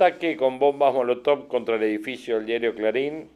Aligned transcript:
Ataque 0.00 0.38
con 0.38 0.58
bombas 0.58 0.94
Molotov 0.94 1.46
contra 1.46 1.76
el 1.76 1.82
edificio 1.82 2.36
del 2.36 2.46
diario 2.46 2.74
Clarín 2.74 3.28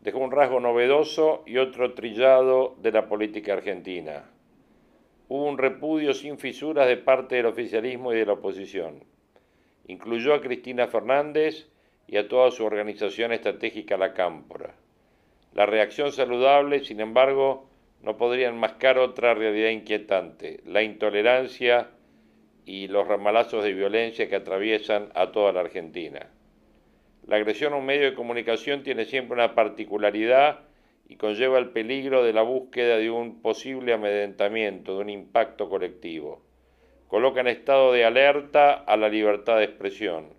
dejó 0.00 0.18
un 0.18 0.32
rasgo 0.32 0.58
novedoso 0.58 1.44
y 1.46 1.58
otro 1.58 1.94
trillado 1.94 2.74
de 2.82 2.90
la 2.90 3.06
política 3.06 3.52
argentina. 3.52 4.24
Hubo 5.28 5.44
un 5.46 5.56
repudio 5.56 6.12
sin 6.12 6.36
fisuras 6.36 6.88
de 6.88 6.96
parte 6.96 7.36
del 7.36 7.46
oficialismo 7.46 8.12
y 8.12 8.16
de 8.16 8.26
la 8.26 8.32
oposición. 8.32 9.04
Incluyó 9.86 10.34
a 10.34 10.40
Cristina 10.40 10.88
Fernández 10.88 11.68
y 12.08 12.16
a 12.16 12.26
toda 12.26 12.50
su 12.50 12.64
organización 12.64 13.30
estratégica 13.30 13.96
La 13.96 14.14
Cámpora. 14.14 14.74
La 15.52 15.64
reacción 15.64 16.10
saludable, 16.10 16.80
sin 16.84 16.98
embargo, 16.98 17.68
no 18.02 18.16
podría 18.16 18.48
enmascar 18.48 18.98
otra 18.98 19.34
realidad 19.34 19.70
inquietante, 19.70 20.60
la 20.66 20.82
intolerancia 20.82 21.90
y 22.66 22.88
los 22.88 23.06
ramalazos 23.06 23.64
de 23.64 23.72
violencia 23.72 24.28
que 24.28 24.36
atraviesan 24.36 25.10
a 25.14 25.32
toda 25.32 25.52
la 25.52 25.60
Argentina. 25.60 26.30
La 27.26 27.36
agresión 27.36 27.72
a 27.72 27.76
un 27.76 27.86
medio 27.86 28.04
de 28.04 28.14
comunicación 28.14 28.82
tiene 28.82 29.04
siempre 29.04 29.34
una 29.34 29.54
particularidad 29.54 30.60
y 31.08 31.16
conlleva 31.16 31.58
el 31.58 31.70
peligro 31.70 32.24
de 32.24 32.32
la 32.32 32.42
búsqueda 32.42 32.96
de 32.96 33.10
un 33.10 33.40
posible 33.42 33.92
amedrentamiento, 33.92 34.96
de 34.96 35.02
un 35.02 35.10
impacto 35.10 35.68
colectivo. 35.68 36.42
Coloca 37.08 37.40
en 37.40 37.48
estado 37.48 37.92
de 37.92 38.04
alerta 38.04 38.72
a 38.72 38.96
la 38.96 39.08
libertad 39.08 39.58
de 39.58 39.64
expresión. 39.64 40.34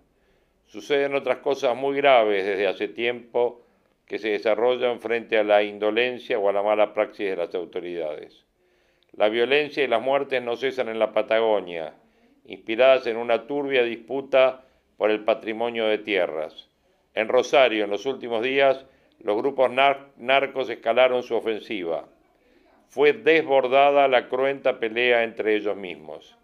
Suceden 0.66 1.14
otras 1.14 1.38
cosas 1.38 1.76
muy 1.76 1.96
graves 1.96 2.44
desde 2.44 2.66
hace 2.66 2.88
tiempo 2.88 3.62
que 4.06 4.18
se 4.18 4.30
desarrollan 4.30 5.00
frente 5.00 5.38
a 5.38 5.44
la 5.44 5.62
indolencia 5.62 6.38
o 6.38 6.48
a 6.48 6.52
la 6.52 6.62
mala 6.62 6.92
praxis 6.92 7.30
de 7.30 7.36
las 7.36 7.54
autoridades. 7.54 8.44
La 9.12 9.28
violencia 9.28 9.82
y 9.82 9.88
las 9.88 10.02
muertes 10.02 10.42
no 10.42 10.56
cesan 10.56 10.88
en 10.88 10.98
la 10.98 11.12
Patagonia, 11.12 11.94
inspiradas 12.46 13.06
en 13.06 13.16
una 13.16 13.46
turbia 13.46 13.82
disputa 13.82 14.64
por 14.96 15.10
el 15.10 15.24
patrimonio 15.24 15.86
de 15.86 15.98
tierras. 15.98 16.68
En 17.14 17.28
Rosario, 17.28 17.84
en 17.84 17.90
los 17.90 18.06
últimos 18.06 18.42
días, 18.42 18.84
los 19.20 19.36
grupos 19.36 19.70
narcos 19.70 20.68
escalaron 20.68 21.22
su 21.22 21.34
ofensiva. 21.34 22.06
Fue 22.88 23.12
desbordada 23.12 24.08
la 24.08 24.28
cruenta 24.28 24.78
pelea 24.78 25.24
entre 25.24 25.56
ellos 25.56 25.76
mismos. 25.76 26.36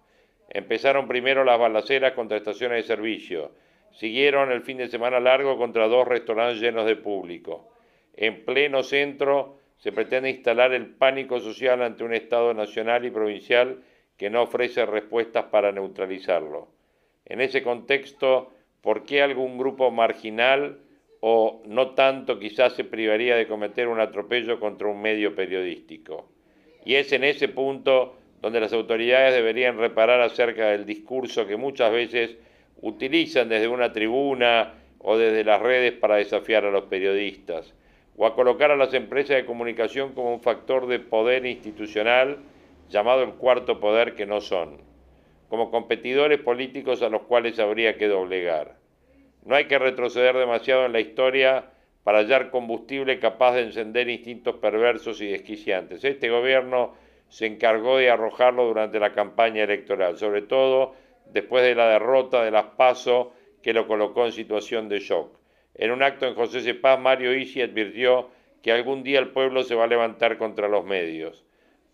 Empezaron 0.48 1.08
primero 1.08 1.44
las 1.44 1.58
balaceras 1.58 2.12
contra 2.12 2.36
estaciones 2.36 2.82
de 2.82 2.94
servicio, 2.94 3.52
siguieron 3.92 4.50
el 4.50 4.62
fin 4.62 4.78
de 4.78 4.88
semana 4.88 5.20
largo 5.20 5.56
contra 5.56 5.86
dos 5.86 6.06
restaurantes 6.08 6.60
llenos 6.60 6.86
de 6.86 6.96
público. 6.96 7.72
En 8.14 8.44
pleno 8.44 8.82
centro 8.82 9.58
se 9.78 9.92
pretende 9.92 10.30
instalar 10.30 10.72
el 10.72 10.86
pánico 10.86 11.40
social 11.40 11.82
ante 11.82 12.04
un 12.04 12.14
Estado 12.14 12.54
nacional 12.54 13.04
y 13.04 13.10
provincial 13.10 13.82
que 14.16 14.30
no 14.30 14.42
ofrece 14.42 14.86
respuestas 14.86 15.46
para 15.46 15.72
neutralizarlo. 15.72 16.68
En 17.24 17.40
ese 17.40 17.62
contexto, 17.62 18.52
¿por 18.80 19.04
qué 19.04 19.22
algún 19.22 19.58
grupo 19.58 19.90
marginal 19.90 20.78
o 21.20 21.62
no 21.66 21.90
tanto 21.90 22.38
quizás 22.38 22.74
se 22.74 22.84
privaría 22.84 23.36
de 23.36 23.46
cometer 23.46 23.88
un 23.88 24.00
atropello 24.00 24.58
contra 24.60 24.88
un 24.88 25.00
medio 25.00 25.34
periodístico? 25.34 26.28
Y 26.84 26.94
es 26.96 27.12
en 27.12 27.24
ese 27.24 27.48
punto 27.48 28.16
donde 28.40 28.60
las 28.60 28.72
autoridades 28.72 29.34
deberían 29.34 29.78
reparar 29.78 30.20
acerca 30.20 30.70
del 30.70 30.84
discurso 30.84 31.46
que 31.46 31.56
muchas 31.56 31.92
veces 31.92 32.36
utilizan 32.80 33.48
desde 33.48 33.68
una 33.68 33.92
tribuna 33.92 34.74
o 34.98 35.16
desde 35.16 35.44
las 35.44 35.62
redes 35.62 35.92
para 35.92 36.16
desafiar 36.16 36.64
a 36.64 36.70
los 36.70 36.84
periodistas, 36.84 37.72
o 38.16 38.26
a 38.26 38.34
colocar 38.34 38.70
a 38.70 38.76
las 38.76 38.92
empresas 38.94 39.36
de 39.36 39.46
comunicación 39.46 40.12
como 40.12 40.34
un 40.34 40.40
factor 40.40 40.86
de 40.86 40.98
poder 40.98 41.46
institucional 41.46 42.38
llamado 42.88 43.22
el 43.22 43.34
cuarto 43.34 43.80
poder 43.80 44.14
que 44.14 44.26
no 44.26 44.40
son, 44.40 44.82
como 45.48 45.70
competidores 45.70 46.40
políticos 46.40 47.02
a 47.02 47.08
los 47.08 47.22
cuales 47.22 47.58
habría 47.58 47.96
que 47.96 48.08
doblegar. 48.08 48.76
No 49.44 49.56
hay 49.56 49.66
que 49.66 49.78
retroceder 49.78 50.36
demasiado 50.36 50.86
en 50.86 50.92
la 50.92 51.00
historia 51.00 51.70
para 52.04 52.18
hallar 52.18 52.50
combustible 52.50 53.18
capaz 53.18 53.54
de 53.54 53.62
encender 53.62 54.08
instintos 54.08 54.56
perversos 54.56 55.20
y 55.20 55.28
desquiciantes. 55.28 56.04
Este 56.04 56.30
gobierno 56.30 56.94
se 57.28 57.46
encargó 57.46 57.96
de 57.96 58.10
arrojarlo 58.10 58.66
durante 58.66 59.00
la 59.00 59.12
campaña 59.12 59.64
electoral, 59.64 60.18
sobre 60.18 60.42
todo 60.42 60.94
después 61.26 61.64
de 61.64 61.74
la 61.74 61.88
derrota 61.88 62.44
de 62.44 62.50
las 62.50 62.64
PASO 62.76 63.32
que 63.62 63.72
lo 63.72 63.86
colocó 63.86 64.26
en 64.26 64.32
situación 64.32 64.88
de 64.88 65.00
shock. 65.00 65.38
En 65.74 65.90
un 65.90 66.02
acto 66.02 66.26
en 66.26 66.34
José 66.34 66.60
Cepaz, 66.60 66.98
Mario 66.98 67.34
Isi 67.34 67.62
advirtió 67.62 68.28
que 68.62 68.72
algún 68.72 69.02
día 69.02 69.18
el 69.18 69.30
pueblo 69.30 69.62
se 69.62 69.74
va 69.74 69.84
a 69.84 69.88
levantar 69.88 70.36
contra 70.36 70.68
los 70.68 70.84
medios. 70.84 71.44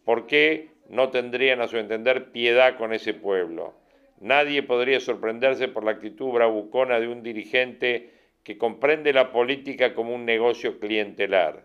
¿Por 0.04 0.26
qué? 0.26 0.70
No 0.88 1.10
tendrían 1.10 1.60
a 1.60 1.68
su 1.68 1.76
entender 1.76 2.30
piedad 2.32 2.76
con 2.76 2.92
ese 2.92 3.14
pueblo. 3.14 3.74
Nadie 4.20 4.62
podría 4.62 5.00
sorprenderse 5.00 5.68
por 5.68 5.84
la 5.84 5.92
actitud 5.92 6.32
bravucona 6.32 6.98
de 6.98 7.08
un 7.08 7.22
dirigente 7.22 8.10
que 8.42 8.58
comprende 8.58 9.12
la 9.12 9.30
política 9.30 9.94
como 9.94 10.14
un 10.14 10.24
negocio 10.24 10.80
clientelar. 10.80 11.64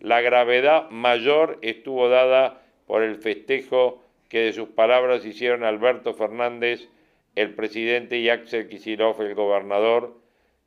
La 0.00 0.20
gravedad 0.20 0.88
mayor 0.90 1.58
estuvo 1.60 2.08
dada 2.08 2.62
por 2.86 3.02
el 3.02 3.16
festejo 3.16 4.02
que 4.28 4.40
de 4.40 4.52
sus 4.52 4.68
palabras 4.68 5.26
hicieron 5.26 5.64
Alberto 5.64 6.14
Fernández, 6.14 6.88
el 7.34 7.54
presidente, 7.54 8.18
y 8.18 8.28
Axel 8.28 8.68
Kicillof, 8.68 9.20
el 9.20 9.34
gobernador, 9.34 10.16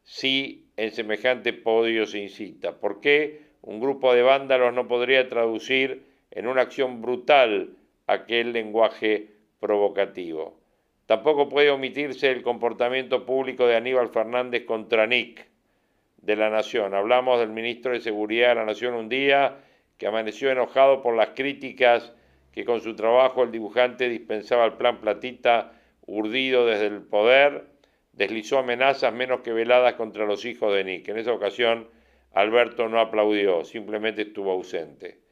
si 0.04 0.66
en 0.76 0.92
semejante 0.92 1.54
podio 1.54 2.06
se 2.06 2.20
incita. 2.20 2.80
¿Por 2.80 3.00
qué 3.00 3.42
un 3.62 3.80
grupo 3.80 4.14
de 4.14 4.22
vándalos 4.22 4.74
no 4.74 4.88
podría 4.88 5.30
traducir 5.30 6.04
en 6.32 6.48
una 6.48 6.62
acción 6.62 7.02
brutal 7.02 7.70
aquel 8.08 8.54
lenguaje 8.54 9.30
provocativo. 9.60 10.60
Tampoco 11.06 11.50
puede 11.50 11.70
omitirse 11.70 12.32
el 12.32 12.42
comportamiento 12.42 13.26
público 13.26 13.68
de 13.68 13.76
Aníbal 13.76 14.10
Fernández 14.10 14.66
contra 14.66 15.06
Nick 15.06 15.48
de 16.18 16.36
la 16.36 16.50
Nación. 16.50 16.94
Hablamos 16.94 17.40
del 17.40 17.50
ministro 17.50 17.92
de 17.92 18.00
Seguridad 18.00 18.50
de 18.50 18.56
la 18.56 18.66
Nación 18.66 18.94
un 18.94 19.10
día 19.10 19.58
que 19.98 20.08
amaneció 20.08 20.50
enojado 20.50 21.02
por 21.02 21.16
las 21.16 21.30
críticas 21.30 22.14
que 22.52 22.66
con 22.66 22.82
su 22.82 22.96
trabajo 22.96 23.44
el 23.44 23.52
dibujante 23.52 24.08
dispensaba 24.10 24.64
al 24.64 24.78
plan 24.78 25.02
Platita 25.02 25.74
urdido 26.06 26.66
desde 26.66 26.88
el 26.88 27.02
poder, 27.02 27.66
deslizó 28.14 28.60
amenazas 28.60 29.14
menos 29.14 29.42
que 29.42 29.52
veladas 29.52 29.94
contra 29.96 30.26
los 30.26 30.46
hijos 30.46 30.74
de 30.74 30.84
Nick. 30.84 31.10
En 31.10 31.18
esa 31.18 31.34
ocasión 31.34 31.90
Alberto 32.34 32.88
no 32.90 33.00
aplaudió, 33.00 33.64
simplemente 33.64 34.24
estuvo 34.24 34.52
ausente. 34.52 35.23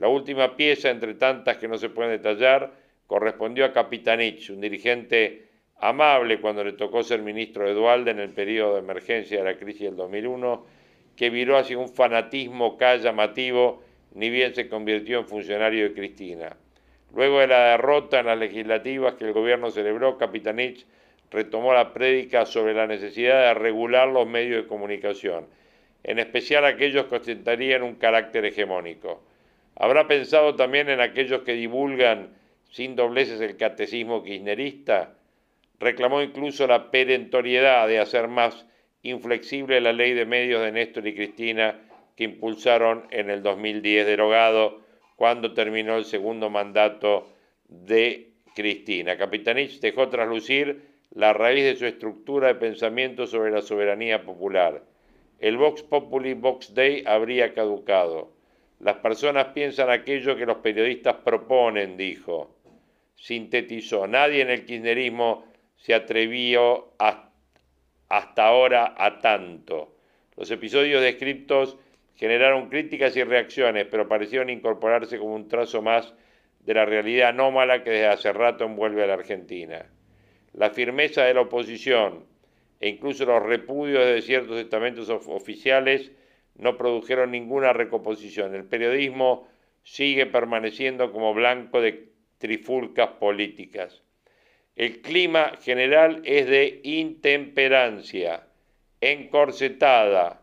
La 0.00 0.08
última 0.08 0.56
pieza, 0.56 0.88
entre 0.88 1.12
tantas 1.12 1.58
que 1.58 1.68
no 1.68 1.76
se 1.76 1.90
pueden 1.90 2.12
detallar, 2.12 2.72
correspondió 3.06 3.66
a 3.66 3.72
Capitanich, 3.74 4.48
un 4.48 4.58
dirigente 4.58 5.44
amable 5.78 6.40
cuando 6.40 6.64
le 6.64 6.72
tocó 6.72 7.02
ser 7.02 7.20
ministro 7.20 7.66
de 7.66 7.74
Dualde 7.74 8.12
en 8.12 8.18
el 8.18 8.30
periodo 8.30 8.74
de 8.74 8.80
emergencia 8.80 9.36
de 9.36 9.44
la 9.44 9.58
crisis 9.58 9.82
del 9.82 9.96
2001, 9.96 10.64
que 11.14 11.28
viró 11.28 11.58
hacia 11.58 11.76
un 11.76 11.90
fanatismo 11.90 12.78
llamativo, 12.78 13.82
ni 14.14 14.30
bien 14.30 14.54
se 14.54 14.70
convirtió 14.70 15.18
en 15.18 15.26
funcionario 15.26 15.84
de 15.84 15.92
Cristina. 15.92 16.56
Luego 17.14 17.40
de 17.40 17.48
la 17.48 17.72
derrota 17.72 18.20
en 18.20 18.26
las 18.26 18.38
legislativas 18.38 19.16
que 19.16 19.26
el 19.26 19.34
gobierno 19.34 19.70
celebró, 19.70 20.16
Capitanich 20.16 20.86
retomó 21.30 21.74
la 21.74 21.92
prédica 21.92 22.46
sobre 22.46 22.72
la 22.72 22.86
necesidad 22.86 23.48
de 23.48 23.54
regular 23.54 24.08
los 24.08 24.26
medios 24.26 24.62
de 24.62 24.68
comunicación, 24.68 25.46
en 26.04 26.18
especial 26.18 26.64
aquellos 26.64 27.04
que 27.04 27.16
ostentarían 27.16 27.82
un 27.82 27.96
carácter 27.96 28.46
hegemónico. 28.46 29.28
¿Habrá 29.80 30.06
pensado 30.06 30.56
también 30.56 30.90
en 30.90 31.00
aquellos 31.00 31.40
que 31.40 31.54
divulgan 31.54 32.36
sin 32.70 32.96
dobleces 32.96 33.40
el 33.40 33.56
catecismo 33.56 34.22
kirchnerista? 34.22 35.14
Reclamó 35.78 36.20
incluso 36.20 36.66
la 36.66 36.90
perentoriedad 36.90 37.88
de 37.88 37.98
hacer 37.98 38.28
más 38.28 38.66
inflexible 39.00 39.80
la 39.80 39.94
ley 39.94 40.12
de 40.12 40.26
medios 40.26 40.60
de 40.60 40.72
Néstor 40.72 41.06
y 41.06 41.14
Cristina 41.14 41.80
que 42.14 42.24
impulsaron 42.24 43.06
en 43.10 43.30
el 43.30 43.42
2010 43.42 44.04
derogado 44.04 44.82
cuando 45.16 45.54
terminó 45.54 45.96
el 45.96 46.04
segundo 46.04 46.50
mandato 46.50 47.32
de 47.66 48.32
Cristina. 48.54 49.16
Capitanich 49.16 49.80
dejó 49.80 50.10
traslucir 50.10 50.82
la 51.14 51.32
raíz 51.32 51.64
de 51.64 51.76
su 51.76 51.86
estructura 51.86 52.48
de 52.48 52.56
pensamiento 52.56 53.26
sobre 53.26 53.50
la 53.50 53.62
soberanía 53.62 54.24
popular. 54.24 54.82
el 55.38 55.56
Vox 55.56 55.82
Populi 55.82 56.34
Vox 56.34 56.74
Day 56.74 57.02
habría 57.06 57.54
caducado. 57.54 58.39
Las 58.80 58.96
personas 58.96 59.48
piensan 59.48 59.90
aquello 59.90 60.36
que 60.36 60.46
los 60.46 60.58
periodistas 60.58 61.16
proponen, 61.16 61.96
dijo. 61.96 62.56
Sintetizó. 63.14 64.06
Nadie 64.06 64.40
en 64.40 64.50
el 64.50 64.64
kirchnerismo 64.64 65.44
se 65.76 65.94
atrevió 65.94 66.94
hasta 66.98 68.46
ahora 68.46 68.94
a 68.96 69.18
tanto. 69.20 69.96
Los 70.36 70.50
episodios 70.50 71.02
descriptos 71.02 71.76
generaron 72.16 72.70
críticas 72.70 73.14
y 73.16 73.22
reacciones, 73.22 73.86
pero 73.90 74.08
parecieron 74.08 74.48
incorporarse 74.48 75.18
como 75.18 75.34
un 75.34 75.48
trazo 75.48 75.82
más 75.82 76.14
de 76.60 76.74
la 76.74 76.86
realidad 76.86 77.30
anómala 77.30 77.82
que 77.82 77.90
desde 77.90 78.06
hace 78.06 78.32
rato 78.32 78.64
envuelve 78.64 79.04
a 79.04 79.06
la 79.06 79.14
Argentina. 79.14 79.86
La 80.54 80.70
firmeza 80.70 81.24
de 81.24 81.34
la 81.34 81.42
oposición 81.42 82.24
e 82.80 82.88
incluso 82.88 83.26
los 83.26 83.42
repudios 83.42 84.06
de 84.06 84.22
ciertos 84.22 84.58
estamentos 84.58 85.10
oficiales 85.10 86.12
no 86.56 86.76
produjeron 86.76 87.30
ninguna 87.30 87.72
recomposición. 87.72 88.54
El 88.54 88.64
periodismo 88.64 89.48
sigue 89.82 90.26
permaneciendo 90.26 91.12
como 91.12 91.34
blanco 91.34 91.80
de 91.80 92.10
trifulcas 92.38 93.08
políticas. 93.18 94.02
El 94.76 95.00
clima 95.02 95.52
general 95.62 96.22
es 96.24 96.46
de 96.46 96.80
intemperancia, 96.84 98.46
encorsetada. 99.00 100.42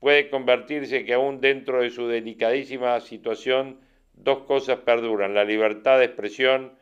Puede 0.00 0.30
convertirse 0.30 1.04
que 1.04 1.14
aún 1.14 1.40
dentro 1.40 1.82
de 1.82 1.90
su 1.90 2.08
delicadísima 2.08 2.98
situación 3.00 3.80
dos 4.14 4.40
cosas 4.40 4.78
perduran, 4.80 5.34
la 5.34 5.44
libertad 5.44 5.98
de 5.98 6.06
expresión 6.06 6.72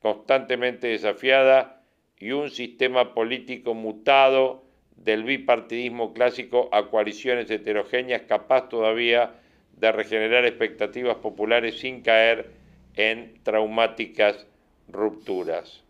constantemente 0.00 0.88
desafiada 0.88 1.82
y 2.18 2.32
un 2.32 2.50
sistema 2.50 3.14
político 3.14 3.74
mutado 3.74 4.63
del 4.96 5.24
bipartidismo 5.24 6.14
clásico 6.14 6.68
a 6.72 6.88
coaliciones 6.88 7.50
heterogéneas 7.50 8.22
capaz 8.22 8.68
todavía 8.68 9.34
de 9.76 9.92
regenerar 9.92 10.44
expectativas 10.44 11.16
populares 11.16 11.78
sin 11.78 12.00
caer 12.02 12.50
en 12.96 13.34
traumáticas 13.42 14.46
rupturas. 14.88 15.82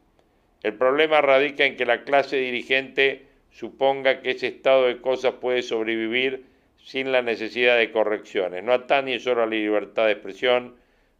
El 0.62 0.74
problema 0.74 1.20
radica 1.20 1.66
en 1.66 1.76
que 1.76 1.84
la 1.84 2.04
clase 2.04 2.36
dirigente 2.36 3.26
suponga 3.50 4.20
que 4.20 4.30
ese 4.30 4.48
estado 4.48 4.86
de 4.86 5.00
cosas 5.00 5.34
puede 5.34 5.62
sobrevivir 5.62 6.46
sin 6.82 7.12
la 7.12 7.22
necesidad 7.22 7.78
de 7.78 7.92
correcciones. 7.92 8.64
No 8.64 8.72
atañe 8.72 9.20
solo 9.20 9.42
a 9.42 9.46
la 9.46 9.54
libertad 9.54 10.06
de 10.06 10.12
expresión, 10.12 10.76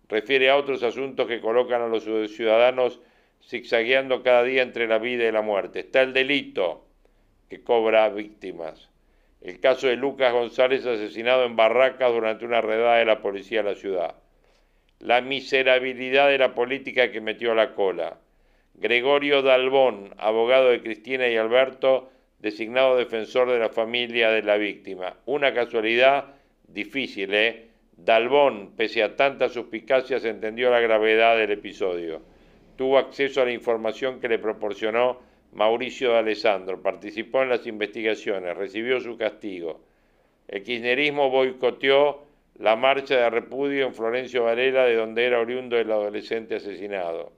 refiere 0.09 0.51
a 0.51 0.57
otros 0.57 0.83
asuntos 0.83 1.27
que 1.27 1.41
colocan 1.41 1.83
a 1.83 1.89
los 1.89 2.05
ciudadanos 2.05 3.01
zigzagueando 3.43 4.23
cada 4.23 4.43
día 4.43 4.63
entre 4.63 4.89
la 4.89 4.99
vida 4.99 5.29
y 5.29 5.33
la 5.33 5.43
muerte. 5.43 5.81
Está 5.81 6.03
el 6.03 6.13
delito 6.13 6.84
que 7.49 7.62
cobra 7.62 8.08
víctimas. 8.08 8.88
El 9.41 9.61
caso 9.61 9.88
de 9.88 9.96
Lucas 9.96 10.32
González 10.32 10.87
asesinado 10.87 11.44
en 11.44 11.56
Barracas 11.56 12.12
durante 12.12 12.44
una 12.46 12.61
redada 12.61 12.96
de 12.96 13.05
la 13.05 13.20
policía 13.20 13.62
de 13.62 13.70
la 13.70 13.76
ciudad. 13.76 14.14
La 15.00 15.20
miserabilidad 15.20 16.29
de 16.29 16.38
la 16.38 16.55
política 16.55 17.12
que 17.12 17.20
metió 17.20 17.55
la 17.55 17.75
cola. 17.75 18.19
Gregorio 18.75 19.43
Dalbón, 19.43 20.14
abogado 20.17 20.70
de 20.70 20.82
Cristina 20.82 21.29
y 21.29 21.37
Alberto, 21.37 22.11
designado 22.38 22.96
defensor 22.96 23.50
de 23.50 23.58
la 23.58 23.69
familia 23.69 24.31
de 24.31 24.43
la 24.43 24.56
víctima. 24.56 25.17
Una 25.26 25.52
casualidad 25.52 26.35
difícil, 26.67 27.35
¿eh? 27.35 27.69
Dalbón, 27.96 28.73
pese 28.76 29.02
a 29.02 29.14
tantas 29.14 29.52
suspicacias, 29.52 30.25
entendió 30.25 30.70
la 30.70 30.81
gravedad 30.81 31.37
del 31.37 31.52
episodio. 31.52 32.23
Tuvo 32.76 32.99
acceso 32.99 33.43
a 33.43 33.44
la 33.44 33.52
información 33.52 34.20
que 34.20 34.29
le 34.29 34.38
proporcionó 34.38 35.20
Mauricio 35.55 36.12
de 36.12 36.19
Alessandro, 36.19 36.83
participó 36.83 37.43
en 37.43 37.49
las 37.49 37.67
investigaciones, 37.67 38.56
recibió 38.56 39.01
su 39.01 39.17
castigo. 39.17 39.81
El 40.49 40.62
kirchnerismo 40.65 41.31
boicoteó 41.31 42.25
la 42.59 42.75
marcha 42.75 43.17
de 43.17 43.31
repudio 43.31 43.87
en 43.87 43.95
Florencio 43.95 44.45
Varela, 44.45 44.85
de 44.85 44.97
donde 44.97 45.25
era 45.25 45.41
oriundo 45.41 45.79
el 45.79 45.91
adolescente 45.91 46.56
asesinado. 46.56 47.33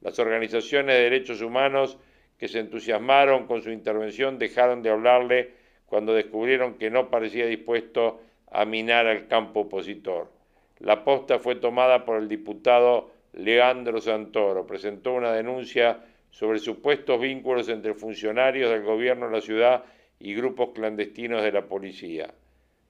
Las 0.00 0.18
organizaciones 0.18 0.96
de 0.96 1.02
derechos 1.02 1.42
humanos 1.42 1.98
que 2.38 2.48
se 2.48 2.60
entusiasmaron 2.60 3.46
con 3.46 3.62
su 3.62 3.70
intervención 3.70 4.38
dejaron 4.38 4.82
de 4.82 4.90
hablarle 4.90 5.50
cuando 5.86 6.14
descubrieron 6.14 6.74
que 6.74 6.90
no 6.90 7.10
parecía 7.10 7.46
dispuesto 7.46 8.20
a 8.50 8.64
minar 8.64 9.06
al 9.06 9.26
campo 9.26 9.60
opositor. 9.60 10.30
La 10.78 11.04
posta 11.04 11.38
fue 11.38 11.56
tomada 11.56 12.04
por 12.04 12.16
el 12.18 12.28
diputado 12.28 13.10
Leandro 13.32 14.00
Santoro. 14.00 14.66
Presentó 14.66 15.12
una 15.12 15.32
denuncia 15.32 15.98
sobre 16.30 16.58
supuestos 16.58 17.20
vínculos 17.20 17.68
entre 17.68 17.94
funcionarios 17.94 18.70
del 18.70 18.82
gobierno 18.82 19.26
de 19.26 19.32
la 19.32 19.40
ciudad 19.40 19.84
y 20.18 20.34
grupos 20.34 20.70
clandestinos 20.74 21.42
de 21.42 21.52
la 21.52 21.66
policía. 21.66 22.32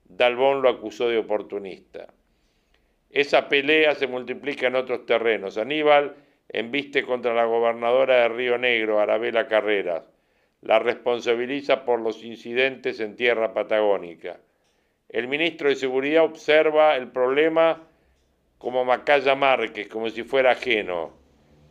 Dalbón 0.05 0.61
lo 0.61 0.69
acusó 0.69 1.07
de 1.07 1.17
oportunista. 1.17 2.07
Esa 3.09 3.49
pelea 3.49 3.95
se 3.95 4.07
multiplica 4.07 4.67
en 4.67 4.75
otros 4.75 5.05
terrenos. 5.05 5.57
Aníbal 5.57 6.15
embiste 6.49 7.03
contra 7.03 7.33
la 7.33 7.45
gobernadora 7.45 8.21
de 8.21 8.29
Río 8.29 8.57
Negro, 8.57 8.99
Arabela 8.99 9.47
Carreras. 9.47 10.09
La 10.61 10.79
responsabiliza 10.79 11.85
por 11.85 12.01
los 12.01 12.23
incidentes 12.23 12.99
en 12.99 13.15
tierra 13.15 13.53
patagónica. 13.53 14.39
El 15.07 15.27
ministro 15.27 15.69
de 15.69 15.75
Seguridad 15.75 16.23
observa 16.23 16.95
el 16.95 17.07
problema 17.07 17.87
como 18.57 18.83
Macaya 18.83 19.35
Márquez, 19.35 19.87
como 19.87 20.09
si 20.09 20.23
fuera 20.23 20.51
ajeno. 20.51 21.18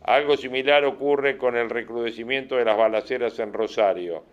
Algo 0.09 0.37
similar 0.37 0.85
ocurre 0.85 1.37
con 1.37 1.55
el 1.55 1.69
recrudecimiento 1.69 2.55
de 2.55 2.65
las 2.65 2.75
balaceras 2.75 3.37
en 3.37 3.53
Rosario. 3.53 4.23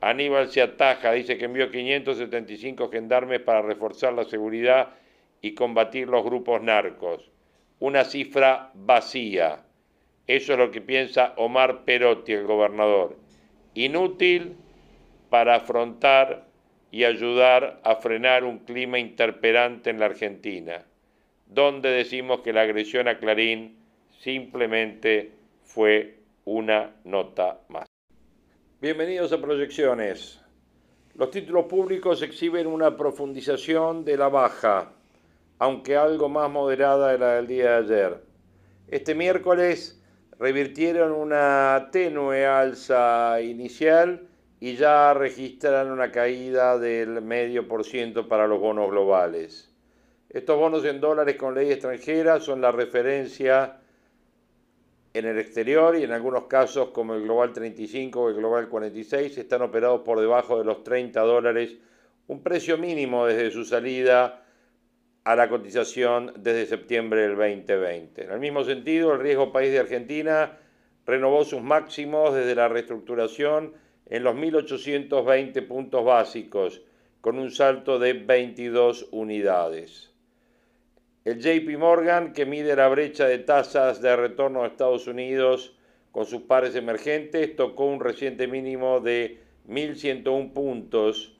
Aníbal 0.00 0.48
se 0.48 0.62
ataja, 0.62 1.12
dice 1.12 1.38
que 1.38 1.44
envió 1.44 1.70
575 1.70 2.90
gendarmes 2.90 3.38
para 3.38 3.62
reforzar 3.62 4.14
la 4.14 4.24
seguridad 4.24 4.88
y 5.40 5.54
combatir 5.54 6.08
los 6.08 6.24
grupos 6.24 6.60
narcos. 6.60 7.30
Una 7.78 8.02
cifra 8.02 8.72
vacía. 8.74 9.60
Eso 10.26 10.54
es 10.54 10.58
lo 10.58 10.72
que 10.72 10.80
piensa 10.80 11.34
Omar 11.36 11.84
Perotti, 11.84 12.32
el 12.32 12.44
gobernador. 12.44 13.16
Inútil 13.74 14.56
para 15.30 15.54
afrontar 15.54 16.46
y 16.90 17.04
ayudar 17.04 17.80
a 17.84 17.94
frenar 17.94 18.42
un 18.42 18.58
clima 18.58 18.98
interperante 18.98 19.88
en 19.88 20.00
la 20.00 20.06
Argentina, 20.06 20.84
donde 21.46 21.90
decimos 21.90 22.40
que 22.40 22.52
la 22.52 22.62
agresión 22.62 23.06
a 23.06 23.18
Clarín 23.18 23.81
simplemente 24.22 25.32
fue 25.64 26.20
una 26.44 26.94
nota 27.02 27.58
más. 27.68 27.86
Bienvenidos 28.80 29.32
a 29.32 29.40
Proyecciones. 29.40 30.40
Los 31.16 31.32
títulos 31.32 31.64
públicos 31.64 32.22
exhiben 32.22 32.68
una 32.68 32.96
profundización 32.96 34.04
de 34.04 34.16
la 34.16 34.28
baja, 34.28 34.92
aunque 35.58 35.96
algo 35.96 36.28
más 36.28 36.48
moderada 36.48 37.10
de 37.10 37.18
la 37.18 37.34
del 37.34 37.48
día 37.48 37.70
de 37.70 37.94
ayer. 37.94 38.24
Este 38.86 39.16
miércoles 39.16 40.00
revirtieron 40.38 41.10
una 41.10 41.88
tenue 41.90 42.46
alza 42.46 43.40
inicial 43.42 44.28
y 44.60 44.76
ya 44.76 45.14
registran 45.14 45.90
una 45.90 46.12
caída 46.12 46.78
del 46.78 47.22
medio 47.22 47.66
por 47.66 47.84
ciento 47.84 48.28
para 48.28 48.46
los 48.46 48.60
bonos 48.60 48.88
globales. 48.88 49.74
Estos 50.30 50.56
bonos 50.56 50.84
en 50.84 51.00
dólares 51.00 51.34
con 51.34 51.56
ley 51.56 51.72
extranjera 51.72 52.38
son 52.38 52.60
la 52.60 52.70
referencia 52.70 53.81
en 55.14 55.26
el 55.26 55.38
exterior 55.38 55.96
y 55.96 56.04
en 56.04 56.12
algunos 56.12 56.44
casos 56.44 56.88
como 56.88 57.14
el 57.14 57.22
Global 57.22 57.52
35 57.52 58.20
o 58.20 58.28
el 58.30 58.36
Global 58.36 58.68
46 58.68 59.36
están 59.36 59.62
operados 59.62 60.00
por 60.02 60.20
debajo 60.20 60.58
de 60.58 60.64
los 60.64 60.82
30 60.82 61.20
dólares, 61.20 61.76
un 62.28 62.42
precio 62.42 62.78
mínimo 62.78 63.26
desde 63.26 63.50
su 63.50 63.64
salida 63.64 64.44
a 65.24 65.36
la 65.36 65.48
cotización 65.48 66.32
desde 66.38 66.66
septiembre 66.66 67.22
del 67.22 67.36
2020. 67.36 68.24
En 68.24 68.30
el 68.30 68.40
mismo 68.40 68.64
sentido, 68.64 69.12
el 69.12 69.20
riesgo 69.20 69.52
país 69.52 69.70
de 69.70 69.80
Argentina 69.80 70.58
renovó 71.06 71.44
sus 71.44 71.62
máximos 71.62 72.34
desde 72.34 72.54
la 72.54 72.68
reestructuración 72.68 73.74
en 74.06 74.24
los 74.24 74.34
1.820 74.34 75.66
puntos 75.66 76.04
básicos, 76.04 76.82
con 77.20 77.38
un 77.38 77.50
salto 77.50 77.98
de 77.98 78.14
22 78.14 79.08
unidades. 79.12 80.11
El 81.24 81.38
JP 81.38 81.78
Morgan, 81.78 82.32
que 82.32 82.46
mide 82.46 82.74
la 82.74 82.88
brecha 82.88 83.28
de 83.28 83.38
tasas 83.38 84.02
de 84.02 84.16
retorno 84.16 84.64
a 84.64 84.66
Estados 84.66 85.06
Unidos 85.06 85.72
con 86.10 86.26
sus 86.26 86.42
pares 86.42 86.74
emergentes, 86.74 87.54
tocó 87.54 87.84
un 87.84 88.00
reciente 88.00 88.48
mínimo 88.48 88.98
de 88.98 89.38
1.101 89.68 90.52
puntos 90.52 91.38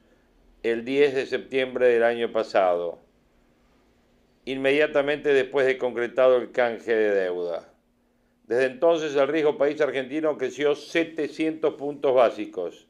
el 0.62 0.84
10 0.84 1.14
de 1.16 1.26
septiembre 1.26 1.88
del 1.88 2.04
año 2.04 2.30
pasado, 2.30 3.00
inmediatamente 4.44 5.34
después 5.34 5.66
de 5.66 5.78
concretado 5.78 6.36
el 6.36 6.52
canje 6.52 6.94
de 6.94 7.14
deuda. 7.14 7.68
Desde 8.46 8.66
entonces 8.66 9.16
el 9.16 9.26
riesgo 9.26 9.58
país 9.58 9.80
argentino 9.80 10.38
creció 10.38 10.76
700 10.76 11.74
puntos 11.74 12.14
básicos, 12.14 12.86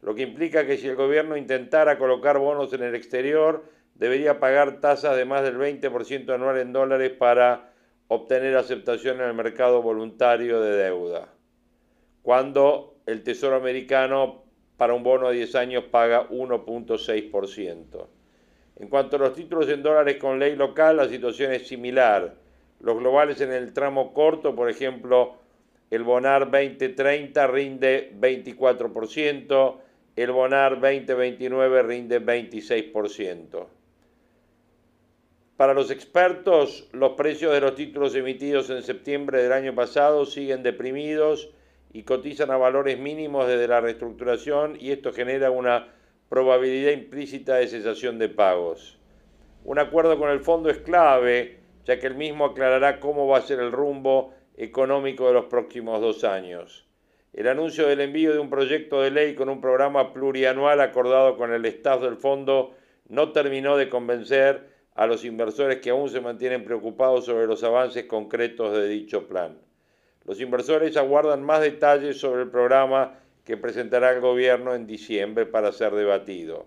lo 0.00 0.16
que 0.16 0.22
implica 0.22 0.66
que 0.66 0.76
si 0.76 0.88
el 0.88 0.96
gobierno 0.96 1.36
intentara 1.36 1.98
colocar 1.98 2.38
bonos 2.38 2.72
en 2.72 2.82
el 2.82 2.96
exterior, 2.96 3.64
debería 4.02 4.40
pagar 4.40 4.80
tasas 4.80 5.16
de 5.16 5.24
más 5.24 5.44
del 5.44 5.56
20% 5.56 6.34
anual 6.34 6.58
en 6.58 6.72
dólares 6.72 7.12
para 7.12 7.70
obtener 8.08 8.56
aceptación 8.56 9.20
en 9.20 9.28
el 9.28 9.34
mercado 9.34 9.80
voluntario 9.80 10.60
de 10.60 10.72
deuda. 10.72 11.28
Cuando 12.20 12.96
el 13.06 13.22
Tesoro 13.22 13.54
americano 13.54 14.42
para 14.76 14.94
un 14.94 15.04
bono 15.04 15.28
de 15.28 15.36
10 15.36 15.54
años 15.54 15.84
paga 15.84 16.28
1.6%. 16.30 18.06
En 18.80 18.88
cuanto 18.88 19.14
a 19.14 19.18
los 19.20 19.34
títulos 19.34 19.68
en 19.68 19.84
dólares 19.84 20.16
con 20.16 20.40
ley 20.40 20.56
local, 20.56 20.96
la 20.96 21.08
situación 21.08 21.52
es 21.52 21.68
similar. 21.68 22.34
Los 22.80 22.98
globales 22.98 23.40
en 23.40 23.52
el 23.52 23.72
tramo 23.72 24.12
corto, 24.12 24.56
por 24.56 24.68
ejemplo, 24.68 25.36
el 25.90 26.02
Bonar 26.02 26.50
2030 26.50 27.46
rinde 27.46 28.12
24%, 28.20 29.76
el 30.16 30.32
Bonar 30.32 30.80
2029 30.80 31.82
rinde 31.84 32.20
26%. 32.20 33.68
Para 35.56 35.74
los 35.74 35.90
expertos, 35.90 36.88
los 36.92 37.12
precios 37.12 37.52
de 37.52 37.60
los 37.60 37.74
títulos 37.74 38.14
emitidos 38.14 38.70
en 38.70 38.82
septiembre 38.82 39.42
del 39.42 39.52
año 39.52 39.74
pasado 39.74 40.24
siguen 40.24 40.62
deprimidos 40.62 41.50
y 41.92 42.04
cotizan 42.04 42.50
a 42.50 42.56
valores 42.56 42.98
mínimos 42.98 43.46
desde 43.46 43.68
la 43.68 43.80
reestructuración 43.80 44.76
y 44.80 44.92
esto 44.92 45.12
genera 45.12 45.50
una 45.50 45.88
probabilidad 46.30 46.92
implícita 46.92 47.56
de 47.56 47.68
cesación 47.68 48.18
de 48.18 48.30
pagos. 48.30 48.98
Un 49.64 49.78
acuerdo 49.78 50.18
con 50.18 50.30
el 50.30 50.40
fondo 50.40 50.70
es 50.70 50.78
clave, 50.78 51.58
ya 51.84 52.00
que 52.00 52.06
el 52.06 52.14
mismo 52.14 52.46
aclarará 52.46 52.98
cómo 52.98 53.28
va 53.28 53.38
a 53.38 53.42
ser 53.42 53.60
el 53.60 53.72
rumbo 53.72 54.32
económico 54.56 55.28
de 55.28 55.34
los 55.34 55.44
próximos 55.44 56.00
dos 56.00 56.24
años. 56.24 56.86
El 57.34 57.46
anuncio 57.46 57.86
del 57.86 58.00
envío 58.00 58.32
de 58.32 58.38
un 58.38 58.50
proyecto 58.50 59.02
de 59.02 59.10
ley 59.10 59.34
con 59.34 59.50
un 59.50 59.60
programa 59.60 60.14
plurianual 60.14 60.80
acordado 60.80 61.36
con 61.36 61.52
el 61.52 61.66
Estado 61.66 62.06
del 62.06 62.16
fondo 62.16 62.74
no 63.08 63.32
terminó 63.32 63.76
de 63.76 63.90
convencer 63.90 64.71
a 64.94 65.06
los 65.06 65.24
inversores 65.24 65.78
que 65.78 65.90
aún 65.90 66.08
se 66.08 66.20
mantienen 66.20 66.64
preocupados 66.64 67.24
sobre 67.24 67.46
los 67.46 67.64
avances 67.64 68.04
concretos 68.04 68.76
de 68.76 68.88
dicho 68.88 69.26
plan. 69.26 69.58
Los 70.24 70.40
inversores 70.40 70.96
aguardan 70.96 71.42
más 71.42 71.60
detalles 71.60 72.20
sobre 72.20 72.42
el 72.42 72.50
programa 72.50 73.18
que 73.44 73.56
presentará 73.56 74.10
el 74.12 74.20
gobierno 74.20 74.74
en 74.74 74.86
diciembre 74.86 75.46
para 75.46 75.72
ser 75.72 75.92
debatido. 75.92 76.66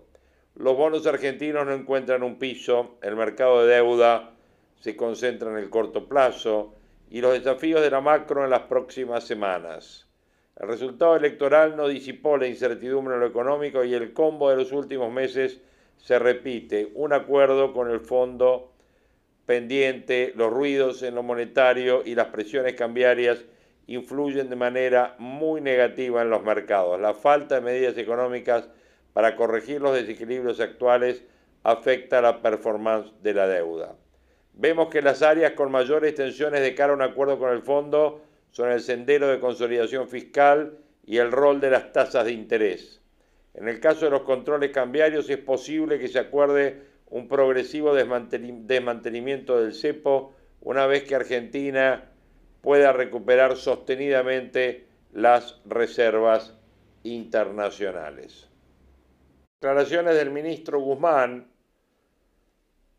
Los 0.56 0.76
bonos 0.76 1.06
argentinos 1.06 1.66
no 1.66 1.72
encuentran 1.72 2.22
un 2.22 2.38
piso, 2.38 2.96
el 3.02 3.16
mercado 3.16 3.64
de 3.64 3.74
deuda 3.74 4.32
se 4.80 4.96
concentra 4.96 5.50
en 5.50 5.58
el 5.58 5.70
corto 5.70 6.08
plazo 6.08 6.74
y 7.10 7.20
los 7.20 7.32
desafíos 7.32 7.80
de 7.80 7.90
la 7.90 8.00
macro 8.00 8.44
en 8.44 8.50
las 8.50 8.62
próximas 8.62 9.24
semanas. 9.24 10.06
El 10.58 10.68
resultado 10.68 11.16
electoral 11.16 11.76
no 11.76 11.88
disipó 11.88 12.36
la 12.36 12.46
incertidumbre 12.46 13.14
en 13.14 13.20
lo 13.20 13.26
económico 13.26 13.84
y 13.84 13.94
el 13.94 14.12
combo 14.12 14.50
de 14.50 14.56
los 14.56 14.72
últimos 14.72 15.12
meses 15.12 15.60
se 15.98 16.18
repite 16.18 16.90
un 16.94 17.12
acuerdo 17.12 17.72
con 17.72 17.90
el 17.90 18.00
fondo 18.00 18.72
pendiente, 19.46 20.32
los 20.36 20.52
ruidos 20.52 21.02
en 21.02 21.14
lo 21.14 21.22
monetario 21.22 22.02
y 22.04 22.14
las 22.14 22.28
presiones 22.28 22.74
cambiarias 22.74 23.44
influyen 23.86 24.50
de 24.50 24.56
manera 24.56 25.14
muy 25.18 25.60
negativa 25.60 26.22
en 26.22 26.30
los 26.30 26.42
mercados. 26.42 27.00
La 27.00 27.14
falta 27.14 27.56
de 27.56 27.60
medidas 27.60 27.96
económicas 27.96 28.68
para 29.12 29.36
corregir 29.36 29.80
los 29.80 29.94
desequilibrios 29.94 30.60
actuales 30.60 31.22
afecta 31.62 32.20
la 32.20 32.42
performance 32.42 33.12
de 33.22 33.34
la 33.34 33.46
deuda. 33.46 33.94
Vemos 34.52 34.88
que 34.88 35.02
las 35.02 35.22
áreas 35.22 35.52
con 35.52 35.70
mayores 35.70 36.14
tensiones 36.14 36.60
de 36.60 36.74
cara 36.74 36.92
a 36.92 36.96
un 36.96 37.02
acuerdo 37.02 37.38
con 37.38 37.52
el 37.52 37.62
fondo 37.62 38.22
son 38.50 38.72
el 38.72 38.80
sendero 38.80 39.28
de 39.28 39.38
consolidación 39.38 40.08
fiscal 40.08 40.78
y 41.04 41.18
el 41.18 41.30
rol 41.30 41.60
de 41.60 41.70
las 41.70 41.92
tasas 41.92 42.24
de 42.24 42.32
interés. 42.32 43.00
En 43.56 43.68
el 43.68 43.80
caso 43.80 44.04
de 44.04 44.10
los 44.10 44.22
controles 44.22 44.70
cambiarios 44.70 45.30
es 45.30 45.38
posible 45.38 45.98
que 45.98 46.08
se 46.08 46.18
acuerde 46.18 46.82
un 47.08 47.26
progresivo 47.26 47.94
desmantelamiento 47.94 49.58
del 49.58 49.72
cepo 49.72 50.34
una 50.60 50.86
vez 50.86 51.04
que 51.04 51.14
Argentina 51.14 52.10
pueda 52.60 52.92
recuperar 52.92 53.56
sostenidamente 53.56 54.86
las 55.12 55.58
reservas 55.64 56.54
internacionales. 57.02 58.48
Declaraciones 59.62 60.16
del 60.16 60.30
ministro 60.30 60.78
Guzmán 60.80 61.48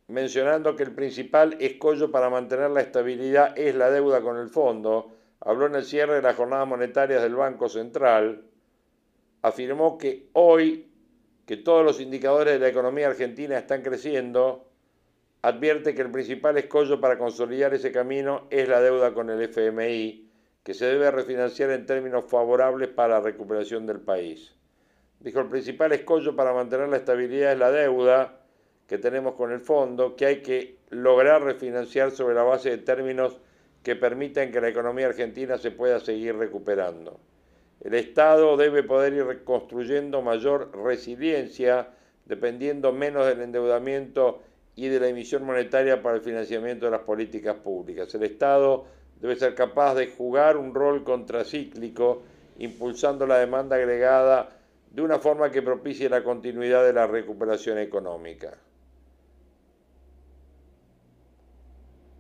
mencionando 0.08 0.76
que 0.76 0.84
el 0.84 0.96
principal 0.96 1.56
escollo 1.60 2.10
para 2.10 2.32
mantener 2.32 2.72
la 2.72 2.82
estabilidad 2.82 3.56
es 3.58 3.76
la 3.76 3.92
deuda 3.92 4.22
con 4.22 4.38
el 4.38 4.50
fondo, 4.50 5.12
habló 5.42 5.68
en 5.68 5.76
el 5.76 5.84
cierre 5.84 6.16
de 6.16 6.22
las 6.24 6.36
jornadas 6.36 6.68
monetarias 6.68 7.22
del 7.22 7.36
Banco 7.36 7.70
Central 7.70 8.44
afirmó 9.42 9.98
que 9.98 10.30
hoy, 10.34 10.90
que 11.46 11.58
todos 11.58 11.84
los 11.84 12.00
indicadores 12.02 12.54
de 12.54 12.60
la 12.60 12.68
economía 12.68 13.08
argentina 13.08 13.58
están 13.58 13.82
creciendo, 13.82 14.70
advierte 15.42 15.96
que 15.96 16.02
el 16.02 16.12
principal 16.12 16.58
escollo 16.58 17.00
para 17.00 17.18
consolidar 17.18 17.74
ese 17.74 17.92
camino 17.92 18.48
es 18.50 18.68
la 18.68 18.82
deuda 18.82 19.14
con 19.14 19.30
el 19.30 19.42
FMI, 19.42 20.30
que 20.64 20.74
se 20.74 20.86
debe 20.86 21.10
refinanciar 21.12 21.70
en 21.72 21.86
términos 21.86 22.26
favorables 22.28 22.90
para 22.90 23.16
la 23.16 23.22
recuperación 23.22 23.86
del 23.86 24.02
país. 24.02 24.54
Dijo, 25.20 25.40
el 25.40 25.48
principal 25.48 25.94
escollo 25.94 26.36
para 26.36 26.54
mantener 26.54 26.90
la 26.90 26.98
estabilidad 26.98 27.54
es 27.54 27.60
la 27.60 27.72
deuda 27.72 28.42
que 28.86 28.98
tenemos 28.98 29.36
con 29.36 29.52
el 29.52 29.62
fondo, 29.62 30.16
que 30.16 30.26
hay 30.26 30.42
que 30.42 30.80
lograr 30.90 31.44
refinanciar 31.44 32.12
sobre 32.12 32.36
la 32.36 32.44
base 32.44 32.70
de 32.70 32.78
términos 32.78 33.40
que 33.84 33.96
permitan 33.96 34.52
que 34.52 34.62
la 34.62 34.70
economía 34.70 35.08
argentina 35.08 35.58
se 35.58 35.72
pueda 35.72 36.00
seguir 36.00 36.36
recuperando. 36.36 37.20
El 37.82 37.94
Estado 37.94 38.58
debe 38.58 38.84
poder 38.84 39.14
ir 39.14 39.26
reconstruyendo 39.26 40.22
mayor 40.22 40.76
resiliencia, 40.76 41.90
dependiendo 42.26 42.92
menos 42.92 43.26
del 43.28 43.42
endeudamiento 43.42 44.42
y 44.76 44.88
de 44.88 45.00
la 45.00 45.08
emisión 45.08 45.44
monetaria 45.44 46.02
para 46.02 46.16
el 46.16 46.22
financiamiento 46.22 46.86
de 46.86 46.92
las 46.92 47.02
políticas 47.02 47.56
públicas. 47.56 48.14
El 48.16 48.24
Estado 48.24 48.86
debe 49.22 49.36
ser 49.36 49.56
capaz 49.56 49.96
de 49.96 50.08
jugar 50.08 50.58
un 50.58 50.74
rol 50.74 51.04
contracíclico, 51.04 52.24
impulsando 52.60 53.26
la 53.26 53.38
demanda 53.38 53.76
agregada 53.76 54.50
de 54.92 55.02
una 55.02 55.20
forma 55.20 55.52
que 55.52 55.62
propicie 55.62 56.10
la 56.10 56.24
continuidad 56.24 56.84
de 56.84 56.94
la 56.94 57.08
recuperación 57.08 57.78
económica. 57.78 58.58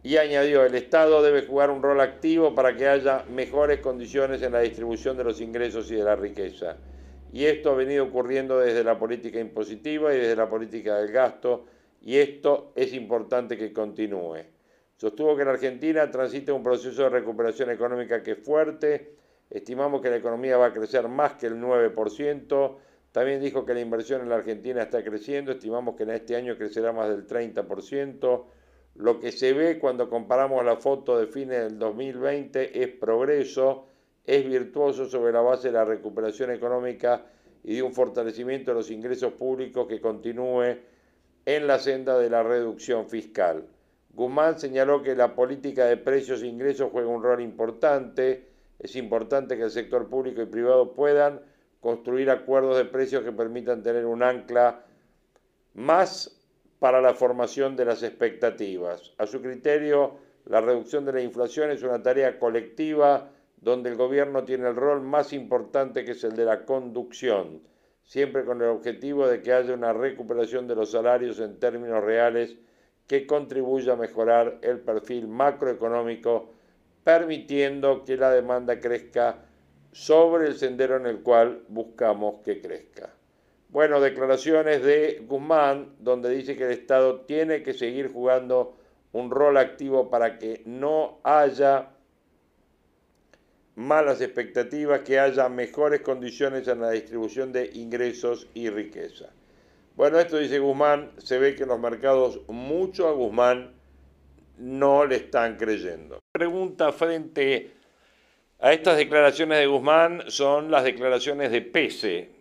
Y 0.07 0.15
añadió, 0.15 0.63
el 0.63 0.73
Estado 0.73 1.21
debe 1.21 1.41
jugar 1.41 1.69
un 1.69 1.83
rol 1.83 1.99
activo 1.99 2.55
para 2.55 2.77
que 2.77 2.87
haya 2.87 3.25
mejores 3.29 3.81
condiciones 3.81 4.41
en 4.41 4.53
la 4.53 4.61
distribución 4.61 5.17
de 5.17 5.25
los 5.25 5.41
ingresos 5.41 5.91
y 5.91 5.95
de 5.95 6.03
la 6.05 6.15
riqueza. 6.15 6.77
Y 7.33 7.43
esto 7.43 7.71
ha 7.71 7.75
venido 7.75 8.05
ocurriendo 8.05 8.57
desde 8.57 8.85
la 8.85 8.97
política 8.97 9.37
impositiva 9.37 10.13
y 10.13 10.17
desde 10.17 10.37
la 10.37 10.49
política 10.49 10.95
del 10.95 11.11
gasto, 11.11 11.65
y 12.01 12.15
esto 12.15 12.71
es 12.73 12.93
importante 12.93 13.57
que 13.57 13.73
continúe. 13.73 14.45
Sostuvo 14.95 15.35
que 15.35 15.43
la 15.43 15.51
Argentina 15.51 16.09
transita 16.09 16.53
un 16.53 16.63
proceso 16.63 17.03
de 17.03 17.09
recuperación 17.09 17.69
económica 17.69 18.23
que 18.23 18.31
es 18.31 18.39
fuerte, 18.39 19.11
estimamos 19.49 20.01
que 20.01 20.09
la 20.09 20.15
economía 20.15 20.55
va 20.55 20.67
a 20.67 20.73
crecer 20.73 21.09
más 21.09 21.33
que 21.33 21.47
el 21.47 21.55
9%, 21.55 22.75
también 23.11 23.41
dijo 23.41 23.65
que 23.65 23.73
la 23.73 23.81
inversión 23.81 24.21
en 24.21 24.29
la 24.29 24.35
Argentina 24.35 24.83
está 24.83 25.03
creciendo, 25.03 25.51
estimamos 25.51 25.97
que 25.97 26.03
en 26.03 26.11
este 26.11 26.37
año 26.37 26.55
crecerá 26.55 26.93
más 26.93 27.09
del 27.09 27.27
30%, 27.27 28.45
lo 28.97 29.19
que 29.19 29.31
se 29.31 29.53
ve 29.53 29.77
cuando 29.77 30.09
comparamos 30.09 30.65
la 30.65 30.77
foto 30.77 31.19
de 31.19 31.27
fines 31.27 31.59
del 31.59 31.77
2020 31.77 32.81
es 32.81 32.87
progreso, 32.89 33.85
es 34.25 34.45
virtuoso 34.45 35.05
sobre 35.05 35.31
la 35.31 35.41
base 35.41 35.67
de 35.67 35.73
la 35.73 35.85
recuperación 35.85 36.51
económica 36.51 37.25
y 37.63 37.75
de 37.75 37.83
un 37.83 37.93
fortalecimiento 37.93 38.71
de 38.71 38.75
los 38.75 38.89
ingresos 38.89 39.33
públicos 39.33 39.87
que 39.87 40.01
continúe 40.01 40.77
en 41.45 41.67
la 41.67 41.77
senda 41.79 42.17
de 42.17 42.29
la 42.29 42.41
reducción 42.41 43.07
fiscal. 43.07 43.67
Guzmán 44.13 44.59
señaló 44.59 45.03
que 45.03 45.15
la 45.15 45.35
política 45.35 45.85
de 45.85 45.97
precios 45.97 46.41
e 46.41 46.47
ingresos 46.47 46.89
juega 46.91 47.07
un 47.07 47.21
rol 47.21 47.41
importante. 47.41 48.47
Es 48.79 48.95
importante 48.95 49.57
que 49.57 49.63
el 49.63 49.71
sector 49.71 50.09
público 50.09 50.41
y 50.41 50.47
privado 50.47 50.93
puedan 50.93 51.41
construir 51.79 52.31
acuerdos 52.31 52.77
de 52.77 52.85
precios 52.85 53.23
que 53.23 53.31
permitan 53.31 53.83
tener 53.83 54.07
un 54.07 54.23
ancla 54.23 54.83
más 55.75 56.36
para 56.79 57.01
la 57.01 57.13
formación 57.13 57.75
de 57.75 57.85
las 57.85 58.03
expectativas. 58.03 59.13
A 59.17 59.25
su 59.25 59.41
criterio, 59.41 60.15
la 60.45 60.61
reducción 60.61 61.05
de 61.05 61.13
la 61.13 61.21
inflación 61.21 61.71
es 61.71 61.83
una 61.83 62.01
tarea 62.01 62.39
colectiva 62.39 63.29
donde 63.57 63.89
el 63.89 63.95
gobierno 63.95 64.43
tiene 64.43 64.67
el 64.67 64.75
rol 64.75 65.01
más 65.01 65.33
importante 65.33 66.05
que 66.05 66.11
es 66.11 66.23
el 66.23 66.35
de 66.35 66.45
la 66.45 66.65
conducción, 66.65 67.61
siempre 68.03 68.45
con 68.45 68.61
el 68.61 68.69
objetivo 68.69 69.27
de 69.27 69.41
que 69.41 69.53
haya 69.53 69.73
una 69.73 69.93
recuperación 69.93 70.67
de 70.67 70.75
los 70.75 70.91
salarios 70.91 71.39
en 71.39 71.59
términos 71.59 72.03
reales 72.03 72.55
que 73.07 73.25
contribuya 73.25 73.93
a 73.93 73.97
mejorar 73.97 74.59
el 74.61 74.79
perfil 74.79 75.27
macroeconómico, 75.27 76.53
permitiendo 77.03 78.03
que 78.03 78.17
la 78.17 78.31
demanda 78.31 78.79
crezca 78.79 79.39
sobre 79.91 80.47
el 80.47 80.55
sendero 80.55 80.97
en 80.97 81.07
el 81.07 81.23
cual 81.23 81.63
buscamos 81.69 82.41
que 82.43 82.61
crezca. 82.61 83.16
Bueno, 83.69 83.99
declaraciones 83.99 84.81
de 84.83 85.23
Guzmán, 85.27 85.95
donde 85.99 86.29
dice 86.29 86.55
que 86.55 86.63
el 86.63 86.71
Estado 86.71 87.21
tiene 87.21 87.63
que 87.63 87.73
seguir 87.73 88.11
jugando 88.11 88.77
un 89.11 89.29
rol 89.29 89.57
activo 89.57 90.09
para 90.09 90.37
que 90.37 90.61
no 90.65 91.19
haya 91.23 91.89
malas 93.75 94.21
expectativas, 94.21 95.01
que 95.01 95.19
haya 95.19 95.49
mejores 95.49 96.01
condiciones 96.01 96.67
en 96.67 96.81
la 96.81 96.91
distribución 96.91 97.51
de 97.51 97.69
ingresos 97.73 98.47
y 98.53 98.69
riqueza. 98.69 99.29
Bueno, 99.95 100.19
esto 100.19 100.37
dice 100.37 100.59
Guzmán, 100.59 101.11
se 101.17 101.37
ve 101.37 101.55
que 101.55 101.65
los 101.65 101.79
mercados 101.79 102.41
mucho 102.47 103.07
a 103.07 103.11
Guzmán 103.11 103.73
no 104.57 105.05
le 105.05 105.17
están 105.17 105.57
creyendo. 105.57 106.19
Pregunta 106.31 106.91
frente 106.91 107.71
a 108.59 108.73
estas 108.73 108.97
declaraciones 108.97 109.59
de 109.59 109.67
Guzmán 109.67 110.23
son 110.27 110.71
las 110.71 110.83
declaraciones 110.83 111.51
de 111.51 111.61
Pese, 111.61 112.36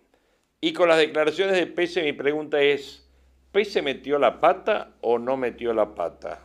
Y 0.61 0.73
con 0.73 0.89
las 0.89 0.99
declaraciones 0.99 1.57
de 1.57 1.67
Pese 1.67 2.03
mi 2.03 2.13
pregunta 2.13 2.61
es, 2.61 3.07
¿Pese 3.53 3.83
metió 3.83 4.19
la 4.19 4.41
pata 4.41 4.97
o 5.01 5.19
no 5.19 5.37
metió 5.37 5.73
la 5.73 5.95
pata? 5.95 6.43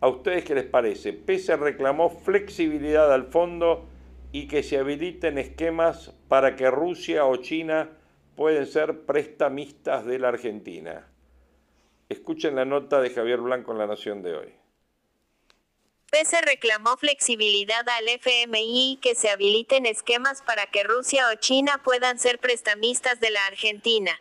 ¿A 0.00 0.08
ustedes 0.08 0.44
qué 0.44 0.54
les 0.54 0.64
parece? 0.64 1.12
Pese 1.12 1.56
reclamó 1.56 2.10
flexibilidad 2.10 3.12
al 3.12 3.24
fondo 3.26 3.86
y 4.32 4.48
que 4.48 4.62
se 4.62 4.78
habiliten 4.78 5.38
esquemas 5.38 6.14
para 6.28 6.56
que 6.56 6.70
Rusia 6.70 7.24
o 7.24 7.36
China 7.36 7.90
pueden 8.36 8.66
ser 8.66 9.02
prestamistas 9.06 10.04
de 10.04 10.18
la 10.18 10.28
Argentina. 10.28 11.06
Escuchen 12.08 12.56
la 12.56 12.64
nota 12.64 13.00
de 13.00 13.10
Javier 13.10 13.40
Blanco 13.40 13.72
en 13.72 13.78
La 13.78 13.86
Nación 13.86 14.22
de 14.22 14.34
hoy. 14.34 14.63
Pese 16.14 16.40
reclamó 16.42 16.96
flexibilidad 16.96 17.88
al 17.88 18.08
FMI 18.08 18.92
y 18.92 18.96
que 18.98 19.16
se 19.16 19.30
habiliten 19.30 19.84
esquemas 19.84 20.42
para 20.42 20.66
que 20.66 20.84
Rusia 20.84 21.28
o 21.32 21.34
China 21.34 21.80
puedan 21.82 22.20
ser 22.20 22.38
prestamistas 22.38 23.18
de 23.18 23.30
la 23.30 23.44
Argentina. 23.46 24.12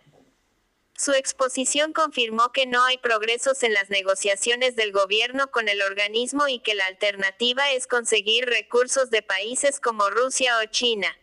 Su 0.98 1.12
exposición 1.12 1.94
confirmó 1.94 2.52
que 2.52 2.66
no 2.66 2.84
hay 2.84 2.98
progresos 2.98 3.62
en 3.62 3.76
las 3.76 3.92
negociaciones 3.92 4.76
del 4.76 4.92
gobierno 4.92 5.52
con 5.52 5.70
el 5.70 5.84
organismo 5.84 6.48
y 6.48 6.58
que 6.58 6.74
la 6.74 6.88
alternativa 6.88 7.72
es 7.74 7.86
conseguir 7.86 8.48
recursos 8.48 9.12
de 9.12 9.22
países 9.22 9.80
como 9.80 10.10
Rusia 10.10 10.58
o 10.64 10.66
China. 10.66 11.16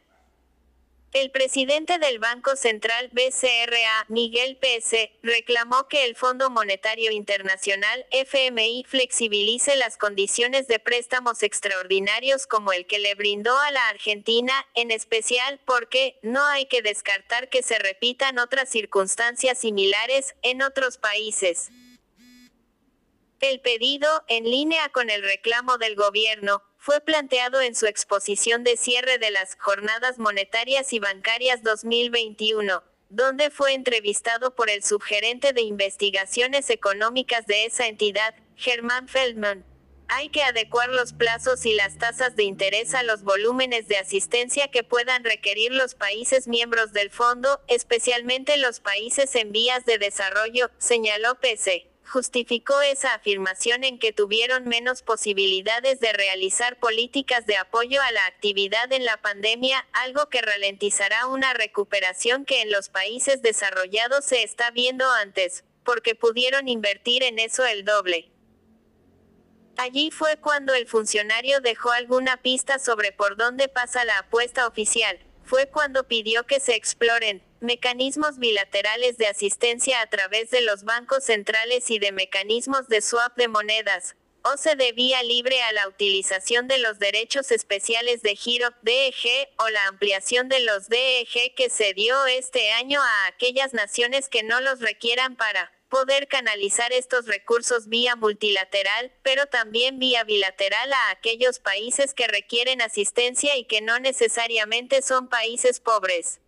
El 1.12 1.32
presidente 1.32 1.98
del 1.98 2.20
Banco 2.20 2.54
Central 2.54 3.10
BCRA, 3.10 4.04
Miguel 4.06 4.56
Pese, 4.56 5.10
reclamó 5.24 5.88
que 5.88 6.04
el 6.04 6.14
Fondo 6.14 6.50
Monetario 6.50 7.10
Internacional 7.10 8.06
FMI 8.12 8.84
flexibilice 8.86 9.74
las 9.74 9.96
condiciones 9.96 10.68
de 10.68 10.78
préstamos 10.78 11.42
extraordinarios 11.42 12.46
como 12.46 12.72
el 12.72 12.86
que 12.86 13.00
le 13.00 13.16
brindó 13.16 13.58
a 13.58 13.72
la 13.72 13.88
Argentina, 13.88 14.52
en 14.74 14.92
especial 14.92 15.58
porque 15.64 16.16
no 16.22 16.46
hay 16.46 16.66
que 16.66 16.80
descartar 16.80 17.48
que 17.48 17.64
se 17.64 17.80
repitan 17.80 18.38
otras 18.38 18.68
circunstancias 18.68 19.58
similares 19.58 20.36
en 20.42 20.62
otros 20.62 20.96
países. 20.96 21.72
El 23.40 23.60
pedido, 23.60 24.06
en 24.28 24.44
línea 24.44 24.90
con 24.90 25.08
el 25.08 25.22
reclamo 25.22 25.78
del 25.78 25.96
gobierno, 25.96 26.62
fue 26.76 27.00
planteado 27.00 27.62
en 27.62 27.74
su 27.74 27.86
exposición 27.86 28.64
de 28.64 28.76
cierre 28.76 29.16
de 29.16 29.30
las 29.30 29.56
Jornadas 29.58 30.18
Monetarias 30.18 30.92
y 30.92 30.98
Bancarias 30.98 31.62
2021, 31.62 32.84
donde 33.08 33.48
fue 33.48 33.72
entrevistado 33.72 34.54
por 34.54 34.68
el 34.68 34.84
subgerente 34.84 35.54
de 35.54 35.62
investigaciones 35.62 36.68
económicas 36.68 37.46
de 37.46 37.64
esa 37.64 37.86
entidad, 37.86 38.34
Germán 38.56 39.08
Feldman. 39.08 39.64
Hay 40.08 40.28
que 40.28 40.42
adecuar 40.42 40.90
los 40.90 41.14
plazos 41.14 41.64
y 41.64 41.72
las 41.72 41.96
tasas 41.96 42.36
de 42.36 42.42
interés 42.42 42.94
a 42.94 43.02
los 43.02 43.22
volúmenes 43.22 43.88
de 43.88 43.96
asistencia 43.96 44.68
que 44.68 44.84
puedan 44.84 45.24
requerir 45.24 45.72
los 45.72 45.94
países 45.94 46.46
miembros 46.46 46.92
del 46.92 47.10
fondo, 47.10 47.62
especialmente 47.68 48.58
los 48.58 48.80
países 48.80 49.34
en 49.34 49.50
vías 49.50 49.86
de 49.86 49.96
desarrollo, 49.96 50.70
señaló 50.76 51.40
PC 51.40 51.89
justificó 52.10 52.82
esa 52.82 53.14
afirmación 53.14 53.84
en 53.84 53.98
que 53.98 54.12
tuvieron 54.12 54.66
menos 54.66 55.02
posibilidades 55.02 56.00
de 56.00 56.12
realizar 56.12 56.78
políticas 56.78 57.46
de 57.46 57.56
apoyo 57.56 58.02
a 58.02 58.10
la 58.12 58.26
actividad 58.26 58.92
en 58.92 59.04
la 59.04 59.16
pandemia, 59.22 59.86
algo 59.92 60.28
que 60.28 60.42
ralentizará 60.42 61.28
una 61.28 61.54
recuperación 61.54 62.44
que 62.44 62.62
en 62.62 62.72
los 62.72 62.88
países 62.88 63.42
desarrollados 63.42 64.24
se 64.24 64.42
está 64.42 64.70
viendo 64.72 65.08
antes, 65.10 65.64
porque 65.84 66.14
pudieron 66.14 66.68
invertir 66.68 67.22
en 67.22 67.38
eso 67.38 67.64
el 67.64 67.84
doble. 67.84 68.30
Allí 69.76 70.10
fue 70.10 70.36
cuando 70.36 70.74
el 70.74 70.86
funcionario 70.86 71.60
dejó 71.60 71.92
alguna 71.92 72.36
pista 72.36 72.78
sobre 72.78 73.12
por 73.12 73.36
dónde 73.36 73.68
pasa 73.68 74.04
la 74.04 74.18
apuesta 74.18 74.66
oficial, 74.66 75.18
fue 75.50 75.66
cuando 75.66 76.06
pidió 76.06 76.46
que 76.46 76.60
se 76.60 76.76
exploren, 76.76 77.42
mecanismos 77.58 78.38
bilaterales 78.38 79.18
de 79.18 79.26
asistencia 79.26 80.00
a 80.00 80.06
través 80.06 80.48
de 80.50 80.60
los 80.60 80.84
bancos 80.84 81.24
centrales 81.24 81.90
y 81.90 81.98
de 81.98 82.12
mecanismos 82.12 82.86
de 82.86 83.02
swap 83.02 83.36
de 83.36 83.48
monedas, 83.48 84.14
o 84.44 84.56
se 84.56 84.76
debía 84.76 85.24
libre 85.24 85.60
a 85.62 85.72
la 85.72 85.88
utilización 85.88 86.68
de 86.68 86.78
los 86.78 87.00
derechos 87.00 87.50
especiales 87.50 88.22
de 88.22 88.36
giro 88.36 88.68
DEG 88.82 89.48
o 89.58 89.68
la 89.70 89.86
ampliación 89.88 90.48
de 90.48 90.60
los 90.60 90.88
DEG 90.88 91.52
que 91.56 91.68
se 91.68 91.94
dio 91.94 92.26
este 92.26 92.70
año 92.70 93.02
a 93.02 93.26
aquellas 93.26 93.74
naciones 93.74 94.28
que 94.28 94.44
no 94.44 94.60
los 94.60 94.78
requieran 94.78 95.34
para 95.34 95.72
poder 95.90 96.28
canalizar 96.28 96.92
estos 96.92 97.26
recursos 97.26 97.88
vía 97.88 98.16
multilateral, 98.16 99.12
pero 99.22 99.46
también 99.46 99.98
vía 99.98 100.24
bilateral 100.24 100.90
a 100.92 101.10
aquellos 101.10 101.58
países 101.58 102.14
que 102.14 102.28
requieren 102.28 102.80
asistencia 102.80 103.56
y 103.56 103.64
que 103.64 103.82
no 103.82 103.98
necesariamente 103.98 105.02
son 105.02 105.28
países 105.28 105.80
pobres. 105.80 106.40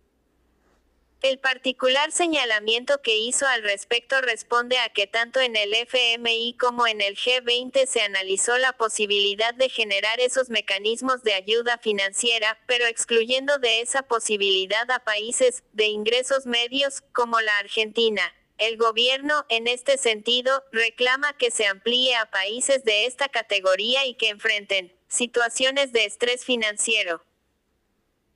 El 1.21 1.39
particular 1.39 2.11
señalamiento 2.11 3.01
que 3.01 3.17
hizo 3.17 3.47
al 3.47 3.63
respecto 3.63 4.19
responde 4.19 4.77
a 4.79 4.89
que 4.89 5.07
tanto 5.07 5.39
en 5.39 5.55
el 5.55 5.73
FMI 5.73 6.57
como 6.59 6.85
en 6.85 6.99
el 6.99 7.15
G20 7.15 7.85
se 7.85 8.01
analizó 8.01 8.57
la 8.57 8.73
posibilidad 8.73 9.53
de 9.53 9.69
generar 9.69 10.19
esos 10.19 10.49
mecanismos 10.49 11.23
de 11.23 11.33
ayuda 11.33 11.77
financiera, 11.77 12.59
pero 12.67 12.87
excluyendo 12.87 13.57
de 13.57 13.79
esa 13.79 14.03
posibilidad 14.03 14.89
a 14.91 14.99
países 14.99 15.63
de 15.71 15.85
ingresos 15.85 16.45
medios, 16.45 17.01
como 17.13 17.39
la 17.39 17.57
Argentina. 17.57 18.33
El 18.57 18.77
gobierno, 18.77 19.45
en 19.49 19.67
este 19.67 19.97
sentido, 19.97 20.63
reclama 20.71 21.35
que 21.37 21.51
se 21.51 21.65
amplíe 21.65 22.15
a 22.15 22.29
países 22.29 22.83
de 22.83 23.05
esta 23.05 23.29
categoría 23.29 24.05
y 24.05 24.15
que 24.15 24.29
enfrenten 24.29 24.95
situaciones 25.07 25.91
de 25.91 26.05
estrés 26.05 26.45
financiero. 26.45 27.23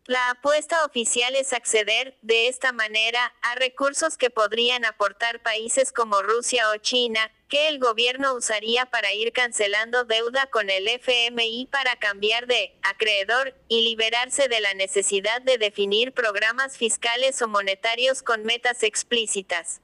La 0.08 0.30
apuesta 0.30 0.86
oficial 0.86 1.36
es 1.36 1.52
acceder, 1.52 2.18
de 2.22 2.48
esta 2.48 2.72
manera, 2.72 3.36
a 3.42 3.56
recursos 3.56 4.16
que 4.18 4.30
podrían 4.30 4.86
aportar 4.86 5.44
países 5.44 5.92
como 5.92 6.22
Rusia 6.22 6.70
o 6.70 6.78
China, 6.78 7.30
que 7.50 7.68
el 7.68 7.78
gobierno 7.78 8.34
usaría 8.34 8.86
para 8.86 9.14
ir 9.14 9.34
cancelando 9.34 10.06
deuda 10.06 10.48
con 10.48 10.70
el 10.70 10.88
FMI 10.88 11.68
para 11.70 11.98
cambiar 11.98 12.48
de 12.48 12.74
acreedor 12.84 13.54
y 13.68 13.82
liberarse 13.82 14.48
de 14.48 14.62
la 14.62 14.74
necesidad 14.76 15.42
de 15.42 15.58
definir 15.58 16.14
programas 16.14 16.78
fiscales 16.78 17.42
o 17.42 17.50
monetarios 17.50 18.24
con 18.24 18.44
metas 18.44 18.84
explícitas. 18.84 19.82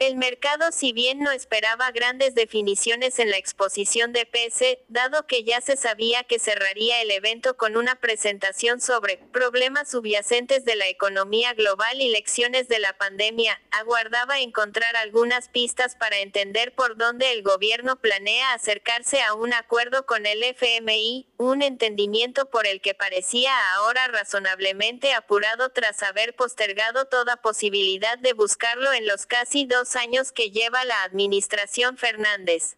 El 0.00 0.16
mercado 0.16 0.72
si 0.72 0.92
bien 0.92 1.18
no 1.18 1.30
esperaba 1.30 1.90
grandes 1.90 2.34
definiciones 2.34 3.18
en 3.18 3.28
la 3.28 3.36
exposición 3.36 4.14
de 4.14 4.24
PS, 4.24 4.78
dado 4.88 5.26
que 5.26 5.44
ya 5.44 5.60
se 5.60 5.76
sabía 5.76 6.24
que 6.24 6.38
cerraría 6.38 7.02
el 7.02 7.10
evento 7.10 7.58
con 7.58 7.76
una 7.76 7.96
presentación 7.96 8.80
sobre 8.80 9.18
problemas 9.18 9.90
subyacentes 9.90 10.64
de 10.64 10.74
la 10.74 10.88
economía 10.88 11.52
global 11.52 12.00
y 12.00 12.08
lecciones 12.08 12.66
de 12.66 12.78
la 12.78 12.96
pandemia, 12.96 13.60
aguardaba 13.72 14.40
encontrar 14.40 14.96
algunas 14.96 15.50
pistas 15.50 15.96
para 15.96 16.20
entender 16.20 16.74
por 16.74 16.96
dónde 16.96 17.32
el 17.32 17.42
gobierno 17.42 17.96
planea 17.96 18.54
acercarse 18.54 19.20
a 19.20 19.34
un 19.34 19.52
acuerdo 19.52 20.06
con 20.06 20.24
el 20.24 20.42
FMI, 20.42 21.29
un 21.40 21.62
entendimiento 21.62 22.50
por 22.50 22.66
el 22.66 22.82
que 22.82 22.92
parecía 22.92 23.50
ahora 23.72 24.08
razonablemente 24.08 25.14
apurado 25.14 25.70
tras 25.70 26.02
haber 26.02 26.36
postergado 26.36 27.06
toda 27.06 27.38
posibilidad 27.38 28.18
de 28.18 28.34
buscarlo 28.34 28.92
en 28.92 29.06
los 29.06 29.24
casi 29.24 29.64
dos 29.64 29.96
años 29.96 30.32
que 30.32 30.50
lleva 30.50 30.84
la 30.84 31.02
administración 31.02 31.96
Fernández. 31.96 32.76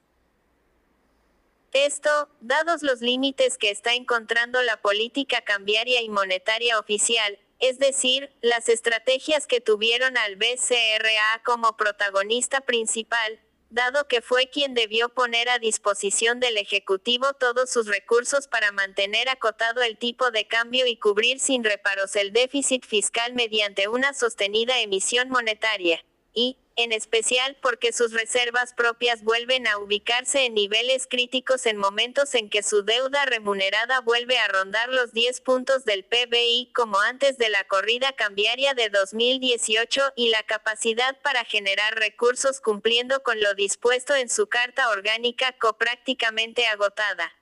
Esto, 1.73 2.29
dados 2.41 2.85
los 2.85 3.01
límites 3.01 3.59
que 3.59 3.71
está 3.71 3.95
encontrando 3.95 4.63
la 4.63 4.81
política 4.81 5.41
cambiaria 5.41 6.01
y 6.01 6.09
monetaria 6.09 6.79
oficial, 6.79 7.41
es 7.59 7.81
decir, 7.81 8.31
las 8.43 8.69
estrategias 8.69 9.49
que 9.49 9.61
tuvieron 9.61 10.17
al 10.17 10.37
BCRA 10.37 11.43
como 11.45 11.77
protagonista 11.77 12.61
principal, 12.61 13.41
dado 13.73 14.07
que 14.07 14.21
fue 14.21 14.49
quien 14.51 14.75
debió 14.75 15.09
poner 15.09 15.49
a 15.49 15.59
disposición 15.59 16.41
del 16.41 16.59
Ejecutivo 16.59 17.33
todos 17.33 17.71
sus 17.71 17.87
recursos 17.87 18.47
para 18.47 18.71
mantener 18.71 19.29
acotado 19.29 19.83
el 19.83 19.97
tipo 19.97 20.31
de 20.31 20.47
cambio 20.47 20.87
y 20.87 20.99
cubrir 20.99 21.41
sin 21.41 21.65
reparos 21.65 22.15
el 22.17 22.33
déficit 22.33 22.85
fiscal 22.85 23.35
mediante 23.35 23.89
una 23.89 24.13
sostenida 24.13 24.81
emisión 24.81 25.31
monetaria. 25.31 26.05
Y, 26.35 26.59
en 26.77 26.93
especial 26.93 27.57
porque 27.61 27.93
sus 27.93 28.13
reservas 28.13 28.75
propias 28.75 29.23
vuelven 29.23 29.67
a 29.67 29.79
ubicarse 29.79 30.47
en 30.47 30.55
niveles 30.55 31.07
críticos 31.09 31.67
en 31.67 31.77
momentos 31.77 32.35
en 32.35 32.49
que 32.49 32.63
su 32.63 32.83
deuda 32.83 33.25
remunerada 33.27 34.01
vuelve 34.01 34.39
a 34.39 34.49
rondar 34.49 34.89
los 34.89 35.13
10 35.13 35.41
puntos 35.43 35.85
del 35.85 36.05
PBI 36.05 36.73
como 36.75 37.01
antes 37.01 37.39
de 37.39 37.49
la 37.49 37.65
corrida 37.65 38.13
cambiaria 38.13 38.75
de 38.75 38.89
2018 38.89 40.13
y 40.17 40.29
la 40.29 40.43
capacidad 40.43 41.21
para 41.23 41.45
generar 41.45 41.97
recursos 41.97 42.61
cumpliendo 42.61 43.23
con 43.23 43.41
lo 43.41 43.55
dispuesto 43.55 44.15
en 44.15 44.29
su 44.29 44.47
carta 44.49 44.91
orgánica 44.91 45.53
co 45.59 45.77
prácticamente 45.77 46.67
agotada. 46.67 47.33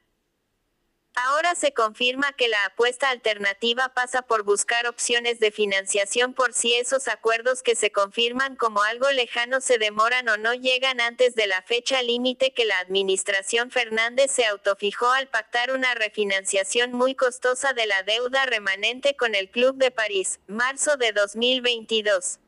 Ahora 1.14 1.56
se 1.56 1.72
confirma 1.72 2.32
que 2.32 2.46
la 2.46 2.64
apuesta 2.66 3.10
alternativa 3.10 3.88
pasa 3.88 4.22
por 4.22 4.44
buscar 4.44 4.86
opciones 4.86 5.40
de 5.40 5.50
financiación 5.50 6.34
por 6.34 6.52
si 6.52 6.74
esos 6.74 7.08
acuerdos 7.08 7.62
que 7.62 7.74
se 7.74 7.90
confirman 7.90 8.54
como 8.54 8.82
algo 8.82 9.10
lejano 9.10 9.60
se 9.60 9.78
demoran 9.78 10.28
o 10.28 10.36
no 10.36 10.54
llegan 10.54 11.00
antes 11.00 11.34
de 11.34 11.48
la 11.48 11.62
fecha 11.62 12.00
límite 12.02 12.52
que 12.52 12.64
la 12.64 12.78
administración 12.78 13.72
Fernández 13.72 14.30
se 14.30 14.46
autofijó 14.46 15.10
al 15.10 15.28
pactar 15.28 15.72
una 15.72 15.94
refinanciación 15.94 16.92
muy 16.92 17.16
costosa 17.16 17.72
de 17.72 17.86
la 17.86 18.04
deuda 18.04 18.46
remanente 18.46 19.16
con 19.16 19.34
el 19.34 19.50
Club 19.50 19.76
de 19.76 19.90
París, 19.90 20.38
marzo 20.46 20.96
de 20.96 21.12
2022. 21.12 22.38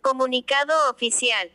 Comunicado 0.00 0.90
oficial. 0.90 1.50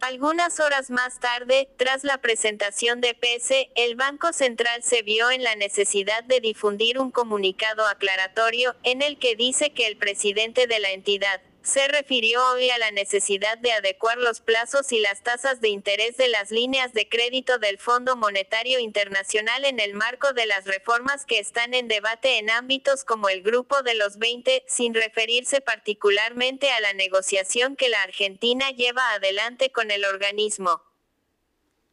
Algunas 0.00 0.60
horas 0.60 0.88
más 0.88 1.20
tarde, 1.20 1.68
tras 1.76 2.04
la 2.04 2.16
presentación 2.18 3.02
de 3.02 3.12
PS, 3.14 3.68
el 3.74 3.96
Banco 3.96 4.32
Central 4.32 4.82
se 4.82 5.02
vio 5.02 5.30
en 5.30 5.44
la 5.44 5.56
necesidad 5.56 6.24
de 6.24 6.40
difundir 6.40 6.98
un 6.98 7.10
comunicado 7.10 7.86
aclaratorio, 7.86 8.74
en 8.82 9.02
el 9.02 9.18
que 9.18 9.36
dice 9.36 9.74
que 9.74 9.86
el 9.86 9.98
presidente 9.98 10.66
de 10.66 10.80
la 10.80 10.92
entidad, 10.92 11.42
se 11.62 11.88
refirió 11.88 12.40
hoy 12.52 12.70
a 12.70 12.78
la 12.78 12.90
necesidad 12.90 13.58
de 13.58 13.72
adecuar 13.72 14.18
los 14.18 14.40
plazos 14.40 14.92
y 14.92 15.00
las 15.00 15.22
tasas 15.22 15.60
de 15.60 15.68
interés 15.68 16.16
de 16.16 16.28
las 16.28 16.50
líneas 16.50 16.92
de 16.92 17.08
crédito 17.08 17.58
del 17.58 17.78
Fondo 17.78 18.16
Monetario 18.16 18.78
Internacional 18.78 19.64
en 19.64 19.80
el 19.80 19.94
marco 19.94 20.32
de 20.32 20.46
las 20.46 20.64
reformas 20.64 21.26
que 21.26 21.38
están 21.38 21.74
en 21.74 21.88
debate 21.88 22.38
en 22.38 22.50
ámbitos 22.50 23.04
como 23.04 23.28
el 23.28 23.42
Grupo 23.42 23.82
de 23.82 23.94
los 23.94 24.18
20, 24.18 24.64
sin 24.66 24.94
referirse 24.94 25.60
particularmente 25.60 26.70
a 26.70 26.80
la 26.80 26.92
negociación 26.94 27.76
que 27.76 27.88
la 27.88 28.02
Argentina 28.02 28.70
lleva 28.70 29.12
adelante 29.12 29.70
con 29.70 29.90
el 29.90 30.04
organismo. 30.04 30.89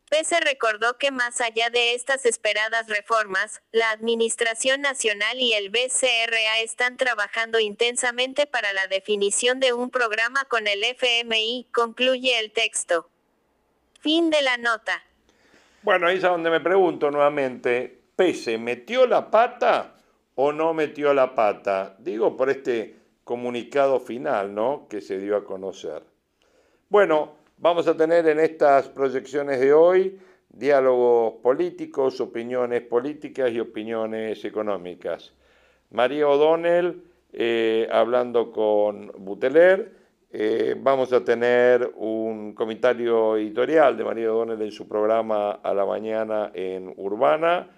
Pese 0.09 0.39
recordó 0.39 0.97
que 0.97 1.11
más 1.11 1.41
allá 1.41 1.69
de 1.69 1.93
estas 1.93 2.25
esperadas 2.25 2.87
reformas, 2.87 3.61
la 3.71 3.91
Administración 3.91 4.81
Nacional 4.81 5.39
y 5.39 5.53
el 5.53 5.69
BCRA 5.69 6.59
están 6.63 6.95
trabajando 6.95 7.59
intensamente 7.59 8.47
para 8.47 8.71
la 8.71 8.87
definición 8.87 9.59
de 9.59 9.73
un 9.73 9.89
programa 9.89 10.45
con 10.45 10.67
el 10.67 10.83
FMI, 10.83 11.67
concluye 11.73 12.39
el 12.39 12.51
texto. 12.51 13.09
Fin 13.99 14.29
de 14.29 14.41
la 14.41 14.57
nota. 14.57 15.03
Bueno, 15.81 16.07
ahí 16.07 16.17
es 16.17 16.21
donde 16.21 16.49
me 16.49 16.61
pregunto 16.61 17.11
nuevamente, 17.11 17.97
¿Pese 18.17 18.57
metió 18.57 19.05
la 19.05 19.29
pata 19.29 19.93
o 20.33 20.51
no 20.51 20.73
metió 20.73 21.13
la 21.13 21.35
pata? 21.35 21.95
Digo 21.99 22.35
por 22.35 22.49
este 22.49 22.95
comunicado 23.23 23.99
final, 23.99 24.55
¿no? 24.55 24.87
Que 24.89 25.01
se 25.01 25.19
dio 25.19 25.35
a 25.35 25.43
conocer. 25.43 26.01
Bueno, 26.89 27.35
Vamos 27.59 27.87
a 27.87 27.97
tener 27.97 28.27
en 28.27 28.39
estas 28.39 28.87
proyecciones 28.87 29.59
de 29.59 29.73
hoy 29.73 30.19
diálogos 30.47 31.41
políticos, 31.41 32.21
opiniones 32.21 32.83
políticas 32.83 33.51
y 33.51 33.59
opiniones 33.59 34.45
económicas. 34.45 35.33
María 35.89 36.27
O'Donnell 36.27 37.01
eh, 37.33 37.87
hablando 37.91 38.51
con 38.51 39.11
Buteler. 39.17 39.91
Eh, 40.29 40.75
vamos 40.77 41.11
a 41.13 41.23
tener 41.23 41.93
un 41.95 42.53
comentario 42.53 43.37
editorial 43.37 43.97
de 43.97 44.03
María 44.03 44.31
O'Donnell 44.31 44.61
en 44.61 44.71
su 44.71 44.87
programa 44.87 45.53
a 45.53 45.73
la 45.73 45.83
mañana 45.83 46.51
en 46.53 46.93
Urbana. 46.95 47.71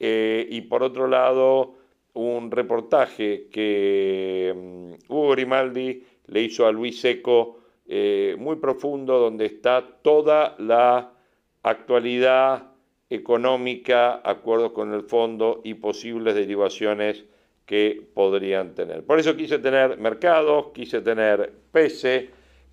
Eh, 0.00 0.44
y 0.50 0.62
por 0.62 0.82
otro 0.82 1.06
lado, 1.06 1.76
un 2.14 2.50
reportaje 2.50 3.46
que 3.48 4.52
mm, 4.56 5.12
Hugo 5.12 5.30
Grimaldi 5.30 6.04
le 6.26 6.42
hizo 6.42 6.66
a 6.66 6.72
Luis 6.72 7.00
Seco 7.00 7.59
eh, 7.92 8.36
muy 8.38 8.54
profundo 8.54 9.18
donde 9.18 9.46
está 9.46 9.84
toda 10.02 10.54
la 10.58 11.10
actualidad 11.64 12.68
económica, 13.10 14.20
acuerdos 14.22 14.70
con 14.70 14.94
el 14.94 15.02
fondo 15.02 15.60
y 15.64 15.74
posibles 15.74 16.36
derivaciones 16.36 17.24
que 17.66 18.00
podrían 18.14 18.76
tener. 18.76 19.02
Por 19.02 19.18
eso 19.18 19.36
quise 19.36 19.58
tener 19.58 19.98
mercados, 19.98 20.66
quise 20.72 21.00
tener 21.00 21.52
pese, 21.72 22.30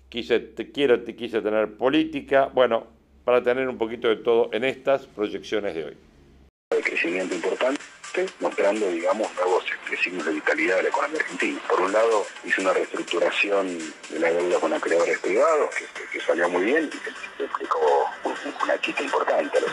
quise, 0.08 0.54
quiero, 0.72 1.04
quise 1.04 1.42
tener 1.42 1.76
política, 1.76 2.48
bueno, 2.54 2.86
para 3.24 3.42
tener 3.42 3.68
un 3.68 3.76
poquito 3.76 4.06
de 4.06 4.16
todo 4.16 4.50
en 4.52 4.62
estas 4.62 5.04
proyecciones 5.06 5.74
de 5.74 5.84
hoy. 5.84 5.96
De 6.70 6.80
crecimiento 6.80 7.34
importante 7.34 7.78
mostrando, 8.40 8.90
digamos, 8.90 9.28
nuevos 9.34 9.64
signos 9.96 10.26
de 10.26 10.32
vitalidad 10.32 10.76
de 10.76 10.82
la 10.84 10.88
economía 10.88 11.20
argentina. 11.20 11.60
Por 11.68 11.80
un 11.80 11.92
lado, 11.92 12.26
hizo 12.44 12.60
una 12.60 12.72
reestructuración 12.72 13.78
de 14.10 14.18
la 14.18 14.30
deuda 14.30 14.60
con 14.60 14.72
acreedores 14.72 15.18
privados, 15.18 15.74
que, 16.12 16.20
salió 16.20 16.48
muy 16.48 16.64
bien 16.64 16.90
y 16.92 16.98
que 16.98 17.44
implicó 17.44 18.10
una 18.62 18.76
quita 18.78 19.02
importante 19.02 19.56
a 19.56 19.60
los 19.60 19.70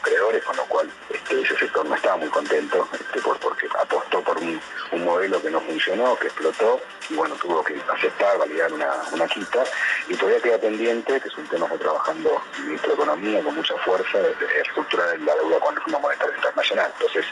acreedores, 0.00 0.44
con 0.44 0.56
lo 0.56 0.64
cual 0.66 0.90
este, 1.10 1.40
ese 1.40 1.56
sector 1.56 1.84
no 1.86 1.94
estaba 1.94 2.16
muy 2.16 2.28
contento 2.28 2.88
este, 2.92 3.20
porque 3.20 3.66
apostó 3.78 4.22
por 4.22 4.38
un, 4.38 4.60
modelo 5.04 5.40
que 5.40 5.50
no 5.50 5.60
funcionó, 5.60 6.18
que 6.18 6.26
explotó, 6.26 6.80
y 7.08 7.14
bueno, 7.14 7.36
tuvo 7.36 7.62
que 7.62 7.80
aceptar, 7.94 8.38
validar 8.38 8.72
una, 8.72 8.92
una 9.12 9.26
quita, 9.28 9.62
y 10.08 10.14
todavía 10.16 10.40
queda 10.40 10.58
pendiente, 10.58 11.20
que 11.20 11.28
es 11.28 11.36
un 11.36 11.46
tema 11.46 11.68
que 11.68 11.74
está 11.74 11.84
trabajando 11.84 12.42
el 12.56 12.64
ministro 12.64 12.88
de 12.88 12.94
Economía 12.94 13.42
con 13.44 13.54
mucha 13.54 13.76
fuerza, 13.78 14.18
de, 14.18 14.34
reestructurar 14.34 15.18
la 15.20 15.34
deuda 15.36 15.60
con 15.60 15.74
el 15.74 15.82
Fondo 15.82 16.00
Monetario 16.00 16.34
Internacional. 16.34 16.92
Entonces, 16.94 17.26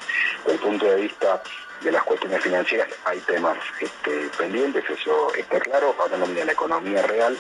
desde 0.44 0.53
el 0.53 0.59
punto 0.61 0.87
de 0.87 0.97
vista 0.97 1.42
de 1.83 1.93
las 1.93 2.03
cuestiones 2.05 2.43
financieras 2.43 2.89
hay 3.05 3.19
temas 3.21 3.59
este, 3.81 4.31
pendientes, 4.39 4.85
eso 4.89 5.35
está 5.35 5.61
claro, 5.61 5.95
hablando 6.01 6.27
de 6.27 6.45
la 6.45 6.53
economía 6.53 7.03
real, 7.03 7.37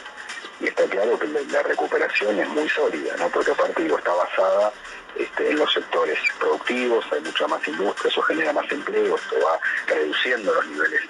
y 0.60 0.68
está 0.68 0.84
claro 0.84 1.18
que 1.18 1.26
la, 1.26 1.62
recuperación 1.62 2.38
es 2.38 2.48
muy 2.48 2.68
sólida, 2.68 3.16
¿no? 3.16 3.28
porque 3.28 3.50
aparte 3.50 3.82
digo, 3.82 3.98
está 3.98 4.12
basada 4.12 4.72
este, 5.16 5.50
en 5.50 5.58
los 5.58 5.72
sectores 5.72 6.18
productivos, 6.38 7.04
hay 7.12 7.20
mucha 7.20 7.46
más 7.48 7.66
industria, 7.66 8.10
eso 8.10 8.22
genera 8.22 8.52
más 8.52 8.70
empleo, 8.70 9.16
esto 9.16 9.36
va 9.44 9.58
reduciendo 9.86 10.54
los 10.54 10.66
niveles 10.66 11.02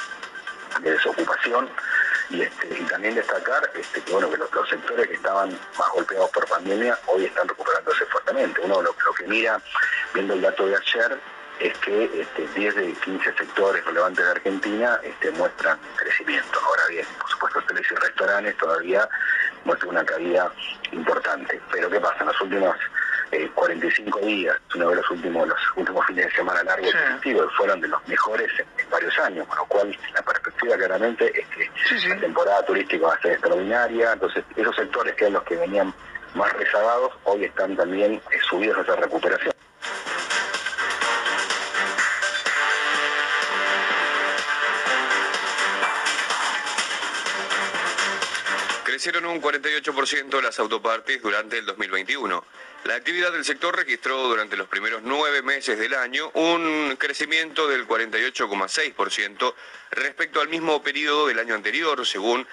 de 0.81 0.93
desocupación. 0.93 1.69
Y, 2.31 2.41
este, 2.41 2.67
también 2.89 3.15
destacar 3.15 3.71
este, 3.75 4.01
que, 4.01 4.13
bueno, 4.13 4.31
que 4.31 4.39
los, 4.39 4.49
sectores 4.69 5.09
que 5.09 5.15
estaban 5.15 5.51
más 5.79 5.89
golpeados 5.93 6.31
por 6.31 6.49
pandemia 6.49 6.99
hoy 7.07 7.27
están 7.27 7.47
recuperándose 7.47 8.07
fuertemente. 8.07 8.61
Uno 8.63 8.81
lo 8.81 8.95
que 8.95 9.27
mira, 9.27 9.61
viendo 10.15 10.35
el 10.35 10.41
dato 10.41 10.67
de 10.67 10.77
ayer, 10.77 11.21
es 11.61 11.77
que 11.79 12.21
este, 12.21 12.49
10 12.55 12.75
de 12.75 12.93
15 12.93 13.33
sectores 13.35 13.85
relevantes 13.85 14.25
de 14.25 14.31
Argentina 14.31 15.01
este, 15.03 15.31
muestran 15.33 15.79
crecimiento. 15.97 16.61
Ahora 16.67 16.83
bien, 16.91 17.07
por 17.21 17.31
supuesto, 17.31 17.59
hoteles 17.61 17.87
y 17.91 17.95
restaurantes 17.95 18.57
todavía 18.57 19.09
muestran 19.65 19.91
una 19.91 20.05
caída 20.05 20.53
importante. 20.93 21.61
Pero 21.73 21.91
¿qué 21.91 22.01
pasa? 22.01 22.17
En 22.21 22.27
los 22.27 22.41
últimos 22.41 22.77
45 23.55 24.19
eh, 24.21 24.27
días, 24.27 24.57
uno 24.75 24.91
de 24.91 24.97
los 24.97 25.11
últimos, 25.11 25.49
los 25.49 25.59
últimos 25.77 26.07
fines 26.07 26.27
de 26.27 26.33
semana 26.33 26.63
largos 26.63 26.93
fueron 27.57 27.81
de 27.81 27.89
los 27.89 28.09
mejores 28.09 28.51
en, 28.59 28.91
varios 28.91 29.19
años, 29.19 29.47
con 29.49 29.59
lo 29.59 29.67
cual 29.67 29.99
la 30.15 30.23
perspectiva 30.23 30.77
claramente 30.77 31.33
es 31.41 31.47
que 31.49 32.09
la 32.09 32.17
temporada 32.17 32.65
turística 32.65 33.07
va 33.07 33.15
a 33.15 33.21
ser 33.21 33.33
extraordinaria. 33.33 34.13
Entonces, 34.13 34.45
esos 34.57 34.77
sectores 34.77 35.15
que 35.15 35.25
eran 35.25 35.35
los 35.35 35.43
que 35.45 35.57
venían 35.57 35.93
más 36.35 36.53
rezagados, 36.53 37.13
hoy 37.25 37.45
están 37.45 37.77
también 37.77 38.15
eh, 38.15 38.39
subidos 38.49 38.79
a 38.79 38.83
esa 38.83 38.97
recuperación. 38.97 39.55
Crecieron 49.05 49.31
un 49.31 49.43
48% 49.43 50.41
las 50.41 50.59
autopartes 50.59 51.21
durante 51.21 51.59
el 51.59 51.67
2021. 51.67 52.43
La 52.85 52.95
actividad 52.95 53.33
del 53.33 53.45
sector 53.45 53.77
registró 53.77 54.17
durante 54.29 54.57
los 54.57 54.67
primeros 54.67 55.03
nueve 55.03 55.43
meses 55.43 55.79
del 55.79 55.93
año 55.93 56.31
un 56.33 56.97
crecimiento 56.99 57.69
del 57.69 57.87
48,6% 57.87 59.55
respecto 59.91 60.41
al 60.41 60.49
mismo 60.49 60.83
periodo 60.83 61.27
del 61.27 61.39
año 61.39 61.55
anterior, 61.55 62.07
según 62.07 62.47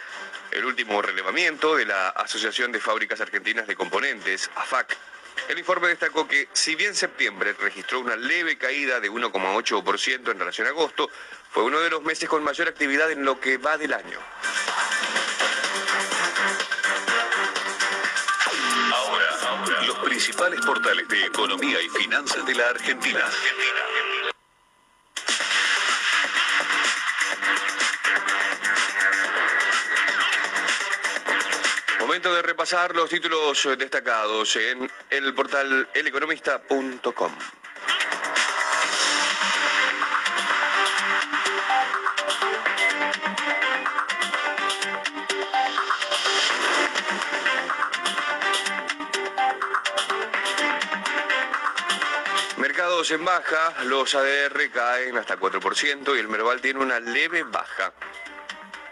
el 0.52 0.66
último 0.66 1.02
relevamiento 1.02 1.78
de 1.78 1.86
la 1.86 2.10
Asociación 2.10 2.74
de 2.74 2.82
Fábricas 2.82 3.22
Argentinas 3.22 3.66
de 3.66 3.78
Componentes, 3.78 4.52
AFAC. 4.56 4.98
El 5.48 5.58
informe 5.58 5.88
destacó 5.88 6.28
que, 6.28 6.50
si 6.52 6.76
bien 6.76 6.94
septiembre 6.96 7.56
registró 7.62 8.02
una 8.02 8.18
leve 8.18 8.58
caída 8.58 9.00
de 9.00 9.10
1,8% 9.10 10.32
en 10.32 10.40
relación 10.40 10.68
a 10.68 10.72
agosto, 10.72 11.10
fue 11.50 11.64
uno 11.64 11.80
de 11.80 11.90
los 11.90 12.04
meses 12.04 12.28
con 12.28 12.44
mayor 12.44 12.68
actividad 12.68 13.10
en 13.10 13.24
lo 13.24 13.40
que 13.40 13.56
va 13.56 13.78
del 13.78 13.94
año. 13.94 14.20
Principales 20.24 20.62
portales 20.64 21.08
de 21.08 21.26
economía 21.26 21.82
y 21.82 21.90
finanzas 21.90 22.46
de 22.46 22.54
la 22.54 22.70
Argentina. 22.70 23.26
Momento 32.00 32.36
de 32.36 32.44
repasar 32.44 32.96
los 32.96 33.10
títulos 33.10 33.68
destacados 33.80 34.56
en 34.58 34.92
el 35.10 35.34
portal 35.34 35.90
eleconomista.com. 35.96 37.32
en 53.10 53.26
baja, 53.26 53.84
los 53.86 54.14
ADR 54.14 54.70
caen 54.72 55.18
hasta 55.18 55.40
4% 55.40 56.16
y 56.16 56.20
el 56.20 56.28
Merval 56.28 56.62
tiene 56.62 56.82
una 56.82 57.00
leve 57.00 57.42
baja. 57.42 57.94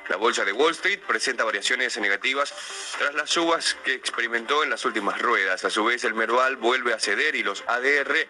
La 0.07 0.15
bolsa 0.15 0.43
de 0.43 0.51
Wall 0.51 0.71
Street 0.71 1.01
presenta 1.01 1.43
variaciones 1.43 1.95
negativas 1.99 2.51
tras 2.97 3.13
las 3.13 3.29
subas 3.29 3.77
que 3.83 3.93
experimentó 3.93 4.63
en 4.63 4.71
las 4.71 4.83
últimas 4.85 5.21
ruedas. 5.21 5.63
A 5.63 5.69
su 5.69 5.85
vez, 5.85 6.03
el 6.05 6.15
Merval 6.15 6.55
vuelve 6.55 6.91
a 6.95 6.99
ceder 6.99 7.35
y 7.35 7.43
los 7.43 7.63
ADR 7.67 8.27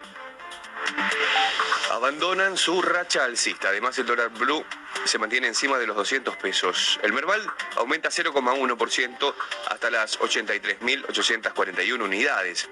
abandonan 1.91 2.57
su 2.57 2.81
racha 2.81 3.23
alcista. 3.23 3.69
Además, 3.69 3.97
el 3.99 4.05
dólar 4.05 4.29
blue 4.31 4.65
se 5.05 5.17
mantiene 5.17 5.47
encima 5.47 5.77
de 5.77 5.87
los 5.87 5.95
200 5.95 6.35
pesos. 6.35 6.99
El 7.03 7.13
Merval 7.13 7.49
aumenta 7.77 8.09
0,1% 8.09 9.33
hasta 9.69 9.89
las 9.89 10.19
83.841 10.19 12.03
unidades. 12.03 12.69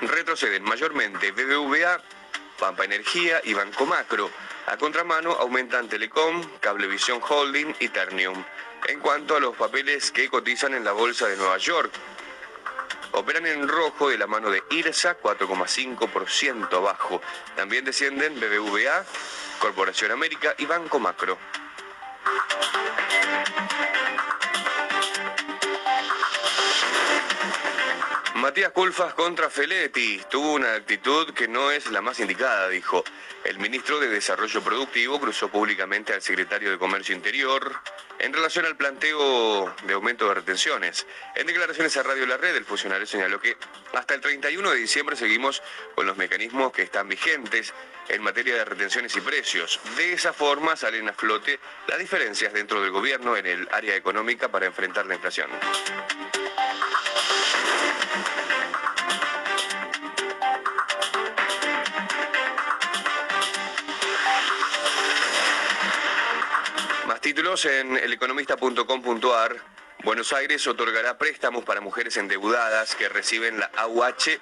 Retroceden 0.00 0.62
mayormente 0.62 1.30
BBVA, 1.32 2.00
Pampa 2.58 2.84
Energía 2.84 3.40
y 3.44 3.52
Banco 3.52 3.84
Macro. 3.84 4.30
A 4.66 4.76
contramano 4.78 5.32
aumentan 5.32 5.88
Telecom, 5.88 6.42
Cablevisión 6.60 7.20
Holding 7.26 7.74
y 7.80 7.88
Ternium. 7.88 8.42
En 8.86 9.00
cuanto 9.00 9.36
a 9.36 9.40
los 9.40 9.54
papeles 9.56 10.10
que 10.10 10.30
cotizan 10.30 10.74
en 10.74 10.84
la 10.84 10.92
Bolsa 10.92 11.26
de 11.26 11.36
Nueva 11.36 11.58
York, 11.58 11.92
operan 13.12 13.46
en 13.46 13.68
rojo 13.68 14.08
de 14.08 14.16
la 14.16 14.26
mano 14.26 14.50
de 14.50 14.62
IRSA, 14.70 15.18
4,5% 15.18 16.72
abajo. 16.72 17.20
También 17.54 17.84
descienden 17.84 18.40
BBVA, 18.40 19.04
Corporación 19.58 20.12
América 20.12 20.54
y 20.56 20.64
Banco 20.64 20.98
Macro. 20.98 21.36
Matías 28.40 28.72
Culfas 28.72 29.12
contra 29.12 29.50
Feletti 29.50 30.18
tuvo 30.30 30.54
una 30.54 30.72
actitud 30.72 31.34
que 31.34 31.46
no 31.46 31.70
es 31.70 31.90
la 31.90 32.00
más 32.00 32.20
indicada, 32.20 32.70
dijo. 32.70 33.04
El 33.44 33.58
ministro 33.58 34.00
de 34.00 34.08
Desarrollo 34.08 34.62
Productivo 34.62 35.20
cruzó 35.20 35.48
públicamente 35.50 36.14
al 36.14 36.22
secretario 36.22 36.70
de 36.70 36.78
Comercio 36.78 37.14
Interior 37.14 37.70
en 38.18 38.32
relación 38.32 38.64
al 38.64 38.78
planteo 38.78 39.74
de 39.84 39.92
aumento 39.92 40.26
de 40.26 40.34
retenciones. 40.34 41.06
En 41.34 41.46
declaraciones 41.46 41.94
a 41.98 42.02
Radio 42.02 42.26
La 42.26 42.38
Red, 42.38 42.56
el 42.56 42.64
funcionario 42.64 43.06
señaló 43.06 43.38
que 43.40 43.58
hasta 43.92 44.14
el 44.14 44.22
31 44.22 44.70
de 44.70 44.76
diciembre 44.78 45.16
seguimos 45.16 45.62
con 45.94 46.06
los 46.06 46.16
mecanismos 46.16 46.72
que 46.72 46.82
están 46.82 47.08
vigentes 47.08 47.74
en 48.08 48.22
materia 48.22 48.54
de 48.54 48.64
retenciones 48.64 49.14
y 49.16 49.20
precios. 49.20 49.78
De 49.98 50.14
esa 50.14 50.32
forma 50.32 50.76
salen 50.76 51.10
a 51.10 51.12
flote 51.12 51.60
las 51.88 51.98
diferencias 51.98 52.54
dentro 52.54 52.80
del 52.80 52.90
gobierno 52.90 53.36
en 53.36 53.46
el 53.46 53.68
área 53.70 53.94
económica 53.94 54.48
para 54.48 54.64
enfrentar 54.64 55.04
la 55.04 55.14
inflación. 55.14 55.50
Títulos 67.30 67.64
en 67.64 67.96
eleconomista.com.ar. 67.96 69.56
Buenos 70.02 70.32
Aires 70.32 70.66
otorgará 70.66 71.16
préstamos 71.16 71.64
para 71.64 71.80
mujeres 71.80 72.16
endeudadas 72.16 72.96
que 72.96 73.08
reciben 73.08 73.60
la 73.60 73.70
AUH 73.76 74.40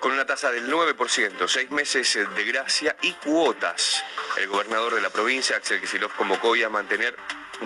con 0.00 0.10
una 0.10 0.26
tasa 0.26 0.50
del 0.50 0.68
9%, 0.68 1.46
seis 1.46 1.70
meses 1.70 2.18
de 2.34 2.44
gracia 2.46 2.96
y 3.02 3.12
cuotas. 3.12 4.02
El 4.38 4.48
gobernador 4.48 4.96
de 4.96 5.02
la 5.02 5.10
provincia, 5.10 5.54
Axel 5.54 5.80
Kicillof, 5.80 6.12
convocó 6.16 6.48
hoy 6.48 6.64
a 6.64 6.68
mantener 6.68 7.14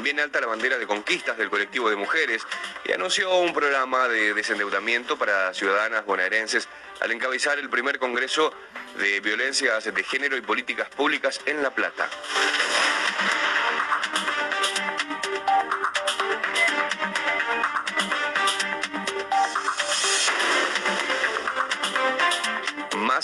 bien 0.03 0.21
alta 0.21 0.43
la 0.43 0.49
bandera 0.49 0.77
de 0.77 0.87
conquistas 0.87 1.39
del 1.39 1.49
colectivo 1.49 1.89
de 1.89 1.97
mujeres 1.97 2.43
y 2.85 2.93
anunció 2.93 3.35
un 3.39 3.55
programa 3.55 4.09
de 4.09 4.35
desendeudamiento 4.35 5.17
para 5.17 5.55
ciudadanas 5.55 6.05
bonaerenses 6.05 6.69
al 7.01 7.13
encabezar 7.13 7.59
el 7.59 7.71
primer 7.71 7.99
Congreso 7.99 8.53
de 8.99 9.21
Violencias 9.21 9.85
de 9.85 10.05
Género 10.05 10.37
y 10.37 10.43
Políticas 10.43 10.91
Públicas 10.91 11.41
en 11.47 11.63
La 11.63 11.71
Plata. 11.71 12.11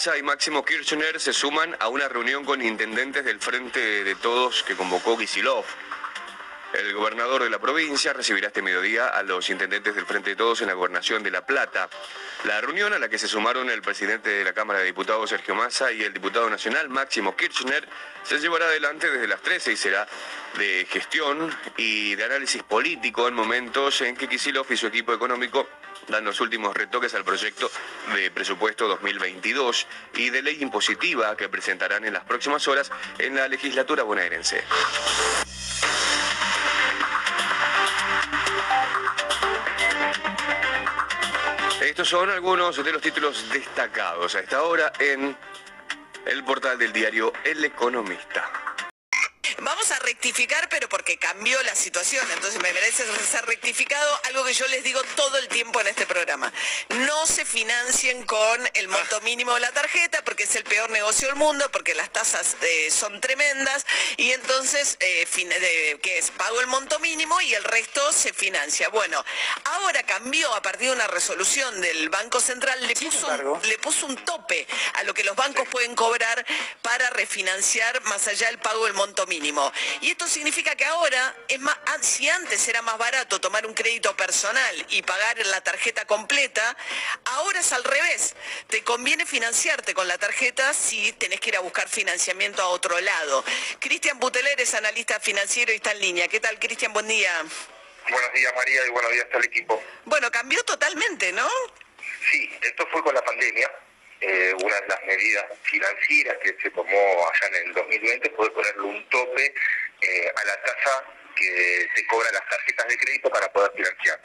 Massa 0.02 0.18
y 0.18 0.22
Máximo 0.24 0.64
Kirchner 0.64 1.20
se 1.20 1.32
suman 1.32 1.76
a 1.78 1.86
una 1.86 2.08
reunión 2.08 2.44
con 2.44 2.60
intendentes 2.60 3.24
del 3.24 3.38
Frente 3.38 4.02
de 4.02 4.16
Todos 4.16 4.64
que 4.64 4.74
convocó 4.74 5.16
Kisilov. 5.16 5.64
El 6.72 6.92
gobernador 6.92 7.44
de 7.44 7.50
la 7.50 7.60
provincia 7.60 8.12
recibirá 8.12 8.48
este 8.48 8.62
mediodía 8.62 9.06
a 9.06 9.22
los 9.22 9.48
intendentes 9.48 9.94
del 9.94 10.04
Frente 10.04 10.30
de 10.30 10.36
Todos 10.36 10.60
en 10.60 10.66
la 10.66 10.72
gobernación 10.72 11.22
de 11.22 11.30
La 11.30 11.46
Plata. 11.46 11.88
La 12.42 12.60
reunión 12.60 12.92
a 12.92 12.98
la 12.98 13.08
que 13.08 13.16
se 13.16 13.28
sumaron 13.28 13.70
el 13.70 13.80
presidente 13.80 14.28
de 14.30 14.42
la 14.42 14.52
Cámara 14.52 14.80
de 14.80 14.86
Diputados, 14.86 15.30
Sergio 15.30 15.54
Massa, 15.54 15.92
y 15.92 16.02
el 16.02 16.12
diputado 16.12 16.50
nacional, 16.50 16.88
Máximo 16.88 17.36
Kirchner, 17.36 17.88
se 18.24 18.40
llevará 18.40 18.64
adelante 18.64 19.08
desde 19.08 19.28
las 19.28 19.40
13 19.40 19.70
y 19.70 19.76
será 19.76 20.08
de 20.58 20.84
gestión 20.90 21.56
y 21.76 22.16
de 22.16 22.24
análisis 22.24 22.64
político 22.64 23.28
en 23.28 23.34
momentos 23.34 24.00
en 24.00 24.16
que 24.16 24.28
Kisilov 24.28 24.66
y 24.68 24.76
su 24.76 24.88
equipo 24.88 25.14
económico 25.14 25.68
dan 26.08 26.24
los 26.24 26.40
últimos 26.40 26.74
retoques 26.76 27.14
al 27.14 27.24
proyecto 27.24 27.70
de 28.14 28.30
presupuesto 28.30 28.88
2022 28.88 29.86
y 30.14 30.30
de 30.30 30.42
ley 30.42 30.58
impositiva 30.60 31.36
que 31.36 31.48
presentarán 31.48 32.04
en 32.04 32.12
las 32.12 32.24
próximas 32.24 32.66
horas 32.68 32.90
en 33.18 33.34
la 33.34 33.48
legislatura 33.48 34.02
bonaerense. 34.02 34.64
Estos 41.80 42.08
son 42.08 42.30
algunos 42.30 42.82
de 42.82 42.92
los 42.92 43.02
títulos 43.02 43.48
destacados 43.50 44.34
a 44.34 44.40
esta 44.40 44.62
hora 44.62 44.92
en 44.98 45.36
el 46.24 46.44
portal 46.44 46.78
del 46.78 46.92
diario 46.92 47.32
El 47.44 47.64
Economista. 47.64 48.71
Vamos 49.64 49.92
a 49.92 49.98
rectificar, 50.00 50.68
pero 50.68 50.88
porque 50.88 51.18
cambió 51.18 51.62
la 51.62 51.76
situación, 51.76 52.26
entonces 52.32 52.60
me 52.60 52.72
merece 52.72 53.04
ser 53.24 53.46
rectificado, 53.46 54.20
algo 54.24 54.44
que 54.44 54.54
yo 54.54 54.66
les 54.66 54.82
digo 54.82 55.00
todo 55.14 55.38
el 55.38 55.46
tiempo 55.46 55.80
en 55.80 55.86
este 55.86 56.04
programa. 56.04 56.52
No 56.88 57.26
se 57.26 57.44
financien 57.44 58.24
con 58.24 58.70
el 58.74 58.88
monto 58.88 59.20
mínimo 59.20 59.54
de 59.54 59.60
la 59.60 59.70
tarjeta, 59.70 60.24
porque 60.24 60.44
es 60.44 60.56
el 60.56 60.64
peor 60.64 60.90
negocio 60.90 61.28
del 61.28 61.36
mundo, 61.36 61.70
porque 61.70 61.94
las 61.94 62.12
tasas 62.12 62.56
eh, 62.60 62.90
son 62.90 63.20
tremendas, 63.20 63.86
y 64.16 64.32
entonces, 64.32 64.96
eh, 64.98 65.28
que 66.02 66.18
es? 66.18 66.32
Pago 66.32 66.60
el 66.60 66.66
monto 66.66 66.98
mínimo 66.98 67.40
y 67.40 67.54
el 67.54 67.62
resto 67.62 68.12
se 68.12 68.32
financia. 68.32 68.88
Bueno, 68.88 69.24
ahora 69.64 70.02
cambió 70.02 70.52
a 70.54 70.62
partir 70.62 70.88
de 70.88 70.94
una 70.94 71.06
resolución 71.06 71.80
del 71.80 72.08
Banco 72.08 72.40
Central, 72.40 72.84
le, 72.84 72.96
puso, 72.96 73.28
un, 73.28 73.68
le 73.68 73.78
puso 73.78 74.06
un 74.06 74.16
tope 74.24 74.66
a 74.94 75.04
lo 75.04 75.14
que 75.14 75.22
los 75.22 75.36
bancos 75.36 75.68
pueden 75.68 75.94
cobrar 75.94 76.44
para 76.82 77.10
refinanciar 77.10 78.02
más 78.02 78.26
allá 78.26 78.48
del 78.48 78.58
pago 78.58 78.86
del 78.86 78.94
monto 78.94 79.24
mínimo. 79.28 79.51
Y 80.00 80.10
esto 80.10 80.26
significa 80.26 80.74
que 80.74 80.84
ahora, 80.84 81.34
es 81.48 81.60
más, 81.60 81.76
si 82.00 82.28
antes 82.28 82.66
era 82.68 82.82
más 82.82 82.98
barato 82.98 83.40
tomar 83.40 83.66
un 83.66 83.74
crédito 83.74 84.16
personal 84.16 84.86
y 84.90 85.02
pagar 85.02 85.38
la 85.46 85.60
tarjeta 85.60 86.04
completa, 86.06 86.76
ahora 87.24 87.60
es 87.60 87.72
al 87.72 87.84
revés. 87.84 88.34
Te 88.68 88.82
conviene 88.82 89.26
financiarte 89.26 89.94
con 89.94 90.08
la 90.08 90.18
tarjeta 90.18 90.72
si 90.74 91.12
tenés 91.12 91.40
que 91.40 91.50
ir 91.50 91.56
a 91.56 91.60
buscar 91.60 91.88
financiamiento 91.88 92.62
a 92.62 92.68
otro 92.68 92.98
lado. 93.00 93.44
Cristian 93.78 94.18
Buteler 94.18 94.60
es 94.60 94.74
analista 94.74 95.20
financiero 95.20 95.72
y 95.72 95.76
está 95.76 95.92
en 95.92 96.00
línea. 96.00 96.28
¿Qué 96.28 96.40
tal, 96.40 96.58
Cristian? 96.58 96.92
Buen 96.92 97.08
día. 97.08 97.44
Buenos 98.08 98.32
días, 98.32 98.52
María, 98.56 98.86
y 98.86 98.90
buenos 98.90 99.12
días 99.12 99.26
al 99.32 99.44
equipo. 99.44 99.82
Bueno, 100.04 100.30
cambió 100.30 100.64
totalmente, 100.64 101.32
¿no? 101.32 101.48
Sí, 102.30 102.50
esto 102.62 102.86
fue 102.90 103.02
con 103.02 103.14
la 103.14 103.24
pandemia. 103.24 103.70
Eh, 104.24 104.54
una 104.62 104.80
de 104.80 104.86
las 104.86 105.02
medidas 105.04 105.44
financieras 105.64 106.36
que 106.44 106.54
se 106.62 106.70
tomó 106.70 107.26
allá 107.26 107.58
en 107.58 107.66
el 107.66 107.74
2020 107.74 108.30
fue 108.36 108.54
ponerle 108.54 108.82
un 108.82 109.08
tope 109.08 109.52
eh, 110.00 110.32
a 110.36 110.44
la 110.44 110.62
tasa 110.62 111.04
que 111.34 111.88
se 111.92 112.06
cobran 112.06 112.32
las 112.32 112.48
tarjetas 112.48 112.86
de 112.86 112.98
crédito 112.98 113.30
para 113.30 113.52
poder 113.52 113.72
financiar. 113.74 114.20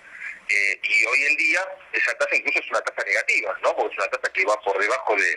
Eh, 0.49 0.79
y 0.83 1.05
hoy 1.05 1.23
en 1.23 1.37
día 1.37 1.67
esa 1.93 2.13
tasa 2.13 2.35
incluso 2.35 2.59
es 2.59 2.69
una 2.69 2.81
tasa 2.81 3.03
negativa, 3.07 3.57
¿no? 3.63 3.75
Porque 3.75 3.95
es 3.95 3.97
una 3.97 4.11
tasa 4.11 4.31
que 4.31 4.45
va 4.45 4.61
por 4.61 4.79
debajo 4.79 5.15
de, 5.15 5.35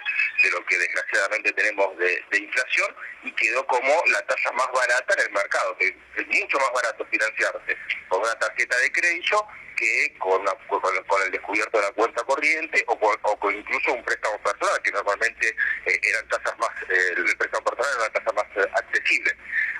lo 0.50 0.66
que 0.66 0.76
desgraciadamente 0.76 1.52
tenemos 1.52 1.96
de, 1.96 2.22
inflación 2.38 2.94
y 3.24 3.32
quedó 3.32 3.66
como 3.66 4.02
la 4.08 4.20
tasa 4.26 4.52
más 4.52 4.70
barata 4.72 5.14
en 5.14 5.20
el 5.20 5.30
mercado, 5.32 5.76
que 5.78 5.88
es 5.88 6.26
mucho 6.26 6.58
más 6.58 6.72
barato 6.74 7.06
financiarse 7.10 7.76
con 8.08 8.20
una 8.20 8.38
tarjeta 8.38 8.76
de 8.76 8.92
crédito 8.92 9.48
que 9.80 10.14
con, 10.18 10.44
con, 10.68 11.22
el 11.24 11.32
descubierto 11.32 11.78
de 11.78 11.84
la 11.84 11.92
cuenta 11.92 12.22
corriente 12.24 12.84
o, 12.86 12.98
con, 13.38 13.54
incluso 13.54 13.94
un 13.94 14.04
préstamo 14.04 14.38
personal, 14.42 14.80
que 14.82 14.92
normalmente 14.92 15.48
eh, 15.86 16.00
eran 16.02 16.28
tasas 16.28 16.58
más, 16.58 16.70
eh, 16.90 17.14
el 17.16 17.36
préstamo 17.36 17.64
personal 17.64 17.90
era 17.90 18.04
una 18.04 18.12
tasa 18.12 18.32
más 18.32 18.46
eh, 18.56 18.70
accesible. 18.74 19.34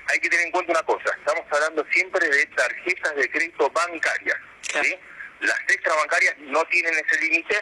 Hay 0.09 0.19
que 0.19 0.31
tener 0.31 0.47
en 0.47 0.53
cuenta 0.53 0.73
una 0.73 0.83
cosa, 0.83 1.15
estamos 1.19 1.45
hablando 1.53 1.85
siempre 1.93 2.27
de 2.29 2.47
tarjetas 2.47 3.15
de 3.15 3.31
crédito 3.31 3.71
bancarias, 3.71 4.39
¿sí? 4.63 4.99
Las 5.41 5.61
extrabancarias 5.69 6.35
no 6.39 6.65
tienen 6.67 6.95
ese 6.95 7.21
límite, 7.21 7.61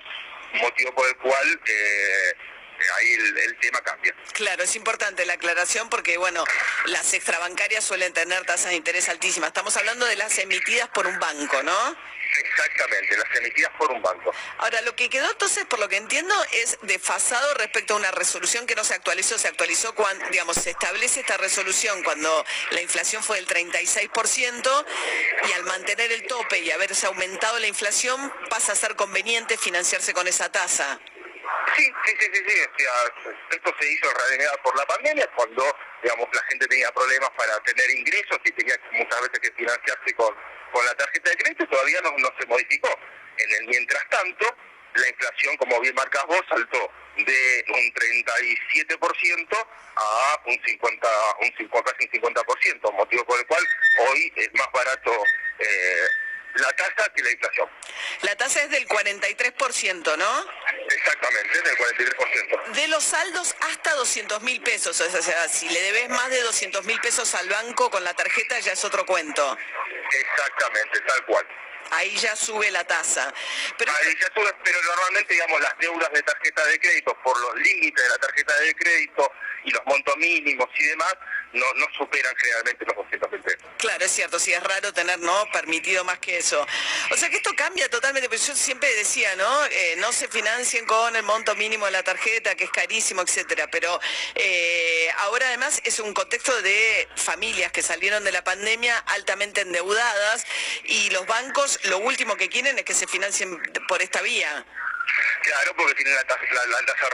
motivo 0.62 0.94
por 0.94 1.08
el 1.08 1.16
cual 1.16 1.60
ahí 2.96 3.12
el, 3.12 3.56
tema 3.58 3.80
cambia. 3.80 4.14
Claro, 4.32 4.62
es 4.62 4.76
importante 4.76 5.26
la 5.26 5.34
aclaración 5.34 5.88
porque, 5.88 6.16
bueno, 6.16 6.44
las 6.86 7.12
extrabancarias 7.14 7.84
suelen 7.84 8.12
tener 8.12 8.44
tasas 8.44 8.70
de 8.70 8.76
interés 8.76 9.08
altísimas. 9.08 9.48
Estamos 9.48 9.76
hablando 9.76 10.06
de 10.06 10.16
las 10.16 10.38
emitidas 10.38 10.88
por 10.88 11.06
un 11.06 11.18
banco, 11.18 11.62
¿no? 11.62 11.96
Exactamente, 12.36 13.16
las 13.16 13.36
emitidas 13.36 13.72
por 13.78 13.90
un 13.90 14.02
banco. 14.02 14.32
Ahora, 14.58 14.80
lo 14.82 14.94
que 14.94 15.08
quedó 15.08 15.30
entonces, 15.30 15.64
por 15.64 15.78
lo 15.78 15.88
que 15.88 15.96
entiendo, 15.96 16.34
es 16.52 16.78
desfasado 16.82 17.54
respecto 17.54 17.94
a 17.94 17.96
una 17.96 18.10
resolución 18.10 18.66
que 18.66 18.74
no 18.74 18.84
se 18.84 18.94
actualizó. 18.94 19.38
Se 19.38 19.48
actualizó 19.48 19.94
cuando, 19.94 20.24
digamos, 20.28 20.56
se 20.56 20.70
establece 20.70 21.20
esta 21.20 21.36
resolución 21.36 22.02
cuando 22.02 22.44
la 22.70 22.82
inflación 22.82 23.22
fue 23.22 23.36
del 23.36 23.46
36% 23.46 24.86
y 25.48 25.52
al 25.52 25.64
mantener 25.64 26.12
el 26.12 26.26
tope 26.26 26.58
y 26.58 26.70
haberse 26.70 27.06
aumentado 27.06 27.58
la 27.58 27.66
inflación, 27.66 28.32
pasa 28.50 28.72
a 28.72 28.76
ser 28.76 28.94
conveniente 28.94 29.56
financiarse 29.56 30.12
con 30.12 30.28
esa 30.28 30.52
tasa. 30.52 31.00
Sí, 31.76 31.84
sí, 32.04 32.16
sí, 32.18 32.30
sí, 32.32 32.44
sí. 32.46 32.84
esto 33.50 33.74
se 33.78 33.92
hizo 33.92 34.10
en 34.10 34.16
realidad 34.16 34.60
por 34.62 34.76
la 34.76 34.86
pandemia, 34.86 35.26
cuando 35.36 35.64
digamos 36.02 36.28
la 36.32 36.42
gente 36.44 36.66
tenía 36.66 36.90
problemas 36.92 37.30
para 37.30 37.58
tener 37.60 37.90
ingresos 37.90 38.38
y 38.44 38.52
tenía 38.52 38.74
muchas 38.92 39.20
veces 39.22 39.40
que 39.40 39.52
financiarse 39.52 40.14
con, 40.14 40.34
con 40.72 40.84
la 40.86 40.94
tarjeta 40.94 41.30
de 41.30 41.36
crédito, 41.36 41.66
todavía 41.68 42.00
no, 42.02 42.10
no 42.18 42.30
se 42.38 42.46
modificó. 42.46 42.90
En 43.38 43.50
el 43.52 43.66
mientras 43.68 44.08
tanto, 44.08 44.56
la 44.94 45.08
inflación, 45.08 45.56
como 45.56 45.80
bien 45.80 45.94
marcas 45.94 46.24
vos, 46.26 46.42
saltó 46.48 46.90
de 47.16 47.64
un 47.68 47.92
37% 47.92 49.68
a 49.96 50.42
un 50.46 50.60
50, 50.64 51.08
un 51.40 51.56
50, 51.56 51.92
casi 51.92 52.08
un 52.08 52.22
50%, 52.22 52.92
motivo 52.92 53.24
por 53.24 53.38
el 53.38 53.46
cual 53.46 53.64
hoy 54.08 54.32
es 54.36 54.50
más 54.54 54.70
barato 54.72 55.12
eh, 55.58 56.08
la 56.54 56.72
tasa 56.72 57.12
que 57.14 57.22
la 57.22 57.30
inflación. 57.30 57.68
La 58.22 58.36
tasa 58.36 58.62
es 58.62 58.70
del 58.70 58.86
43%, 58.88 60.16
¿no? 60.16 60.46
Exactamente, 60.88 61.58
es 61.58 61.64
del 61.64 61.76
43%. 61.76 62.72
De 62.72 62.88
los 62.88 63.04
saldos 63.04 63.54
hasta 63.60 63.94
200 63.94 64.42
mil 64.42 64.60
pesos, 64.62 65.00
o 65.00 65.22
sea, 65.22 65.48
si 65.48 65.68
le 65.68 65.80
debes 65.80 66.08
más 66.08 66.30
de 66.30 66.40
200 66.42 66.84
mil 66.84 67.00
pesos 67.00 67.34
al 67.34 67.48
banco 67.48 67.90
con 67.90 68.04
la 68.04 68.14
tarjeta 68.14 68.58
ya 68.60 68.72
es 68.72 68.84
otro 68.84 69.04
cuento. 69.06 69.56
Exactamente, 70.10 71.00
tal 71.00 71.24
cual 71.26 71.46
ahí 71.90 72.16
ya 72.16 72.36
sube 72.36 72.70
la 72.70 72.84
tasa. 72.84 73.32
Pero... 73.76 73.92
Ahí 73.92 74.14
ya 74.20 74.28
sube, 74.34 74.54
pero 74.64 74.82
normalmente, 74.82 75.34
digamos, 75.34 75.60
las 75.60 75.78
deudas 75.78 76.12
de 76.12 76.22
tarjeta 76.22 76.64
de 76.66 76.80
crédito, 76.80 77.16
por 77.22 77.38
los 77.38 77.54
límites 77.56 78.02
de 78.02 78.08
la 78.08 78.18
tarjeta 78.18 78.58
de 78.60 78.74
crédito 78.74 79.32
y 79.64 79.70
los 79.70 79.84
montos 79.86 80.16
mínimos 80.16 80.68
y 80.78 80.84
demás, 80.84 81.14
no, 81.52 81.66
no 81.74 81.86
superan 81.96 82.34
generalmente 82.36 82.84
los 82.84 82.96
200 82.96 83.32
mil 83.32 83.40
pesos. 83.40 83.62
Claro, 83.78 84.04
es 84.04 84.10
cierto, 84.10 84.38
sí 84.38 84.52
es 84.52 84.62
raro 84.62 84.92
tener 84.92 85.18
no 85.20 85.46
permitido 85.52 86.04
más 86.04 86.18
que 86.18 86.38
eso. 86.38 86.64
O 87.10 87.16
sea 87.16 87.30
que 87.30 87.36
esto 87.36 87.50
cambia 87.56 87.88
totalmente, 87.88 88.28
pero 88.28 88.42
yo 88.42 88.54
siempre 88.54 88.92
decía, 88.94 89.34
¿no? 89.36 89.66
Eh, 89.66 89.94
no 89.98 90.12
se 90.12 90.28
financien 90.28 90.84
con 90.86 91.16
el 91.16 91.22
monto 91.22 91.54
mínimo 91.54 91.86
de 91.86 91.92
la 91.92 92.02
tarjeta, 92.02 92.54
que 92.54 92.64
es 92.64 92.70
carísimo, 92.70 93.22
etcétera. 93.22 93.68
Pero 93.70 93.98
eh, 94.34 95.10
ahora 95.18 95.46
además 95.48 95.80
es 95.84 95.98
un 96.00 96.12
contexto 96.12 96.60
de 96.62 97.08
familias 97.16 97.72
que 97.72 97.82
salieron 97.82 98.24
de 98.24 98.32
la 98.32 98.44
pandemia 98.44 98.98
altamente 98.98 99.62
endeudadas 99.62 100.44
y 100.84 101.10
los 101.10 101.26
bancos 101.26 101.77
lo 101.84 101.98
último 101.98 102.36
que 102.36 102.48
quieren 102.48 102.76
es 102.78 102.84
que 102.84 102.94
se 102.94 103.06
financien 103.06 103.60
por 103.88 104.02
esta 104.02 104.20
vía. 104.22 104.66
Claro, 105.42 105.74
porque 105.76 105.94
tienen 105.94 106.14
la 106.14 106.24
tasa, 106.24 106.42
la, 106.52 106.64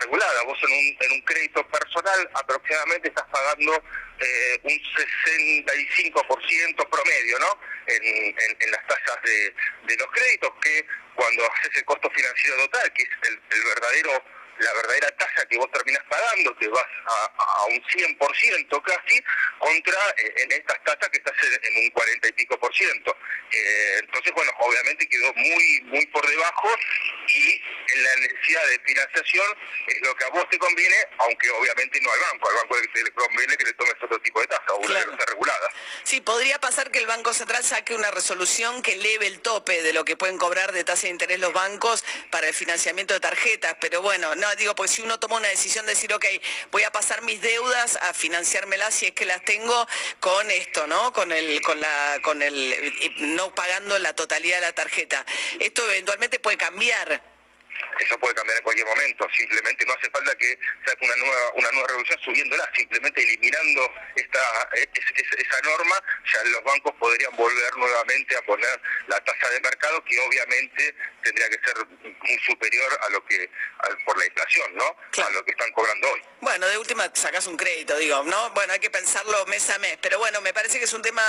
regulada. 0.00 0.42
Vos 0.42 0.58
en 0.62 0.72
un, 0.72 0.96
en 1.00 1.12
un 1.12 1.20
crédito 1.22 1.66
personal 1.68 2.28
aproximadamente 2.34 3.08
estás 3.08 3.26
pagando 3.30 3.82
eh, 4.18 4.60
un 4.64 4.72
65% 4.72 6.90
promedio, 6.90 7.38
¿no? 7.38 7.60
En, 7.86 8.70
las 8.70 8.86
tasas 8.86 9.22
de, 9.22 9.54
de, 9.84 9.96
los 9.96 10.10
créditos, 10.10 10.50
que 10.62 10.86
cuando 11.14 11.52
haces 11.52 11.76
el 11.76 11.84
costo 11.84 12.10
financiero 12.10 12.56
total, 12.56 12.90
que 12.92 13.02
es 13.02 13.10
el 13.22 13.38
verdadero 13.64 14.24
la 14.58 14.72
verdadera 14.74 15.10
tasa 15.16 15.46
que 15.46 15.58
vos 15.58 15.70
terminás 15.72 16.02
pagando, 16.08 16.54
te 16.56 16.68
vas 16.68 16.86
a, 17.06 17.64
un 17.66 17.82
100% 17.82 18.82
casi, 18.82 19.24
contra 19.58 19.98
eh, 20.18 20.34
en 20.36 20.52
estas 20.52 20.82
tasas 20.84 21.08
que 21.10 21.18
estás 21.18 21.34
en, 21.62 21.84
un 21.84 21.90
40 21.90 22.28
y 22.28 22.32
pico 22.32 22.58
por 22.58 22.74
ciento. 22.74 23.16
Eh, 23.50 23.98
entonces, 24.00 24.32
bueno, 24.34 24.50
obviamente 24.58 25.08
quedó 25.08 25.32
muy, 25.34 25.80
muy 25.84 26.06
por 26.06 26.26
debajo 26.26 26.68
y 27.28 27.62
en 27.94 28.04
la 28.04 28.16
necesidad 28.16 28.66
de 28.66 28.80
financiación 28.80 29.46
es 29.86 30.00
lo 30.02 30.14
que 30.16 30.24
a 30.24 30.28
vos 30.30 30.48
te 30.50 30.58
conviene, 30.58 30.96
aunque 31.18 31.50
obviamente 31.50 32.00
no 32.00 32.12
al 32.12 32.20
banco, 32.20 32.48
al 32.48 32.56
banco 32.56 32.76
le 32.94 33.10
conviene 33.12 33.56
que 33.56 33.64
le 33.64 33.72
tomes 33.74 33.94
otro 34.02 34.18
tipo 34.20 34.40
de 34.40 34.46
tasa, 34.46 34.74
una 34.74 34.86
claro. 34.86 35.16
que 35.16 35.26
regulada. 35.26 35.70
Sí, 36.02 36.20
podría 36.20 36.58
pasar 36.60 36.90
que 36.90 36.98
el 36.98 37.06
Banco 37.06 37.32
Central 37.32 37.64
saque 37.64 37.94
una 37.94 38.10
resolución 38.10 38.82
que 38.82 38.92
eleve 38.94 39.26
el 39.26 39.40
tope 39.40 39.82
de 39.82 39.92
lo 39.92 40.04
que 40.04 40.16
pueden 40.16 40.38
cobrar 40.38 40.72
de 40.72 40.84
tasa 40.84 41.02
de 41.02 41.10
interés 41.10 41.40
los 41.40 41.52
bancos 41.52 42.04
para 42.30 42.48
el 42.48 42.54
financiamiento 42.54 43.14
de 43.14 43.20
tarjetas, 43.20 43.76
pero 43.80 44.02
bueno, 44.02 44.34
no, 44.34 44.43
digo, 44.56 44.74
pues 44.74 44.90
si 44.90 45.02
uno 45.02 45.18
toma 45.18 45.36
una 45.36 45.48
decisión 45.48 45.86
de 45.86 45.92
decir, 45.92 46.12
ok, 46.12 46.24
voy 46.70 46.82
a 46.82 46.90
pasar 46.90 47.22
mis 47.22 47.40
deudas 47.40 47.98
a 48.02 48.14
financiármelas 48.14 48.94
si 48.94 49.06
es 49.06 49.12
que 49.12 49.24
las 49.24 49.44
tengo 49.44 49.86
con 50.20 50.50
esto, 50.50 50.86
¿no? 50.86 51.12
Con 51.12 51.32
el, 51.32 51.60
con 51.62 51.80
la, 51.80 52.18
con 52.22 52.42
el, 52.42 52.92
no 53.36 53.54
pagando 53.54 53.98
la 53.98 54.14
totalidad 54.14 54.56
de 54.56 54.62
la 54.62 54.72
tarjeta. 54.72 55.24
Esto 55.58 55.84
eventualmente 55.90 56.38
puede 56.38 56.56
cambiar 56.56 57.33
eso 58.00 58.18
puede 58.18 58.34
cambiar 58.34 58.58
en 58.58 58.64
cualquier 58.64 58.86
momento, 58.86 59.26
simplemente 59.36 59.84
no 59.86 59.94
hace 59.94 60.10
falta 60.10 60.34
que 60.36 60.58
saque 60.86 61.04
una 61.04 61.16
nueva, 61.16 61.50
una 61.54 61.70
nueva 61.72 61.88
revolución 61.88 62.20
subiéndola, 62.20 62.70
simplemente 62.74 63.22
eliminando 63.22 63.92
esta, 64.16 64.68
esa 64.74 65.60
norma, 65.62 66.02
ya 66.32 66.44
los 66.44 66.64
bancos 66.64 66.94
podrían 66.98 67.34
volver 67.36 67.76
nuevamente 67.76 68.36
a 68.36 68.42
poner 68.42 68.80
la 69.06 69.20
tasa 69.24 69.48
de 69.50 69.60
mercado 69.60 70.04
que 70.04 70.18
obviamente 70.20 70.94
tendría 71.22 71.48
que 71.48 71.58
ser 71.64 71.74
muy 71.86 72.38
superior 72.40 72.98
a 73.02 73.08
lo 73.10 73.24
que, 73.24 73.50
por 74.04 74.18
la 74.18 74.26
inflación, 74.26 74.74
¿no? 74.74 74.96
A 75.24 75.30
lo 75.30 75.44
que 75.44 75.52
están 75.52 75.70
cobrando 75.72 76.10
hoy. 76.12 76.22
Bueno, 76.40 76.66
de 76.66 76.78
última 76.78 77.10
sacas 77.14 77.46
un 77.46 77.56
crédito, 77.56 77.96
digo, 77.96 78.22
¿no? 78.24 78.50
Bueno, 78.50 78.74
hay 78.74 78.80
que 78.80 78.90
pensarlo 78.90 79.46
mes 79.46 79.68
a 79.70 79.78
mes, 79.78 79.98
pero 80.00 80.18
bueno, 80.18 80.40
me 80.42 80.52
parece 80.52 80.78
que 80.78 80.84
es 80.84 80.92
un 80.92 81.02
tema 81.02 81.22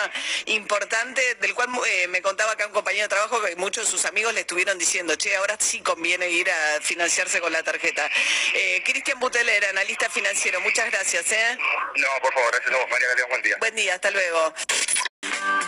importante 0.46 1.36
del 1.36 1.54
cual 1.54 1.70
eh, 1.88 2.08
me 2.10 2.22
contaba 2.22 2.52
acá 2.52 2.68
un 2.68 2.74
compañero 2.74 3.04
de 3.04 3.10
trabajo 3.10 3.42
que 3.42 3.56
muchos 3.56 3.86
de 3.86 3.92
sus 3.92 4.06
amigos 4.06 4.34
le 4.34 4.42
estuvieron 4.42 4.78
diciendo, 4.78 5.16
che, 5.16 5.36
ahora 5.36 5.58
sí 5.60 5.82
conviene 5.82 6.30
ir 6.30 6.45
a 6.52 6.82
financiarse 6.82 7.40
con 7.40 7.52
la 7.52 7.64
tarjeta. 7.64 8.10
Eh, 8.54 8.82
Cristian 8.84 9.20
Buteler, 9.20 9.66
analista 9.66 10.10
financiero, 10.10 10.60
muchas 10.62 10.92
gracias. 10.92 11.32
¿eh? 11.32 11.58
No, 11.96 12.08
por 12.22 12.34
favor, 12.34 12.52
gracias 12.52 12.74
a 12.74 12.78
vos, 12.78 12.90
María, 12.90 13.08
que 13.16 13.24
buen 13.24 13.42
día. 13.42 13.56
Buen 13.60 13.76
día, 13.76 13.96
hasta 13.96 14.12
luego. 14.12 14.54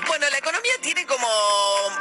Bueno, 0.07 0.29
la 0.29 0.37
economía 0.37 0.73
tiene 0.81 1.05
como 1.05 1.27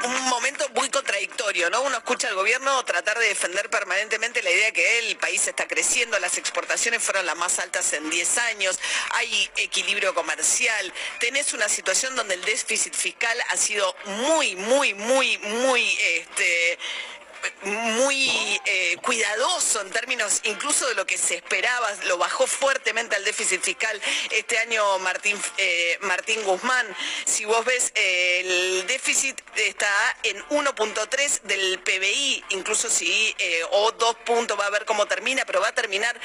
un 0.04 0.28
momento 0.28 0.68
muy 0.70 0.88
contradictorio, 0.90 1.68
¿no? 1.70 1.82
Uno 1.82 1.96
escucha 1.96 2.28
al 2.28 2.34
gobierno 2.34 2.84
tratar 2.84 3.18
de 3.18 3.28
defender 3.28 3.68
permanentemente 3.68 4.42
la 4.42 4.50
idea 4.50 4.72
que 4.72 5.00
el 5.00 5.16
país 5.16 5.46
está 5.46 5.66
creciendo, 5.66 6.18
las 6.18 6.38
exportaciones 6.38 7.02
fueron 7.02 7.26
las 7.26 7.36
más 7.36 7.58
altas 7.58 7.92
en 7.94 8.08
10 8.08 8.38
años, 8.38 8.78
hay 9.10 9.50
equilibrio 9.56 10.14
comercial, 10.14 10.92
tenés 11.18 11.52
una 11.52 11.68
situación 11.68 12.14
donde 12.14 12.34
el 12.34 12.44
déficit 12.44 12.94
fiscal 12.94 13.36
ha 13.48 13.56
sido 13.56 13.94
muy, 14.04 14.54
muy, 14.56 14.94
muy, 14.94 15.38
muy, 15.38 15.98
este, 16.14 16.78
muy 17.62 18.60
eh, 18.64 18.96
cuidadoso 19.02 19.80
en 19.80 19.90
términos 19.90 20.40
incluso 20.44 20.86
de 20.88 20.94
lo 20.94 21.06
que 21.06 21.18
se 21.18 21.34
esperaba, 21.34 21.92
lo 22.06 22.18
bajó 22.18 22.46
fuertemente 22.46 23.16
al 23.16 23.24
déficit 23.24 23.60
fiscal 23.60 24.00
este 24.30 24.58
año 24.58 24.98
Martín, 25.00 25.36
eh, 25.58 25.98
Martín 26.02 26.42
Guzmán. 26.44 26.86
Si 27.24 27.44
vos 27.44 27.64
ves, 27.64 27.92
eh, 27.94 28.40
el 28.40 28.86
déficit 28.86 29.40
está 29.56 29.88
en 30.22 30.40
1.3 30.48 31.42
del 31.42 31.78
PBI, 31.80 32.44
incluso 32.50 32.88
si, 32.88 33.34
o 33.70 33.92
dos 33.92 34.16
puntos, 34.24 34.58
va 34.58 34.66
a 34.66 34.70
ver 34.70 34.84
cómo 34.84 35.06
termina, 35.06 35.44
pero 35.44 35.60
va 35.60 35.68
a 35.68 35.74
terminar, 35.74 36.18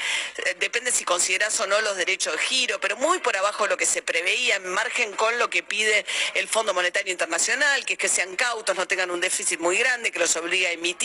depende 0.58 0.92
si 0.92 1.04
consideras 1.04 1.58
o 1.60 1.66
no 1.66 1.80
los 1.80 1.96
derechos 1.96 2.34
de 2.34 2.38
giro, 2.38 2.80
pero 2.80 2.96
muy 2.96 3.18
por 3.18 3.36
abajo 3.36 3.64
de 3.64 3.70
lo 3.70 3.76
que 3.76 3.86
se 3.86 4.02
preveía, 4.02 4.56
en 4.56 4.68
margen 4.68 5.12
con 5.12 5.38
lo 5.38 5.50
que 5.50 5.62
pide 5.62 6.04
el 6.34 6.48
Fondo 6.48 6.74
Monetario 6.74 7.12
Internacional, 7.12 7.84
que 7.84 7.94
es 7.94 7.98
que 7.98 8.08
sean 8.08 8.36
cautos, 8.36 8.76
no 8.76 8.86
tengan 8.86 9.10
un 9.10 9.20
déficit 9.20 9.60
muy 9.60 9.76
grande, 9.76 10.12
que 10.12 10.18
los 10.18 10.34
obliga 10.36 10.68
a 10.68 10.72
emitir 10.72 11.01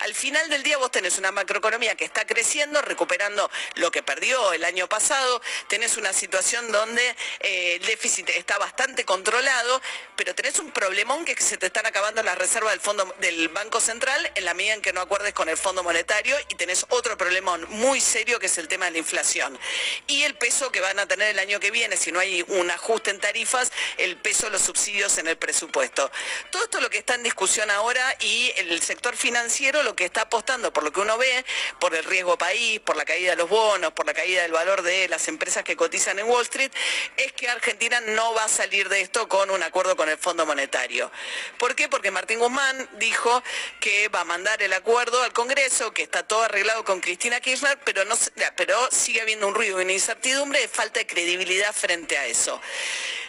al 0.00 0.14
final 0.14 0.48
del 0.48 0.62
día 0.62 0.78
vos 0.78 0.90
tenés 0.90 1.18
una 1.18 1.32
macroeconomía 1.32 1.96
que 1.96 2.04
está 2.04 2.24
creciendo, 2.26 2.80
recuperando 2.82 3.50
lo 3.74 3.90
que 3.90 4.02
perdió 4.02 4.52
el 4.52 4.64
año 4.64 4.88
pasado, 4.88 5.42
tenés 5.68 5.96
una 5.96 6.12
situación 6.12 6.70
donde 6.70 7.16
eh, 7.40 7.76
el 7.80 7.86
déficit 7.86 8.28
está 8.30 8.58
bastante 8.58 9.04
controlado, 9.04 9.82
pero 10.16 10.34
tenés 10.34 10.58
un 10.60 10.70
problemón 10.70 11.24
que 11.24 11.32
es 11.32 11.38
que 11.38 11.44
se 11.44 11.56
te 11.56 11.66
están 11.66 11.86
acabando 11.86 12.22
las 12.22 12.38
reservas 12.38 12.72
del 12.72 12.80
fondo 12.80 13.14
del 13.18 13.48
Banco 13.48 13.80
Central 13.80 14.30
en 14.34 14.44
la 14.44 14.54
medida 14.54 14.74
en 14.74 14.82
que 14.82 14.92
no 14.92 15.00
acuerdes 15.00 15.34
con 15.34 15.48
el 15.48 15.56
Fondo 15.56 15.82
Monetario 15.82 16.36
y 16.48 16.54
tenés 16.54 16.86
otro 16.90 17.18
problemón 17.18 17.66
muy 17.70 18.00
serio 18.00 18.38
que 18.38 18.46
es 18.46 18.58
el 18.58 18.68
tema 18.68 18.86
de 18.86 18.92
la 18.92 18.98
inflación. 18.98 19.58
Y 20.06 20.22
el 20.22 20.34
peso 20.34 20.70
que 20.70 20.80
van 20.80 20.98
a 21.00 21.06
tener 21.06 21.28
el 21.28 21.38
año 21.38 21.58
que 21.58 21.70
viene, 21.70 21.96
si 21.96 22.12
no 22.12 22.20
hay 22.20 22.44
un 22.46 22.70
ajuste 22.70 23.10
en 23.10 23.18
tarifas, 23.18 23.72
el 23.96 24.16
peso 24.16 24.46
de 24.46 24.52
los 24.52 24.62
subsidios 24.62 25.18
en 25.18 25.26
el 25.26 25.36
presupuesto. 25.36 26.10
Todo 26.50 26.64
esto 26.64 26.78
es 26.78 26.84
lo 26.84 26.90
que 26.90 26.98
está 26.98 27.14
en 27.14 27.24
discusión 27.24 27.70
ahora 27.70 28.16
y 28.20 28.52
el 28.56 28.80
sector 28.80 29.16
financiero 29.16 29.31
financiero 29.32 29.82
lo 29.82 29.96
que 29.96 30.04
está 30.04 30.22
apostando, 30.22 30.74
por 30.74 30.84
lo 30.84 30.92
que 30.92 31.00
uno 31.00 31.16
ve, 31.16 31.44
por 31.78 31.94
el 31.94 32.04
riesgo 32.04 32.36
país, 32.36 32.80
por 32.80 32.96
la 32.98 33.06
caída 33.06 33.30
de 33.30 33.36
los 33.36 33.48
bonos, 33.48 33.90
por 33.94 34.04
la 34.04 34.12
caída 34.12 34.42
del 34.42 34.52
valor 34.52 34.82
de 34.82 35.08
las 35.08 35.26
empresas 35.26 35.64
que 35.64 35.74
cotizan 35.74 36.18
en 36.18 36.26
Wall 36.26 36.42
Street, 36.42 36.70
es 37.16 37.32
que 37.32 37.48
Argentina 37.48 37.98
no 38.08 38.34
va 38.34 38.44
a 38.44 38.48
salir 38.48 38.90
de 38.90 39.00
esto 39.00 39.30
con 39.30 39.50
un 39.50 39.62
acuerdo 39.62 39.96
con 39.96 40.10
el 40.10 40.18
Fondo 40.18 40.44
Monetario. 40.44 41.10
¿Por 41.56 41.74
qué? 41.74 41.88
Porque 41.88 42.10
Martín 42.10 42.40
Guzmán 42.40 42.90
dijo 42.98 43.42
que 43.80 44.08
va 44.08 44.20
a 44.20 44.24
mandar 44.24 44.62
el 44.62 44.74
acuerdo 44.74 45.22
al 45.22 45.32
Congreso, 45.32 45.94
que 45.94 46.02
está 46.02 46.22
todo 46.22 46.42
arreglado 46.42 46.84
con 46.84 47.00
Cristina 47.00 47.40
Kirchner, 47.40 47.78
pero, 47.86 48.04
no, 48.04 48.14
pero 48.54 48.76
sigue 48.90 49.22
habiendo 49.22 49.48
un 49.48 49.54
ruido 49.54 49.78
una 49.78 49.92
incertidumbre 49.92 50.60
de 50.60 50.68
falta 50.68 51.00
de 51.00 51.06
credibilidad 51.06 51.72
frente 51.72 52.18
a 52.18 52.26
eso. 52.26 52.60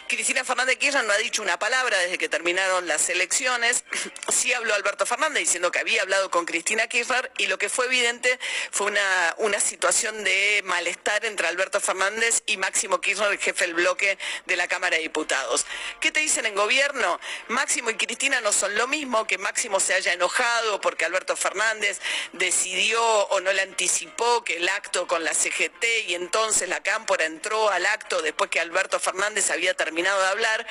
Cristina 0.08 0.44
Fernández 0.44 0.76
Kirchner 0.76 1.04
no 1.04 1.12
ha 1.12 1.16
dicho 1.16 1.42
una 1.42 1.58
palabra 1.58 1.98
desde 1.98 2.18
que 2.18 2.28
terminaron 2.28 2.86
las 2.86 3.08
elecciones. 3.08 3.84
Sí 4.28 4.52
habló 4.52 4.74
Alberto 4.74 5.06
Fernández 5.06 5.40
diciendo 5.40 5.70
que 5.70 5.78
había 5.78 5.93
hablado 6.02 6.30
con 6.30 6.46
Cristina 6.46 6.86
Kirchner 6.86 7.30
y 7.38 7.46
lo 7.46 7.58
que 7.58 7.68
fue 7.68 7.86
evidente 7.86 8.38
fue 8.70 8.88
una, 8.88 9.34
una 9.38 9.60
situación 9.60 10.24
de 10.24 10.62
malestar 10.64 11.24
entre 11.24 11.46
Alberto 11.46 11.80
Fernández 11.80 12.42
y 12.46 12.56
Máximo 12.56 13.00
Kirchner, 13.00 13.32
el 13.32 13.38
jefe 13.38 13.66
del 13.66 13.74
bloque 13.74 14.18
de 14.46 14.56
la 14.56 14.68
Cámara 14.68 14.96
de 14.96 15.02
Diputados. 15.02 15.66
¿Qué 16.00 16.10
te 16.10 16.20
dicen 16.20 16.46
en 16.46 16.54
gobierno? 16.54 17.20
Máximo 17.48 17.90
y 17.90 17.94
Cristina 17.94 18.40
no 18.40 18.52
son 18.52 18.74
lo 18.76 18.86
mismo, 18.86 19.26
que 19.26 19.38
Máximo 19.38 19.80
se 19.80 19.94
haya 19.94 20.12
enojado 20.12 20.80
porque 20.80 21.04
Alberto 21.04 21.36
Fernández 21.36 22.00
decidió 22.32 23.02
o 23.28 23.40
no 23.40 23.52
le 23.52 23.62
anticipó 23.62 24.44
que 24.44 24.56
el 24.56 24.68
acto 24.68 25.06
con 25.06 25.24
la 25.24 25.34
CGT 25.34 25.84
y 26.08 26.14
entonces 26.14 26.68
la 26.68 26.82
Cámpora 26.82 27.24
entró 27.24 27.70
al 27.70 27.86
acto 27.86 28.22
después 28.22 28.50
que 28.50 28.60
Alberto 28.60 28.98
Fernández 29.00 29.50
había 29.50 29.74
terminado 29.74 30.20
de 30.20 30.28
hablar. 30.28 30.66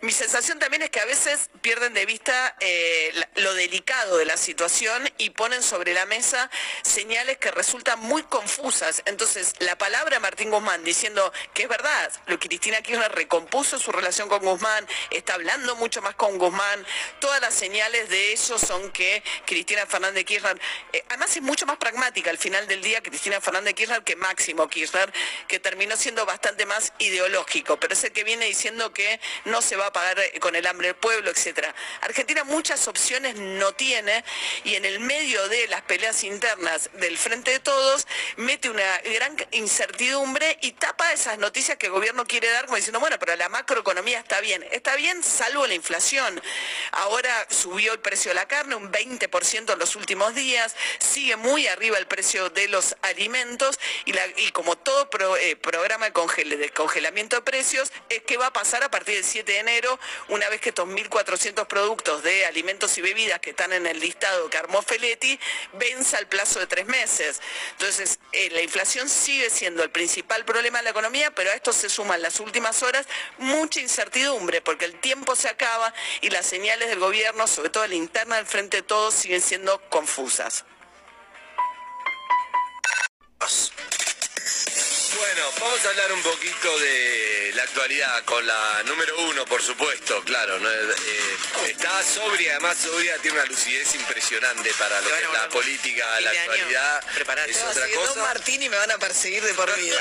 Mi 0.00 0.12
sensación 0.12 0.58
también 0.58 0.82
es 0.82 0.90
que 0.90 1.00
a 1.00 1.04
veces 1.04 1.50
pierden 1.60 1.94
de 1.94 2.06
vista 2.06 2.56
eh, 2.60 3.12
lo 3.36 3.54
delicado 3.54 4.16
de 4.16 4.24
la 4.24 4.36
situación 4.36 4.63
y 5.18 5.30
ponen 5.30 5.62
sobre 5.62 5.92
la 5.92 6.06
mesa 6.06 6.50
señales 6.82 7.36
que 7.36 7.50
resultan 7.50 8.00
muy 8.00 8.22
confusas. 8.22 9.02
Entonces, 9.04 9.52
la 9.58 9.76
palabra 9.76 10.20
Martín 10.20 10.50
Guzmán 10.50 10.82
diciendo 10.84 11.32
que 11.52 11.64
es 11.64 11.68
verdad, 11.68 12.10
lo 12.26 12.38
que 12.38 12.48
Cristina 12.48 12.80
Kirchner 12.80 13.12
recompuso 13.12 13.78
su 13.78 13.92
relación 13.92 14.28
con 14.28 14.42
Guzmán, 14.42 14.86
está 15.10 15.34
hablando 15.34 15.76
mucho 15.76 16.00
más 16.00 16.14
con 16.14 16.38
Guzmán, 16.38 16.86
todas 17.20 17.42
las 17.42 17.52
señales 17.52 18.08
de 18.08 18.32
eso 18.32 18.58
son 18.58 18.90
que 18.90 19.22
Cristina 19.44 19.84
Fernández 19.84 20.24
Kirchner, 20.24 20.58
eh, 20.94 21.03
además 21.08 21.36
es 21.36 21.42
mucho 21.42 21.66
más 21.66 21.76
pragmática 21.76 22.30
al 22.30 22.38
final 22.38 22.66
del 22.66 22.82
día 22.82 23.02
Cristina 23.02 23.40
Fernández 23.40 23.74
Kirchner 23.74 24.02
que 24.02 24.16
Máximo 24.16 24.68
Kirchner, 24.68 25.12
que 25.48 25.60
terminó 25.60 25.96
siendo 25.96 26.26
bastante 26.26 26.66
más 26.66 26.92
ideológico, 26.98 27.78
pero 27.78 27.94
es 27.94 28.04
el 28.04 28.12
que 28.12 28.24
viene 28.24 28.46
diciendo 28.46 28.92
que 28.92 29.20
no 29.44 29.62
se 29.62 29.76
va 29.76 29.86
a 29.86 29.92
pagar 29.92 30.18
eh, 30.18 30.40
con 30.40 30.56
el 30.56 30.66
hambre 30.66 30.88
del 30.88 30.96
pueblo, 30.96 31.30
etcétera. 31.30 31.74
Argentina 32.00 32.44
muchas 32.44 32.88
opciones 32.88 33.36
no 33.36 33.72
tiene 33.72 34.24
y 34.64 34.74
en 34.74 34.84
el 34.84 35.00
medio 35.00 35.48
de 35.48 35.68
las 35.68 35.82
peleas 35.82 36.24
internas 36.24 36.90
del 36.94 37.18
Frente 37.18 37.52
de 37.52 37.60
Todos 37.60 38.06
mete 38.36 38.70
una 38.70 38.98
gran 39.14 39.36
incertidumbre 39.52 40.58
y 40.62 40.72
tapa 40.72 41.12
esas 41.12 41.38
noticias 41.38 41.78
que 41.78 41.86
el 41.86 41.92
gobierno 41.92 42.24
quiere 42.26 42.48
dar 42.50 42.66
como 42.66 42.76
diciendo, 42.76 43.00
bueno, 43.00 43.18
pero 43.18 43.36
la 43.36 43.48
macroeconomía 43.48 44.18
está 44.18 44.40
bien. 44.40 44.64
Está 44.70 44.96
bien 44.96 45.22
salvo 45.22 45.66
la 45.66 45.74
inflación. 45.74 46.40
Ahora 46.92 47.46
subió 47.50 47.92
el 47.92 48.00
precio 48.00 48.30
de 48.30 48.34
la 48.34 48.46
carne 48.46 48.74
un 48.74 48.90
20% 48.90 49.72
en 49.72 49.78
los 49.78 49.96
últimos 49.96 50.34
días, 50.34 50.74
sigue 50.98 51.36
muy 51.36 51.66
arriba 51.66 51.98
el 51.98 52.06
precio 52.06 52.50
de 52.50 52.68
los 52.68 52.96
alimentos 53.02 53.78
y, 54.04 54.50
como 54.52 54.76
todo 54.76 55.08
eh, 55.36 55.56
programa 55.56 56.06
de, 56.06 56.70
congelamiento 56.72 57.36
de 57.36 57.42
precios 57.42 57.92
es 58.08 58.22
que 58.22 58.36
va 58.36 58.46
a 58.46 58.52
pasar 58.52 58.82
a 58.82 58.90
partir 58.90 59.14
del 59.16 59.24
7 59.24 59.50
de 59.50 59.58
enero, 59.58 59.98
una 60.28 60.48
vez 60.48 60.60
que 60.60 60.70
estos 60.70 60.88
1.400 60.88 61.66
productos 61.66 62.22
de 62.22 62.46
alimentos 62.46 62.96
y 62.98 63.02
bebidas 63.02 63.40
que 63.40 63.50
están 63.50 63.72
en 63.72 63.86
el 63.86 64.00
listado 64.00 64.50
que 64.50 64.58
Feletti 64.86 65.38
venza 65.74 66.18
el 66.18 66.26
plazo 66.26 66.60
de 66.60 66.66
tres 66.66 66.86
meses. 66.86 67.40
Entonces, 67.72 68.18
eh, 68.32 68.50
la 68.50 68.62
inflación 68.62 69.08
sigue 69.08 69.50
siendo 69.50 69.82
el 69.82 69.90
principal 69.90 70.44
problema 70.44 70.78
de 70.78 70.84
la 70.84 70.90
economía, 70.90 71.34
pero 71.34 71.50
a 71.50 71.54
esto 71.54 71.72
se 71.72 71.88
suman 71.88 72.22
las 72.22 72.40
últimas 72.40 72.82
horas 72.82 73.06
mucha 73.38 73.80
incertidumbre, 73.80 74.60
porque 74.60 74.84
el 74.84 74.98
tiempo 75.00 75.36
se 75.36 75.48
acaba 75.48 75.92
y 76.20 76.30
las 76.30 76.46
señales 76.46 76.88
del 76.88 76.98
gobierno, 76.98 77.46
sobre 77.46 77.70
todo 77.70 77.86
la 77.86 77.94
interna 77.94 78.36
del 78.36 78.46
Frente 78.46 78.78
de 78.78 78.82
Todos, 78.82 79.14
siguen 79.14 79.42
siendo 79.42 79.80
confusas. 79.88 80.64
us. 83.40 83.93
Bueno, 85.16 85.52
vamos 85.60 85.84
a 85.84 85.88
hablar 85.90 86.12
un 86.12 86.22
poquito 86.22 86.78
de 86.78 87.52
la 87.54 87.62
actualidad 87.62 88.24
con 88.24 88.44
la 88.46 88.82
número 88.84 89.18
uno, 89.20 89.44
por 89.44 89.62
supuesto, 89.62 90.22
claro. 90.24 90.56
Eh, 90.56 91.36
está 91.68 92.02
sobria, 92.02 92.52
además 92.52 92.76
sobria, 92.78 93.16
tiene 93.18 93.38
una 93.38 93.46
lucidez 93.46 93.94
impresionante 93.94 94.72
para 94.74 95.00
lo 95.00 95.08
que 95.08 95.22
es 95.22 95.32
la 95.32 95.48
política, 95.48 96.20
la 96.20 96.30
actualidad. 96.30 97.04
Es 97.48 97.62
otra 97.62 97.86
cosa. 97.94 98.20
Martín 98.22 98.62
y 98.62 98.68
me 98.68 98.76
van 98.76 98.90
a 98.90 98.98
perseguir 98.98 99.44
de 99.44 99.54
por 99.54 99.74
vida. 99.76 100.00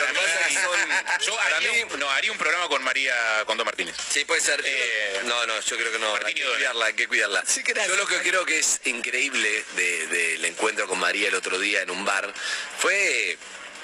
yo 1.21 1.39
haría, 1.39 1.85
no, 1.97 2.09
haría 2.09 2.31
un 2.31 2.37
programa 2.37 2.67
con 2.67 2.83
María, 2.83 3.15
con 3.45 3.57
Don 3.57 3.65
Martínez. 3.65 3.95
Sí, 4.09 4.25
puede 4.25 4.41
ser. 4.41 4.61
Eh, 4.65 5.21
no, 5.25 5.45
no, 5.45 5.59
yo 5.59 5.77
creo 5.77 5.91
que 5.91 5.99
no. 5.99 6.15
hay 6.25 6.33
que 6.33 6.43
cuidarla, 6.43 6.85
hay 6.85 6.93
que 6.93 7.07
cuidarla. 7.07 7.43
yo 7.87 7.95
lo 7.95 8.07
que 8.07 8.17
creo 8.21 8.45
que 8.45 8.57
es 8.59 8.81
increíble 8.85 9.63
del 9.75 10.45
encuentro 10.45 10.87
con 10.87 10.97
María 10.99 11.27
el 11.27 11.35
otro 11.35 11.59
día 11.59 11.81
en 11.81 11.91
un 11.91 12.03
bar 12.03 12.33
fue 12.79 13.37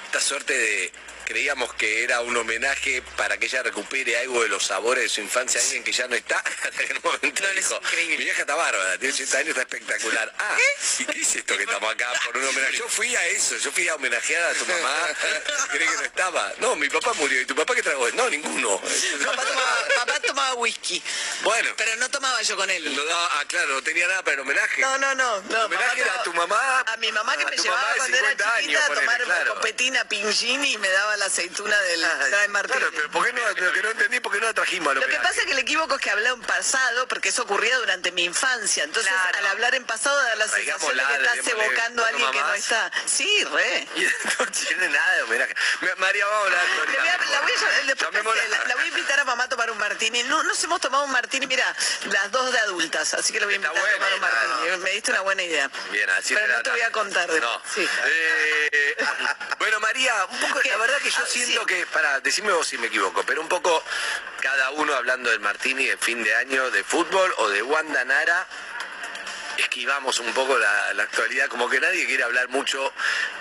esta 0.06 0.20
suerte 0.20 0.58
de 0.58 0.92
creíamos 1.30 1.72
que 1.74 2.02
era 2.02 2.22
un 2.22 2.36
homenaje 2.36 3.02
para 3.16 3.38
que 3.38 3.46
ella 3.46 3.62
recupere 3.62 4.18
algo 4.18 4.42
de 4.42 4.48
los 4.48 4.66
sabores 4.66 5.04
de 5.04 5.08
su 5.08 5.20
infancia, 5.20 5.60
alguien 5.60 5.84
que 5.84 5.92
ya 5.92 6.08
no 6.08 6.16
está, 6.16 6.36
hasta 6.64 6.70
que 6.70 6.98
momento 7.04 7.44
dijo, 7.54 7.80
mi 8.08 8.16
vieja 8.16 8.40
está 8.40 8.56
bárbara, 8.56 8.98
tiene 8.98 9.14
80 9.14 9.38
años, 9.38 9.48
está 9.50 9.62
espectacular. 9.62 10.34
Ah, 10.40 10.56
¿y 10.98 11.04
qué 11.04 11.20
es 11.20 11.36
esto 11.36 11.56
que 11.56 11.64
estamos 11.64 11.92
acá 11.92 12.10
por 12.24 12.36
un 12.36 12.48
homenaje? 12.48 12.76
Yo 12.76 12.88
fui 12.88 13.14
a 13.14 13.26
eso, 13.28 13.56
yo 13.58 13.70
fui 13.70 13.86
a 13.88 13.94
homenajear 13.94 14.42
a 14.50 14.54
tu 14.54 14.64
mamá, 14.64 15.08
creí 15.70 15.86
que 15.86 15.94
no 15.94 16.02
estaba. 16.02 16.52
No, 16.58 16.76
mi 16.76 16.88
papá 16.88 17.12
murió, 17.14 17.40
¿y 17.40 17.44
tu 17.44 17.54
papá 17.54 17.74
qué 17.74 17.82
trajo? 17.82 18.10
No, 18.12 18.28
ninguno. 18.30 18.80
Papá 19.24 19.44
tomaba, 19.44 20.19
whisky. 20.60 21.02
Bueno. 21.42 21.70
Pero 21.76 21.96
no 21.96 22.08
tomaba 22.10 22.40
yo 22.42 22.56
con 22.56 22.70
él. 22.70 22.94
No, 22.94 23.02
ah, 23.12 23.44
claro, 23.46 23.74
no 23.74 23.82
tenía 23.82 24.06
nada 24.06 24.22
para 24.22 24.34
el 24.34 24.40
homenaje. 24.40 24.82
No, 24.82 24.98
no, 24.98 25.14
no. 25.14 25.42
no 25.42 25.64
homenaje 25.64 26.00
era 26.00 26.14
a 26.14 26.22
tu 26.22 26.32
mamá. 26.34 26.84
A 26.86 26.96
mi 26.98 27.10
mamá 27.12 27.36
que 27.36 27.46
me 27.46 27.56
llevaba 27.56 27.94
cuando 27.96 28.16
era 28.16 28.30
chiquita 28.30 28.84
a 28.84 28.94
tomar 28.94 29.22
claro. 29.22 29.54
copetina 29.54 30.04
pingini 30.04 30.72
y 30.72 30.78
me 30.78 30.88
daba 30.88 31.16
la 31.16 31.26
aceituna 31.26 31.78
del 31.78 32.04
ah, 32.04 32.46
Martín. 32.50 32.76
Claro, 32.76 32.92
pero 32.94 33.10
¿por 33.10 33.26
qué 33.26 33.32
no, 33.32 33.48
lo 33.48 33.72
que 33.72 33.82
no 33.82 33.90
entendí, 33.90 34.20
¿por 34.20 34.32
qué 34.32 34.40
no 34.40 34.46
la 34.46 34.54
trajimos 34.54 34.90
a 34.90 34.94
Lo 34.94 35.06
que 35.06 35.16
pasa 35.16 35.40
es 35.40 35.46
que 35.46 35.52
el 35.52 35.58
equivoco 35.58 35.94
es 35.94 36.00
que 36.00 36.10
hablé 36.10 36.28
en 36.28 36.40
pasado, 36.42 37.08
porque 37.08 37.30
eso 37.30 37.42
ocurría 37.42 37.76
durante 37.78 38.12
mi 38.12 38.24
infancia. 38.24 38.84
Entonces, 38.84 39.12
al 39.38 39.46
hablar 39.46 39.74
en 39.74 39.84
pasado, 39.84 40.16
da 40.22 40.36
la 40.36 40.48
sensación 40.48 40.96
de 40.96 41.04
que 41.04 41.14
estás 41.14 41.46
evocando 41.48 42.04
a 42.04 42.08
alguien 42.08 42.30
que 42.30 42.40
no 42.40 42.54
está. 42.54 42.90
Sí, 43.06 43.44
re. 43.44 43.88
no 44.38 44.46
tiene 44.46 44.88
nada 44.88 45.16
de 45.16 45.22
homenaje. 45.22 45.54
María, 45.98 46.26
vamos 46.26 46.42
a 46.42 46.46
hablar. 46.46 46.64
La 47.30 47.40
voy 48.20 48.38
a, 48.38 48.66
la, 48.66 48.74
voy 48.74 48.84
a 48.84 48.88
invitar 48.88 49.20
a 49.20 49.24
mamá 49.24 49.44
a 49.44 49.48
tomar 49.48 49.70
un 49.70 49.78
martini. 49.78 50.22
No 50.24 50.49
nos 50.50 50.64
hemos 50.64 50.80
tomado 50.80 51.04
un 51.04 51.12
martini, 51.12 51.46
mira, 51.46 51.64
las 52.10 52.30
dos 52.32 52.52
de 52.52 52.58
adultas, 52.58 53.14
así 53.14 53.32
que 53.32 53.38
le 53.38 53.46
voy 53.46 53.54
a 53.54 53.56
invitar 53.56 53.76
a 53.76 53.92
tomar 53.92 54.14
un 54.14 54.20
martini. 54.20 54.78
Me 54.82 54.90
diste 54.90 55.12
una 55.12 55.20
buena 55.20 55.42
idea. 55.42 55.70
Bien, 55.92 56.10
así 56.10 56.34
Pero 56.34 56.56
no 56.56 56.62
te 56.62 56.70
voy 56.70 56.80
a 56.80 56.90
contar 56.90 57.28
No. 57.28 57.62
Sí. 57.72 57.88
Eh, 58.06 58.96
bueno, 59.58 59.78
María, 59.80 60.12
un 60.28 60.38
poco, 60.40 60.60
la 60.64 60.76
verdad 60.76 60.98
que 60.98 61.10
yo 61.10 61.24
siento 61.26 61.64
que, 61.66 61.86
para, 61.86 62.20
decime 62.20 62.52
vos 62.52 62.66
si 62.66 62.78
me 62.78 62.88
equivoco, 62.88 63.22
pero 63.24 63.40
un 63.40 63.48
poco 63.48 63.82
cada 64.40 64.70
uno 64.70 64.94
hablando 64.94 65.30
del 65.30 65.40
Martini 65.40 65.86
de 65.86 65.96
fin 65.96 66.22
de 66.24 66.34
año 66.34 66.70
de 66.70 66.82
fútbol 66.82 67.32
o 67.38 67.48
de 67.48 67.62
Wanda 67.62 68.04
Nara 68.04 68.46
esquivamos 69.58 70.18
un 70.20 70.32
poco 70.32 70.58
la, 70.58 70.90
actualidad, 71.00 71.48
como 71.48 71.68
que 71.68 71.80
nadie 71.80 72.06
quiere 72.06 72.24
hablar 72.24 72.48
mucho 72.48 72.92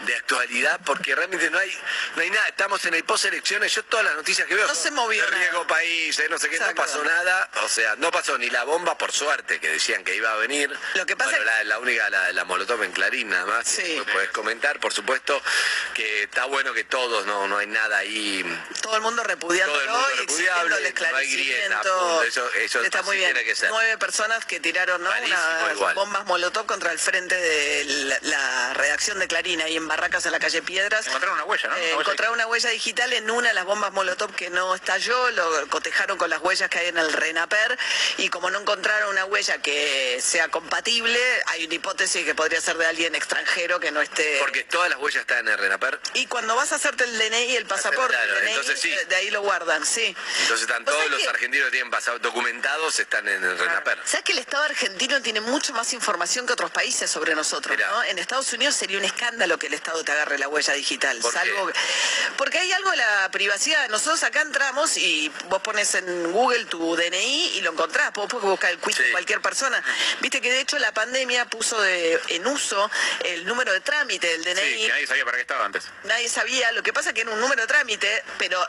de 0.05 0.15
actualidad 0.15 0.79
porque 0.85 1.13
realmente 1.13 1.49
no 1.49 1.57
hay, 1.57 1.75
no 2.15 2.21
hay 2.21 2.29
nada. 2.29 2.47
Estamos 2.47 2.83
en 2.85 2.93
el 2.93 3.03
post 3.03 3.25
elecciones, 3.25 3.73
yo 3.73 3.83
todas 3.83 4.05
las 4.05 4.15
noticias 4.15 4.47
que 4.47 4.55
veo 4.55 4.67
no 4.67 4.75
se 4.75 4.91
movió 4.91 5.23
de 5.25 5.31
riesgo 5.31 5.67
país, 5.67 6.17
eh, 6.19 6.27
no 6.29 6.37
sé 6.37 6.49
qué, 6.49 6.59
no 6.59 6.73
pasó 6.75 7.03
nada, 7.03 7.49
o 7.63 7.67
sea, 7.67 7.95
no 7.97 8.11
pasó 8.11 8.37
ni 8.37 8.49
la 8.49 8.63
bomba 8.63 8.97
por 8.97 9.11
suerte 9.11 9.59
que 9.59 9.69
decían 9.69 10.03
que 10.03 10.15
iba 10.15 10.31
a 10.31 10.35
venir. 10.35 10.75
Lo 10.95 11.05
que 11.05 11.15
pasa 11.15 11.37
la, 11.65 11.79
única 11.79 12.09
la, 12.09 12.31
la 12.31 12.43
molotov 12.45 12.83
en 12.83 12.91
Clarín 12.91 13.29
nada 13.29 13.45
más, 13.45 13.67
sí. 13.67 14.01
puedes 14.11 14.29
comentar, 14.29 14.79
por 14.79 14.93
supuesto, 14.93 15.41
que 15.93 16.23
está 16.23 16.45
bueno 16.45 16.73
que 16.73 16.83
todos 16.85 17.25
no 17.25 17.47
no 17.47 17.57
hay 17.57 17.67
nada 17.67 17.97
ahí. 17.97 18.43
Todo 18.81 18.95
el 18.95 19.01
mundo 19.01 19.23
repudiando 19.23 19.73
todo 19.73 19.83
el 19.83 19.89
mundo 19.89 20.07
repudiable, 20.17 20.77
el 20.77 20.85
esclarecimiento. 20.85 22.23
eso, 22.23 22.53
eso 22.53 22.81
está 22.81 23.01
muy 23.03 23.17
bien. 23.17 23.33
Tiene 23.33 23.45
que 23.45 23.55
ser. 23.55 23.69
Nueve 23.69 23.97
personas 23.97 24.45
que 24.45 24.59
tiraron 24.59 25.01
¿no? 25.01 25.09
una 25.09 26.05
bombas 26.09 26.25
molotov 26.25 26.65
contra 26.65 26.91
el 26.91 26.97
frente 26.97 27.35
de 27.35 28.17
la, 28.23 28.73
redacción 28.73 29.19
de 29.19 29.27
Clarín 29.27 29.61
ahí 29.61 29.75
en 29.75 29.87
Barracas 29.87 30.25
en 30.25 30.31
la 30.31 30.39
calle 30.39 30.63
Piedras. 30.63 31.05
Encontraron 31.05 31.35
una 31.35 31.45
huella, 31.45 31.69
¿no? 31.69 31.75
Eh, 31.75 31.91
encontraron 31.91 32.33
una 32.33 32.47
huella 32.47 32.69
digital 32.71 33.13
en 33.13 33.29
una 33.29 33.49
de 33.49 33.53
las 33.53 33.65
bombas 33.65 33.93
molotov 33.93 34.33
que 34.33 34.49
no 34.49 34.73
estalló, 34.73 35.29
lo 35.31 35.67
cotejaron 35.67 36.17
con 36.17 36.31
las 36.31 36.41
huellas 36.41 36.67
que 36.69 36.79
hay 36.79 36.87
en 36.87 36.97
el 36.97 37.13
RENAPER 37.13 37.77
y 38.17 38.29
como 38.29 38.49
no 38.49 38.59
encontraron 38.59 39.09
una 39.09 39.25
huella 39.25 39.61
que 39.61 40.19
sea 40.21 40.47
compatible, 40.47 41.19
hay 41.47 41.65
una 41.65 41.75
hipótesis 41.75 42.25
que 42.25 42.33
podría 42.33 42.59
ser 42.59 42.77
de 42.77 42.87
alguien 42.87 43.13
extranjero 43.13 43.79
que 43.79 43.91
no 43.91 44.01
esté... 44.01 44.37
Porque 44.39 44.63
todas 44.63 44.89
las 44.89 44.97
huellas 44.97 45.21
están 45.21 45.39
en 45.39 45.49
el 45.49 45.59
RENAPER. 45.59 45.99
Y 46.15 46.25
cuando 46.25 46.55
vas 46.55 46.71
a 46.71 46.75
hacerte 46.77 47.03
el 47.03 47.19
DNI 47.19 47.51
y 47.51 47.55
el 47.55 47.65
pasaporte, 47.67 48.17
de 49.07 49.15
ahí 49.15 49.29
lo 49.29 49.41
guardan, 49.41 49.85
sí. 49.85 50.15
Entonces 50.41 50.61
están 50.61 50.85
todos 50.85 51.07
los 51.11 51.27
argentinos 51.27 51.67
que 51.67 51.71
tienen 51.71 51.91
documentados, 52.21 52.99
están 52.99 53.27
en 53.27 53.43
el 53.43 53.59
RENAPER. 53.59 53.99
¿Sabes 54.05 54.23
que 54.23 54.31
el 54.31 54.39
Estado 54.39 54.63
argentino 54.63 55.21
tiene 55.21 55.41
mucho 55.41 55.71
más 55.73 55.88
información 55.93 56.45
que 56.45 56.53
otros 56.53 56.71
países 56.71 57.09
sobre 57.09 57.35
nosotros? 57.35 57.77
¿no? 57.77 58.03
En 58.03 58.19
Estados 58.19 58.51
Unidos 58.53 58.75
sería 58.75 58.97
un 58.97 59.05
escándalo 59.05 59.57
que 59.57 59.67
el 59.67 59.73
Estado 59.73 60.03
te 60.03 60.11
agarre 60.11 60.37
la 60.37 60.47
huella 60.47 60.73
digital. 60.73 61.21
salvo 61.21 61.71
Porque 62.37 62.59
hay 62.59 62.71
algo 62.71 62.91
de 62.91 62.97
la 62.97 63.29
privacidad. 63.31 63.87
Nosotros 63.89 64.23
acá 64.23 64.41
entramos 64.41 64.97
y 64.97 65.31
vos 65.49 65.61
pones 65.61 65.93
en 65.95 66.31
Google 66.31 66.65
tu 66.65 66.95
DNI 66.95 67.57
y 67.57 67.61
lo 67.61 67.71
encontrás. 67.71 68.11
Vos 68.13 68.27
puedes 68.29 68.47
buscar 68.47 68.71
el 68.71 68.79
quiz 68.79 68.97
de 68.97 69.11
cualquier 69.11 69.41
persona. 69.41 69.81
Viste 70.21 70.41
que 70.41 70.51
de 70.51 70.61
hecho 70.61 70.77
la 70.79 70.93
pandemia 70.93 71.45
puso 71.45 71.79
de, 71.81 72.19
en 72.29 72.47
uso 72.47 72.89
el 73.23 73.45
número 73.45 73.71
de 73.73 73.81
trámite 73.81 74.27
del 74.27 74.43
DNI. 74.43 74.61
Sí, 74.61 74.81
que 74.81 74.87
nadie 74.89 75.07
sabía 75.07 75.25
para 75.25 75.37
qué 75.37 75.41
estaba 75.41 75.65
antes. 75.65 75.85
Nadie 76.03 76.29
sabía. 76.29 76.71
Lo 76.71 76.83
que 76.83 76.93
pasa 76.93 77.09
es 77.09 77.15
que 77.15 77.21
era 77.21 77.31
un 77.31 77.39
número 77.39 77.61
de 77.61 77.67
trámite, 77.67 78.23
pero 78.37 78.59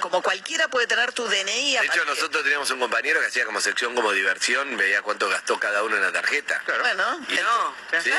como 0.00 0.22
cualquiera 0.22 0.68
puede 0.68 0.86
tener 0.86 1.12
tu 1.12 1.26
DNI. 1.26 1.78
De 1.78 1.86
hecho, 1.86 2.04
nosotros 2.04 2.42
teníamos 2.42 2.70
un 2.70 2.80
compañero 2.80 3.20
que 3.20 3.26
hacía 3.26 3.44
como 3.44 3.60
sección 3.60 3.94
como 3.94 4.12
diversión, 4.12 4.76
veía 4.76 5.02
cuánto 5.02 5.28
gastó 5.28 5.58
cada 5.58 5.82
uno 5.82 5.96
en 5.96 6.02
la 6.02 6.12
tarjeta. 6.12 6.57
Bueno, 6.66 7.26
y 7.28 7.34
no, 7.34 7.74
sí, 8.02 8.10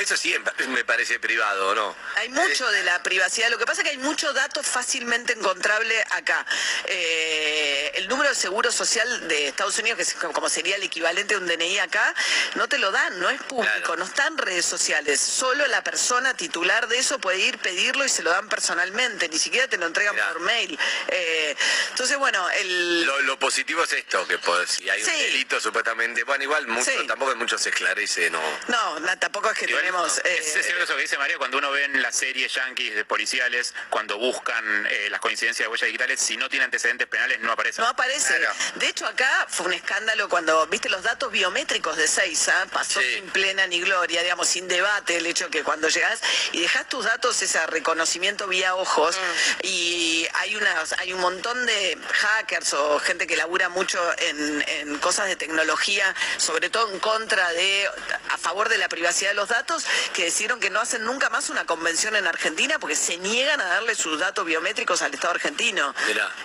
eso 0.00 0.16
sí 0.16 0.34
me 0.68 0.84
parece 0.84 1.18
privado, 1.18 1.74
¿no? 1.74 1.96
Hay 2.16 2.28
mucho 2.28 2.68
de 2.70 2.82
la 2.84 3.02
privacidad. 3.02 3.50
Lo 3.50 3.58
que 3.58 3.66
pasa 3.66 3.82
es 3.82 3.84
que 3.84 3.90
hay 3.90 3.98
mucho 3.98 4.32
dato 4.32 4.62
fácilmente 4.62 5.32
encontrable 5.32 5.94
acá. 6.10 6.44
Eh, 6.86 7.92
el 7.96 8.08
número 8.08 8.30
de 8.30 8.34
seguro 8.34 8.70
social 8.72 9.28
de 9.28 9.48
Estados 9.48 9.78
Unidos, 9.78 9.96
que 9.96 10.02
es 10.02 10.14
como 10.14 10.48
sería 10.48 10.76
el 10.76 10.82
equivalente 10.82 11.34
a 11.34 11.38
un 11.38 11.46
DNI 11.46 11.78
acá, 11.78 12.14
no 12.54 12.68
te 12.68 12.78
lo 12.78 12.90
dan, 12.90 13.18
no 13.20 13.30
es 13.30 13.40
público, 13.42 13.96
no 13.96 14.04
está 14.04 14.26
en 14.26 14.38
redes 14.38 14.64
sociales. 14.64 15.20
Solo 15.20 15.66
la 15.66 15.82
persona 15.82 16.34
titular 16.34 16.88
de 16.88 16.98
eso 16.98 17.18
puede 17.18 17.38
ir, 17.38 17.58
pedirlo 17.58 18.04
y 18.04 18.08
se 18.08 18.22
lo 18.22 18.30
dan 18.30 18.48
personalmente, 18.48 19.28
ni 19.28 19.38
siquiera 19.38 19.68
te 19.68 19.76
lo 19.76 19.86
entregan 19.86 20.16
por 20.16 20.40
mail. 20.40 20.78
Eh, 21.08 21.56
entonces, 21.90 22.16
bueno, 22.18 22.48
el... 22.50 23.04
Lo, 23.04 23.36
positivo 23.38 23.84
es 23.84 23.92
esto, 23.92 24.26
que 24.26 24.38
si 24.66 24.88
hay 24.88 25.02
un 25.02 25.08
delito 25.08 25.60
supuestamente, 25.60 26.24
bueno, 26.24 26.44
igual 26.44 26.66
mucho, 26.66 26.90
tampoco 27.06 27.35
es 27.36 27.40
mucho 27.40 27.58
se 27.58 27.68
esclarece, 27.68 28.30
¿no? 28.30 28.40
No, 28.68 29.18
tampoco 29.18 29.50
es 29.50 29.58
que 29.58 29.66
tenemos... 29.66 30.18
Eh, 30.18 30.38
es, 30.38 30.52
cierto 30.52 30.82
eso 30.82 30.96
que 30.96 31.02
dice 31.02 31.18
María, 31.18 31.38
cuando 31.38 31.58
uno 31.58 31.70
ve 31.70 31.84
en 31.84 32.02
las 32.02 32.16
series 32.16 32.52
yankees 32.52 32.94
de 32.94 33.04
policiales, 33.04 33.74
cuando 33.90 34.18
buscan 34.18 34.86
eh, 34.90 35.08
las 35.10 35.20
coincidencias 35.20 35.66
de 35.66 35.70
huellas 35.70 35.86
digitales, 35.86 36.20
si 36.20 36.36
no 36.36 36.48
tiene 36.48 36.64
antecedentes 36.64 37.06
penales 37.06 37.40
no 37.40 37.52
aparece. 37.52 37.80
No 37.82 37.88
aparece. 37.88 38.34
De 38.76 38.88
hecho, 38.88 39.06
acá 39.06 39.46
fue 39.48 39.66
un 39.66 39.74
escándalo 39.74 40.28
cuando, 40.28 40.66
viste, 40.66 40.88
los 40.88 41.02
datos 41.02 41.30
biométricos 41.30 41.96
de 41.96 42.08
Seiza, 42.08 42.66
pasó 42.72 43.00
sin 43.00 43.28
plena 43.30 43.66
ni 43.66 43.80
gloria, 43.80 44.22
digamos, 44.22 44.48
sin 44.48 44.66
debate 44.68 45.16
el 45.16 45.26
hecho 45.26 45.50
que 45.50 45.62
cuando 45.62 45.88
llegas 45.88 46.20
y 46.52 46.60
dejas 46.60 46.88
tus 46.88 47.04
datos, 47.04 47.40
ese 47.42 47.64
reconocimiento 47.66 48.46
vía 48.46 48.74
ojos, 48.74 49.16
mm. 49.16 49.66
y 49.66 50.28
hay, 50.34 50.56
unas, 50.56 50.92
hay 50.94 51.12
un 51.12 51.20
montón 51.20 51.66
de 51.66 51.98
hackers 52.12 52.72
o 52.74 52.98
gente 52.98 53.26
que 53.26 53.36
labura 53.36 53.68
mucho 53.68 54.00
en, 54.18 54.64
en 54.68 54.98
cosas 54.98 55.26
de 55.26 55.36
tecnología, 55.36 56.14
sobre 56.38 56.70
todo 56.70 56.90
en 56.92 56.98
contra 57.00 57.25
de, 57.26 57.90
a 58.30 58.38
favor 58.38 58.68
de 58.68 58.78
la 58.78 58.88
privacidad 58.88 59.30
de 59.30 59.34
los 59.34 59.48
datos, 59.48 59.84
que 60.14 60.24
decidieron 60.24 60.60
que 60.60 60.70
no 60.70 60.80
hacen 60.80 61.04
nunca 61.04 61.28
más 61.30 61.50
una 61.50 61.64
convención 61.64 62.14
en 62.16 62.26
Argentina 62.26 62.78
porque 62.78 62.96
se 62.96 63.16
niegan 63.18 63.60
a 63.60 63.64
darle 63.64 63.94
sus 63.94 64.18
datos 64.18 64.44
biométricos 64.44 65.02
al 65.02 65.12
Estado 65.12 65.34
argentino. 65.34 65.94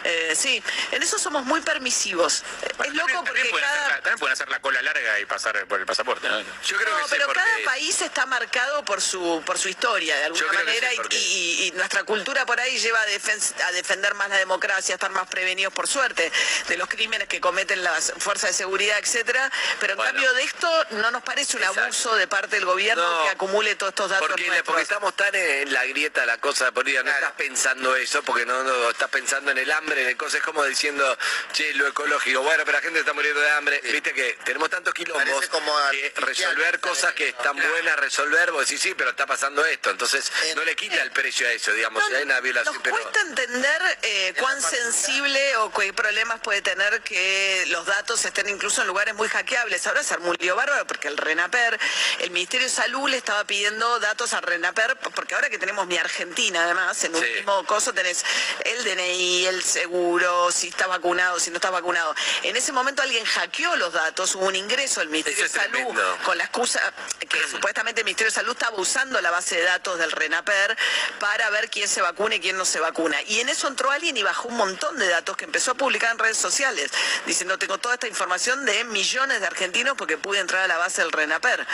Eh, 0.03 0.33
sí, 0.35 0.61
en 0.91 1.03
eso 1.03 1.19
somos 1.19 1.45
muy 1.45 1.61
permisivos. 1.61 2.43
es 2.83 2.93
loco 2.93 3.23
porque 3.23 3.51
cada... 3.59 3.95
también 3.95 4.17
pueden 4.19 4.33
hacer 4.33 4.49
la 4.49 4.59
cola 4.59 4.81
larga 4.81 5.19
y 5.19 5.25
pasar 5.25 5.65
por 5.67 5.79
el 5.79 5.85
pasaporte. 5.85 6.27
Yo 6.65 6.77
creo 6.77 6.97
no, 6.97 7.05
pero 7.09 7.27
cada 7.27 7.57
país 7.65 8.01
está 8.01 8.25
marcado 8.25 8.83
por 8.85 9.01
su 9.01 9.43
por 9.45 9.57
su 9.57 9.69
historia 9.69 10.15
de 10.17 10.25
alguna 10.25 10.53
manera 10.53 10.89
y, 11.11 11.71
nuestra 11.75 12.03
cultura 12.03 12.45
por 12.45 12.59
ahí 12.59 12.77
lleva 12.77 12.99
a, 13.01 13.71
defender 13.71 14.13
más 14.15 14.29
la 14.29 14.37
democracia, 14.37 14.93
a 14.93 14.97
estar 14.97 15.11
más 15.11 15.27
prevenidos 15.27 15.73
por 15.73 15.87
suerte 15.87 16.31
de 16.67 16.77
los 16.77 16.87
crímenes 16.87 17.27
que 17.27 17.39
cometen 17.39 17.83
las 17.83 18.13
fuerzas 18.17 18.51
de 18.51 18.53
seguridad, 18.55 18.97
etcétera. 18.99 19.51
Pero 19.79 19.93
en 19.93 19.99
cambio 19.99 20.33
de 20.33 20.43
esto 20.43 20.70
no 20.91 21.11
nos 21.11 21.23
parece 21.23 21.57
un 21.57 21.63
abuso 21.63 22.15
de 22.15 22.27
parte 22.27 22.55
del 22.55 22.65
gobierno 22.65 23.23
que 23.23 23.29
acumule 23.29 23.75
todos 23.75 23.91
estos 23.91 24.09
datos. 24.09 24.27
Porque, 24.27 24.63
porque 24.63 24.81
estamos 24.81 25.15
tan 25.15 25.33
en 25.33 25.71
la 25.71 25.85
grieta 25.85 26.25
la 26.25 26.37
cosa 26.37 26.71
política, 26.71 27.03
no 27.03 27.11
estás 27.11 27.31
pensando 27.33 27.95
eso, 27.95 28.23
porque 28.23 28.45
no, 28.45 28.63
no, 28.63 28.89
estás 28.89 29.09
pensando 29.09 29.51
en 29.51 29.57
el 29.57 29.71
hambre, 29.71 30.01
en 30.01 30.09
el 30.09 30.17
cosa, 30.17 30.37
es 30.37 30.43
como 30.43 30.63
diciendo, 30.65 31.17
che, 31.53 31.73
lo 31.73 31.87
ecológico, 31.87 32.41
bueno, 32.41 32.63
pero 32.65 32.77
la 32.77 32.83
gente 32.83 32.99
está 32.99 33.13
muriendo 33.13 33.39
de 33.39 33.51
hambre. 33.51 33.81
Viste 33.83 34.13
que 34.13 34.37
tenemos 34.43 34.69
tantos 34.69 34.93
quilombos 34.93 35.47
como 35.47 35.73
que 35.91 36.13
resolver 36.17 36.79
cosas 36.79 37.13
que 37.13 37.29
están 37.29 37.55
buenas 37.55 37.97
resolver, 37.97 38.51
vos 38.51 38.67
decís, 38.67 38.81
sí, 38.81 38.93
pero 38.95 39.11
está 39.11 39.25
pasando 39.25 39.65
esto. 39.65 39.89
Entonces, 39.89 40.31
no 40.55 40.63
le 40.63 40.75
quita 40.75 41.01
el 41.01 41.11
precio 41.11 41.47
a 41.47 41.51
eso, 41.51 41.71
digamos, 41.73 42.05
si 42.05 42.15
hay 42.15 42.23
una 42.23 42.39
violación. 42.39 42.75
Nos 42.75 42.83
cuesta 42.83 43.21
entender 43.21 43.99
eh, 44.01 44.33
cuán 44.39 44.61
sensible 44.61 45.57
o 45.57 45.71
qué 45.71 45.93
problemas 45.93 46.39
puede 46.41 46.61
tener 46.61 47.01
que 47.01 47.65
los 47.67 47.85
datos 47.85 48.23
estén 48.25 48.49
incluso 48.49 48.81
en 48.81 48.87
lugares 48.87 49.15
muy 49.15 49.27
hackeables. 49.27 49.85
Ahora 49.87 50.03
se 50.03 50.13
armó 50.13 50.31
un 50.31 50.37
lío 50.39 50.55
bárbaro 50.61 50.85
porque 50.85 51.07
el 51.07 51.17
RENAPER, 51.17 51.79
el 52.19 52.29
Ministerio 52.29 52.67
de 52.67 52.73
Salud 52.73 53.09
le 53.09 53.17
estaba 53.17 53.43
pidiendo 53.45 53.99
datos 53.99 54.33
a 54.33 54.41
RENAPER, 54.41 54.97
porque 55.15 55.33
ahora 55.33 55.49
que 55.49 55.57
tenemos 55.57 55.87
mi 55.87 55.97
Argentina, 55.97 56.63
además, 56.63 57.03
en 57.03 57.15
último 57.15 57.65
coso 57.65 57.93
tenés 57.93 58.23
el 58.65 58.83
DNI, 58.83 59.47
el 59.47 59.63
seguro, 59.63 60.51
si 60.51 60.67
está 60.67 60.85
vacunado, 60.85 61.39
si 61.39 61.49
no 61.49 61.55
está 61.55 61.71
vacunado. 61.71 62.13
En 62.43 62.55
ese 62.55 62.71
momento 62.71 63.01
alguien 63.01 63.25
hackeó 63.25 63.75
los 63.75 63.91
datos, 63.91 64.35
hubo 64.35 64.45
un 64.45 64.55
ingreso 64.55 65.01
al 65.01 65.09
Ministerio 65.09 65.43
de 65.43 65.49
Salud 65.49 65.97
con 66.23 66.37
la 66.37 66.43
excusa 66.43 66.79
que 67.27 67.39
supuestamente 67.49 68.01
el 68.01 68.05
Ministerio 68.05 68.29
de 68.29 68.35
Salud 68.35 68.51
estaba 68.51 68.77
usando 68.77 69.19
la 69.19 69.31
base 69.31 69.55
de 69.55 69.63
datos 69.63 69.97
del 69.97 70.11
RENAPER 70.11 70.77
para 71.19 71.49
ver 71.49 71.71
quién 71.71 71.87
se 71.87 72.01
vacuna 72.01 72.35
y 72.35 72.39
quién 72.39 72.57
no 72.57 72.65
se 72.65 72.79
vacuna. 72.79 73.19
Y 73.23 73.39
en 73.39 73.49
eso 73.49 73.67
entró 73.67 73.89
alguien 73.89 74.15
y 74.15 74.21
bajó 74.21 74.49
un 74.49 74.57
montón 74.57 74.97
de 74.99 75.07
datos 75.07 75.35
que 75.37 75.45
empezó 75.45 75.71
a 75.71 75.73
publicar 75.73 76.11
en 76.11 76.19
redes 76.19 76.37
sociales, 76.37 76.91
diciendo 77.25 77.57
tengo 77.57 77.79
toda 77.79 77.95
esta 77.95 78.07
información 78.07 78.63
de 78.65 78.83
millones 78.83 79.39
de 79.39 79.47
argentinos 79.47 79.95
porque 79.97 80.17
pude 80.17 80.39
entrar 80.39 80.50
a 80.59 80.67
la 80.67 80.77
base 80.77 81.01
del 81.01 81.11
RENAPER. 81.11 81.65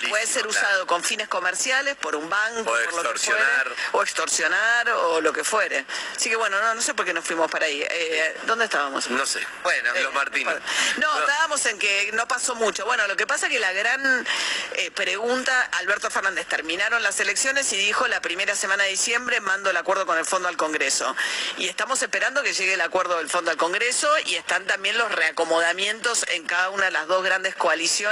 que 0.00 0.08
puede 0.08 0.26
ser 0.26 0.46
usado 0.46 0.86
con 0.86 1.02
fines 1.02 1.28
comerciales, 1.28 1.96
por 1.96 2.16
un 2.16 2.28
banco, 2.28 2.60
o 2.60 2.64
por 2.64 2.82
extorsionar. 2.82 3.66
Lo 3.68 3.74
que 3.74 3.80
o 3.92 4.02
extorsionar 4.02 4.90
o 4.90 5.20
lo 5.20 5.32
que 5.32 5.44
fuere. 5.44 5.84
Así 6.16 6.28
que 6.28 6.36
bueno, 6.36 6.60
no, 6.60 6.74
no 6.74 6.82
sé 6.82 6.94
por 6.94 7.04
qué 7.04 7.12
nos 7.12 7.24
fuimos 7.24 7.50
para 7.50 7.66
ahí. 7.66 7.82
Eh, 7.82 8.36
¿Dónde 8.44 8.64
estábamos? 8.64 9.08
No 9.10 9.24
sé. 9.26 9.40
Bueno, 9.62 9.90
los 10.02 10.12
Martínez. 10.14 10.56
No, 10.98 11.20
estábamos 11.20 11.64
en 11.66 11.78
que 11.78 12.10
no 12.12 12.26
pasó 12.28 12.54
mucho. 12.54 12.84
Bueno, 12.84 13.06
lo 13.06 13.16
que 13.16 13.26
pasa 13.26 13.46
es 13.46 13.52
que 13.52 13.60
la 13.60 13.72
gran 13.72 14.26
eh, 14.74 14.90
pregunta, 14.90 15.68
Alberto 15.72 16.10
Fernández, 16.10 16.46
terminaron 16.46 17.02
las 17.02 17.20
elecciones 17.20 17.72
y 17.72 17.76
dijo 17.76 18.06
la 18.08 18.20
primera 18.20 18.54
semana 18.54 18.84
de 18.84 18.90
diciembre 18.90 19.40
mando 19.40 19.70
el 19.70 19.76
acuerdo 19.76 20.06
con 20.06 20.18
el 20.18 20.24
fondo 20.24 20.48
al 20.48 20.56
Congreso. 20.56 21.14
Y 21.58 21.68
estamos 21.68 22.02
esperando 22.02 22.42
que 22.42 22.52
llegue 22.52 22.74
el 22.74 22.80
acuerdo 22.80 23.18
del 23.18 23.28
fondo 23.28 23.50
al 23.50 23.56
Congreso 23.56 24.08
y 24.26 24.34
están 24.34 24.66
también 24.66 24.98
los 24.98 25.10
reacomodamientos 25.12 26.24
en 26.28 26.44
cada 26.44 26.70
una 26.70 26.86
de 26.86 26.90
las 26.90 27.06
dos 27.06 27.24
grandes 27.24 27.54
coaliciones 27.54 28.09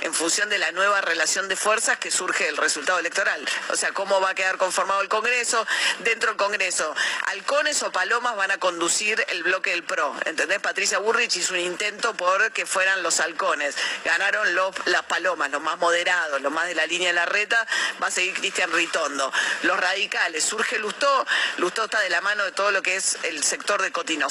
en 0.00 0.14
función 0.14 0.48
de 0.48 0.58
la 0.58 0.72
nueva 0.72 1.00
relación 1.00 1.48
de 1.48 1.56
fuerzas 1.56 1.98
que 1.98 2.10
surge 2.10 2.44
del 2.44 2.56
resultado 2.56 2.98
electoral. 2.98 3.44
O 3.70 3.76
sea, 3.76 3.92
cómo 3.92 4.20
va 4.20 4.30
a 4.30 4.34
quedar 4.34 4.56
conformado 4.56 5.00
el 5.02 5.08
Congreso. 5.08 5.66
Dentro 6.00 6.30
del 6.30 6.36
Congreso, 6.36 6.94
halcones 7.26 7.82
o 7.82 7.92
palomas 7.92 8.36
van 8.36 8.50
a 8.50 8.58
conducir 8.58 9.24
el 9.28 9.42
bloque 9.42 9.70
del 9.70 9.84
PRO. 9.84 10.14
¿Entendés? 10.24 10.60
Patricia 10.60 10.98
Burrich 10.98 11.36
hizo 11.36 11.54
un 11.54 11.60
intento 11.60 12.14
por 12.14 12.52
que 12.52 12.66
fueran 12.66 13.02
los 13.02 13.20
halcones. 13.20 13.76
Ganaron 14.04 14.54
las 14.86 15.02
palomas, 15.04 15.50
los 15.50 15.62
más 15.62 15.78
moderados, 15.78 16.40
los 16.40 16.52
más 16.52 16.66
de 16.66 16.74
la 16.74 16.86
línea 16.86 17.08
de 17.08 17.14
la 17.14 17.26
reta. 17.26 17.66
Va 18.02 18.08
a 18.08 18.10
seguir 18.10 18.34
Cristian 18.34 18.70
Ritondo. 18.72 19.32
Los 19.62 19.78
radicales, 19.78 20.44
surge 20.44 20.78
Lustó. 20.78 21.26
Lustó 21.58 21.84
está 21.84 22.00
de 22.00 22.10
la 22.10 22.20
mano 22.20 22.44
de 22.44 22.52
todo 22.52 22.70
lo 22.70 22.82
que 22.82 22.96
es 22.96 23.18
el 23.22 23.42
sector 23.42 23.80
de 23.82 23.92
Cotino 23.92 24.28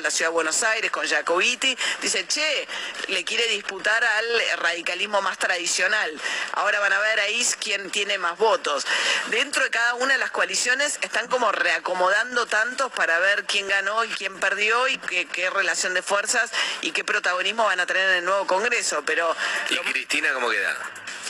la 0.00 0.10
ciudad 0.10 0.30
de 0.30 0.34
Buenos 0.34 0.62
Aires, 0.62 0.90
con 0.90 1.06
Jacobiti. 1.06 1.76
Dice, 2.00 2.26
che, 2.26 2.66
le 3.08 3.24
quiere 3.24 3.46
disputar 3.48 4.02
al 4.02 4.39
radicalismo 4.56 5.22
más 5.22 5.38
tradicional. 5.38 6.10
Ahora 6.52 6.80
van 6.80 6.92
a 6.92 6.98
ver 6.98 7.20
ahí 7.20 7.46
quién 7.60 7.90
tiene 7.90 8.18
más 8.18 8.36
votos. 8.38 8.86
Dentro 9.28 9.62
de 9.62 9.70
cada 9.70 9.94
una 9.94 10.14
de 10.14 10.18
las 10.18 10.30
coaliciones 10.30 10.98
están 11.02 11.26
como 11.28 11.50
reacomodando 11.52 12.46
tantos 12.46 12.92
para 12.92 13.18
ver 13.18 13.44
quién 13.44 13.68
ganó 13.68 14.04
y 14.04 14.08
quién 14.08 14.38
perdió 14.38 14.88
y 14.88 14.98
qué, 14.98 15.50
relación 15.50 15.94
de 15.94 16.02
fuerzas 16.02 16.50
y 16.80 16.92
qué 16.92 17.04
protagonismo 17.04 17.64
van 17.64 17.80
a 17.80 17.86
tener 17.86 18.08
en 18.10 18.16
el 18.16 18.24
nuevo 18.24 18.46
Congreso. 18.46 19.02
Pero 19.04 19.34
¿Y 19.70 19.76
Cristina 19.78 20.32
cómo 20.32 20.50
queda? 20.50 20.76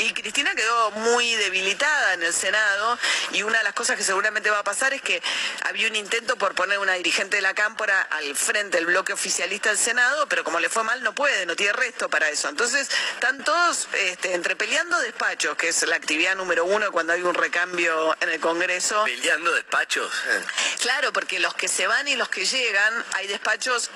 Y 0.01 0.14
Cristina 0.14 0.55
quedó 0.55 0.90
muy 0.92 1.34
debilitada 1.34 2.14
en 2.14 2.22
el 2.22 2.32
Senado 2.32 2.98
y 3.32 3.42
una 3.42 3.59
de 3.59 3.64
las 3.64 3.74
cosas 3.74 3.98
que 3.98 4.03
seguramente 4.03 4.48
va 4.48 4.61
a 4.61 4.64
pasar 4.64 4.94
es 4.94 5.03
que 5.03 5.22
había 5.68 5.88
un 5.88 5.94
intento 5.94 6.36
por 6.36 6.55
poner 6.55 6.78
una 6.78 6.94
dirigente 6.94 7.36
de 7.36 7.42
la 7.42 7.53
Cámpora 7.53 8.01
al 8.11 8.34
frente 8.34 8.78
del 8.78 8.86
bloque 8.86 9.12
oficialista 9.12 9.68
del 9.68 9.76
Senado, 9.78 10.26
pero 10.26 10.42
como 10.42 10.59
le 10.59 10.70
fue 10.70 10.84
mal 10.84 11.03
no 11.03 11.14
puede, 11.14 11.44
no 11.44 11.55
tiene 11.55 11.74
resto 11.74 12.09
para 12.09 12.30
eso. 12.30 12.48
Entonces 12.48 12.88
están 13.14 13.44
todos 13.44 13.88
este, 13.92 14.32
entre 14.32 14.57
peleando 14.57 14.98
despachos, 15.01 15.55
que 15.57 15.68
es 15.68 15.82
la 15.86 15.96
actividad 15.96 16.34
número 16.34 16.64
uno 16.64 16.90
cuando 16.92 17.12
hay 17.12 17.20
un 17.20 17.34
recambio 17.34 18.16
en 18.20 18.30
el 18.30 18.40
Congreso. 18.40 19.05
¿Peleando 19.05 19.53
despachos? 19.53 20.11
Claro, 20.80 21.12
porque 21.12 21.40
los 21.40 21.55
que 21.55 21.68
se 21.68 21.86
van 21.86 22.09
y 22.09 22.16
los 22.16 22.30
que 22.30 22.46
llegan, 22.46 23.05
hay 23.14 23.26
despachos 23.26 23.90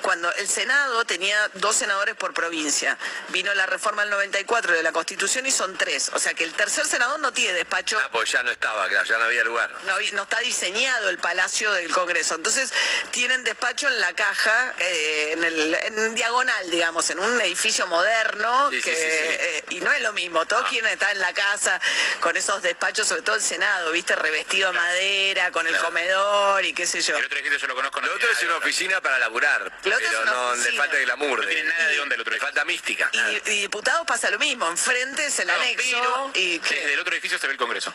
cuando 0.00 0.32
el 0.36 0.48
Senado 0.48 1.04
tenía 1.04 1.36
dos 1.54 1.76
senadores 1.76 2.14
por 2.16 2.32
provincia. 2.32 2.96
Vino 3.28 3.52
la 3.52 3.66
reforma 3.66 4.02
del 4.02 4.10
94 4.10 4.72
de 4.72 4.82
la 4.82 4.92
Constitución 4.92 5.46
y 5.46 5.49
y 5.50 5.52
son 5.52 5.76
tres. 5.76 6.10
O 6.14 6.18
sea 6.18 6.32
que 6.34 6.44
el 6.44 6.52
tercer 6.54 6.86
senador 6.86 7.18
no 7.20 7.32
tiene 7.32 7.52
despacho. 7.54 7.98
Ah, 8.02 8.08
pues 8.12 8.30
ya 8.30 8.42
no 8.42 8.50
estaba, 8.50 8.88
claro, 8.88 9.04
ya 9.04 9.18
no 9.18 9.24
había 9.24 9.44
lugar. 9.44 9.70
No, 9.84 9.94
no 10.12 10.22
está 10.22 10.38
diseñado 10.38 11.10
el 11.10 11.18
Palacio 11.18 11.72
del 11.72 11.92
Congreso. 11.92 12.36
Entonces 12.36 12.72
tienen 13.10 13.42
despacho 13.44 13.88
en 13.88 14.00
la 14.00 14.12
caja, 14.14 14.74
eh, 14.78 15.32
en, 15.32 15.44
el, 15.44 15.74
en 15.74 16.14
diagonal, 16.14 16.70
digamos, 16.70 17.10
en 17.10 17.18
un 17.18 17.40
edificio 17.40 17.86
moderno. 17.88 18.70
Sí, 18.70 18.76
sí, 18.76 18.82
que, 18.82 18.94
sí, 18.94 19.02
sí. 19.02 19.36
eh, 19.40 19.64
y 19.70 19.80
no 19.80 19.92
es 19.92 20.00
lo 20.02 20.12
mismo. 20.12 20.46
Todos 20.46 20.68
quieren 20.68 20.90
estar 20.92 21.10
en 21.12 21.20
la 21.20 21.32
casa 21.34 21.80
con 22.20 22.36
esos 22.36 22.62
despachos, 22.62 23.08
sobre 23.08 23.22
todo 23.22 23.36
el 23.36 23.42
Senado, 23.42 23.90
¿viste? 23.92 24.14
Revestido 24.14 24.72
de 24.72 24.78
madera, 24.78 25.50
con 25.50 25.66
el 25.66 25.76
comedor 25.78 26.64
y 26.64 26.72
qué 26.72 26.86
sé 26.86 27.00
yo. 27.00 27.16
El 27.16 27.24
otro 27.24 27.38
edificio 27.38 27.58
yo 27.58 27.66
lo 27.66 27.74
conozco. 27.74 28.00
no 28.00 28.06
Lo 28.06 28.14
otro 28.14 28.30
es 28.30 28.42
una 28.44 28.56
oficina 28.56 29.00
para 29.00 29.18
laburar, 29.18 29.60
Lo 29.62 29.94
otro 29.94 30.06
es 30.06 30.12
pero 30.12 30.22
una 30.22 30.30
no 30.32 30.54
le 30.54 30.72
falta 30.72 30.96
glamour. 30.96 31.40
No 31.40 31.46
tiene 31.48 31.64
nada 31.64 31.88
de 31.88 32.00
onda 32.00 32.14
el 32.14 32.20
otro 32.20 32.32
Le 32.32 32.40
falta 32.40 32.64
mística. 32.64 33.10
Y, 33.12 33.50
y 33.50 33.60
diputados 33.62 34.06
pasa 34.06 34.30
lo 34.30 34.38
mismo, 34.38 34.68
enfrente 34.68 35.26
es 35.26 35.39
el 35.42 35.48
No, 35.48 35.54
anexo 35.54 35.86
pero 36.00 36.30
y 36.34 36.58
que- 36.60 36.74
desde 36.76 36.94
el 36.94 37.00
otro 37.00 37.12
edificio 37.14 37.38
se 37.38 37.46
ve 37.46 37.52
el 37.54 37.58
Congreso. 37.58 37.92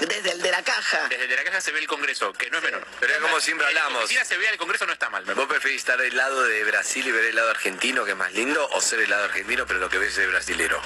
desde 0.00 0.30
el 0.32 0.40
de 0.42 0.50
la 0.50 0.62
caja. 0.62 1.08
Desde 1.08 1.24
el 1.24 1.30
de 1.30 1.36
la 1.36 1.44
caja 1.44 1.60
se 1.60 1.72
ve 1.72 1.78
el 1.80 1.86
Congreso, 1.88 2.32
que 2.32 2.48
no 2.50 2.58
es 2.58 2.64
menor. 2.64 2.86
Pero 3.00 3.14
es 3.14 3.20
como 3.20 3.40
siempre 3.40 3.66
hablamos. 3.66 4.04
oficina 4.04 4.24
se 4.24 4.36
vea 4.38 4.50
el 4.50 4.56
Congreso 4.58 4.86
no 4.86 4.92
está 4.92 5.10
mal. 5.10 5.26
me 5.26 5.34
¿Vos 5.34 5.46
preferís 5.46 5.78
estar 5.78 5.98
del 5.98 6.16
lado 6.16 6.42
de 6.44 6.62
Brasil 6.64 7.06
y 7.06 7.10
ver 7.12 7.24
el 7.26 7.34
lado 7.36 7.50
argentino, 7.50 8.04
que 8.04 8.12
es 8.12 8.16
más 8.16 8.32
lindo, 8.32 8.66
o 8.72 8.80
ser 8.80 9.00
el 9.00 9.10
lado 9.10 9.24
argentino, 9.24 9.66
pero 9.66 9.80
lo 9.80 9.88
que 9.90 9.98
ves 9.98 10.16
es 10.16 10.28
brasilero? 10.28 10.80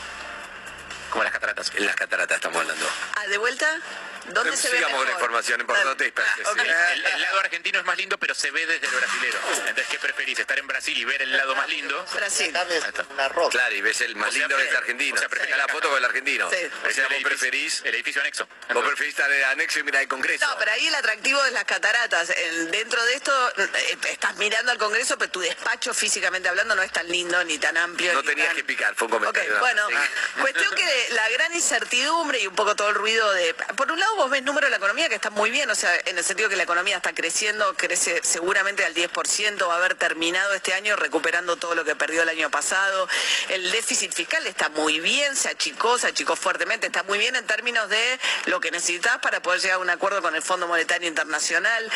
Como 1.11 1.23
las 1.25 1.33
cataratas. 1.33 1.71
En 1.75 1.87
las 1.87 1.97
cataratas 1.97 2.37
estamos 2.37 2.61
hablando. 2.61 2.87
Ah, 3.17 3.27
de 3.29 3.39
vuelta, 3.39 3.81
¿dónde 4.27 4.57
se 4.57 4.69
ve 4.71 4.77
Sigamos 4.77 4.97
con 4.99 5.07
la 5.07 5.13
mejor? 5.15 5.21
información 5.23 5.61
importante. 5.61 6.13
Ah, 6.17 6.23
sí. 6.37 6.61
El, 6.93 7.07
el 7.07 7.21
lado 7.23 7.41
argentino 7.41 7.79
es 7.79 7.85
más 7.85 7.97
lindo, 7.97 8.19
pero 8.19 8.35
se 8.35 8.51
ve 8.51 8.67
desde 8.67 8.87
el 8.87 8.93
brasilero. 8.95 9.39
Entonces, 9.61 9.87
¿qué 9.91 9.99
preferís? 9.99 10.39
¿Estar 10.39 10.59
en 10.59 10.67
Brasil 10.67 10.97
y 10.97 11.05
ver 11.05 11.23
el 11.23 11.37
lado 11.37 11.55
más 11.57 11.69
lindo? 11.69 12.05
Brasil. 12.15 12.55
Está. 12.57 13.05
Claro, 13.51 13.75
y 13.75 13.81
ves 13.81 14.01
el 14.01 14.17
más 14.17 14.29
O 14.31 14.33
sea, 14.33 14.41
lindo 14.41 14.57
que 14.57 14.63
es 14.63 14.69
el 14.69 14.75
pre- 14.75 14.79
argentino. 14.79 15.15
o 15.17 15.19
sea, 15.19 15.29
preferís 15.29 15.55
Está 15.55 15.67
la 15.67 15.73
foto 15.73 15.89
con 15.89 15.99
el 15.99 16.05
argentino. 16.05 16.51
Sí. 16.51 16.57
O 16.89 16.91
sea, 16.93 17.07
El 17.07 17.15
vos 17.15 17.23
preferís, 17.25 17.83
El 17.85 17.95
edificio 17.95 18.21
anexo. 18.21 18.49
vos 18.75 18.85
preferís 18.87 19.11
estar 19.15 19.31
en 19.31 19.39
el 19.39 19.45
anexo 19.45 19.79
y 19.79 19.83
mirar 19.83 20.03
el 20.03 20.09
Congreso. 20.09 20.47
No, 20.47 20.57
pero 20.59 20.73
ahí 20.73 20.87
el 20.87 20.95
atractivo 20.95 21.45
es 21.45 21.53
las 21.53 21.65
cataratas. 21.65 22.31
El- 22.31 22.71
dentro 22.71 23.03
de 23.05 23.15
esto 23.15 23.53
eh, 23.59 23.97
estás 24.11 24.37
mirando 24.37 24.73
al 24.73 24.79
Congreso, 24.79 25.17
pero 25.19 25.31
tu 25.31 25.41
despacho 25.41 25.95
físicamente 25.95 26.49
hablando 26.49 26.75
no 26.75 26.83
es 26.83 26.93
tan 26.93 27.09
lindo 27.09 27.43
ni 27.45 27.59
tan 27.59 27.77
amplio. 27.77 28.13
No 28.13 28.23
tenías 28.23 28.49
tan- 28.49 28.57
que 28.57 28.65
picar, 28.65 28.95
fue 28.95 29.07
un 29.09 29.15
Ok, 29.15 29.21
comentario. 29.21 29.59
bueno, 29.59 29.87
Sí. 29.89 29.95
cuestión 30.41 30.75
que 30.75 31.09
la 31.11 31.29
gran 31.31 31.55
incertidumbre 31.55 32.41
y 32.41 32.47
un 32.47 32.55
poco 32.55 32.75
todo 32.77 32.89
el 32.91 32.95
ruido 32.95 33.31
de... 33.33 33.55
Por 33.55 33.91
un 33.91 33.99
lado 34.01 34.08
vos 34.17 34.31
ves 34.31 34.43
número 34.43 34.67
de 34.67 34.71
la 34.71 34.77
economía 34.77 35.09
que 35.09 35.15
está 35.15 35.31
muy 35.31 35.51
bien, 35.51 35.71
o 35.71 35.75
sea, 35.75 35.91
en 36.07 36.19
el 36.19 36.25
sentido 36.25 36.49
que 36.49 36.57
la 36.57 36.63
economía 36.63 36.97
está 36.97 37.13
creciendo, 37.13 37.75
crece 37.77 38.21
seguramente 38.23 38.85
al 38.85 38.95
10%, 38.95 39.69
va 39.69 39.75
a 39.75 39.77
haber 39.77 39.95
terminado 39.95 40.55
este 40.55 40.75
año 40.75 40.97
recuperando 40.97 41.57
todo 41.57 41.75
lo 41.75 41.85
que 41.85 41.95
perdió 41.95 42.23
el 42.23 42.29
año 42.29 42.51
pasado. 42.51 43.09
El 43.49 43.71
déficit 43.71 44.13
fiscal 44.13 44.47
está 44.47 44.69
muy 44.71 45.01
bien, 45.01 45.37
se 45.37 45.49
achicó, 45.49 45.99
se 45.99 46.09
achicó 46.09 46.37
fuertemente, 46.37 46.87
está 46.87 47.03
muy 47.05 47.19
bien 47.19 47.37
en 47.37 47.47
términos 47.47 47.89
de 47.89 48.21
lo 48.47 48.61
que 48.61 48.71
necesitas 48.71 49.19
para 49.19 49.41
poder 49.41 49.61
llegar 49.61 49.77
a 49.77 49.81
un 49.81 49.91
acuerdo 49.91 50.23
con 50.23 50.35
el 50.35 50.43
Fondo 50.43 50.67
Monetario 50.67 51.09
Internacional. 51.09 51.91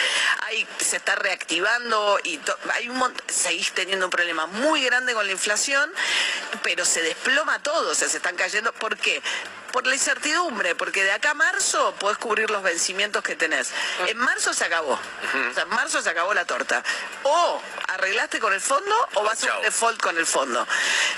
Hay, 0.46 0.66
se 0.78 0.96
está 0.96 1.14
reactivando 1.14 2.18
y 2.24 2.40
hay 2.72 2.88
un 2.88 3.02
seguís 3.28 3.72
teniendo 3.72 4.06
un 4.06 4.10
problema 4.10 4.46
muy 4.46 4.84
grande 4.84 5.14
con 5.14 5.26
la 5.26 5.32
inflación, 5.32 5.92
pero 6.62 6.84
se 6.84 7.02
desploma 7.02 7.62
todo, 7.62 7.90
o 7.90 7.94
sea, 7.94 8.08
se 8.08 8.18
están 8.18 8.36
cayendo. 8.36 8.72
¿Por 8.72 8.96
qué? 8.96 9.22
Por 9.72 9.86
la 9.86 9.94
incertidumbre, 9.94 10.74
porque 10.74 11.02
de 11.02 11.12
acá 11.12 11.30
a 11.30 11.34
marzo 11.34 11.94
podés 12.02 12.18
cubrir 12.18 12.50
los 12.50 12.64
vencimientos 12.64 13.22
que 13.22 13.36
tenés. 13.36 13.70
En 14.08 14.18
marzo 14.18 14.52
se 14.52 14.64
acabó. 14.64 14.94
O 14.94 15.54
sea, 15.54 15.62
en 15.62 15.68
marzo 15.68 16.02
se 16.02 16.10
acabó 16.10 16.34
la 16.34 16.44
torta. 16.44 16.82
O 17.22 17.62
arreglaste 17.86 18.40
con 18.40 18.52
el 18.52 18.60
fondo 18.60 18.92
o 19.14 19.22
vas 19.22 19.44
a 19.44 19.56
un 19.56 19.62
default 19.62 20.00
con 20.00 20.18
el 20.18 20.26
fondo. 20.26 20.66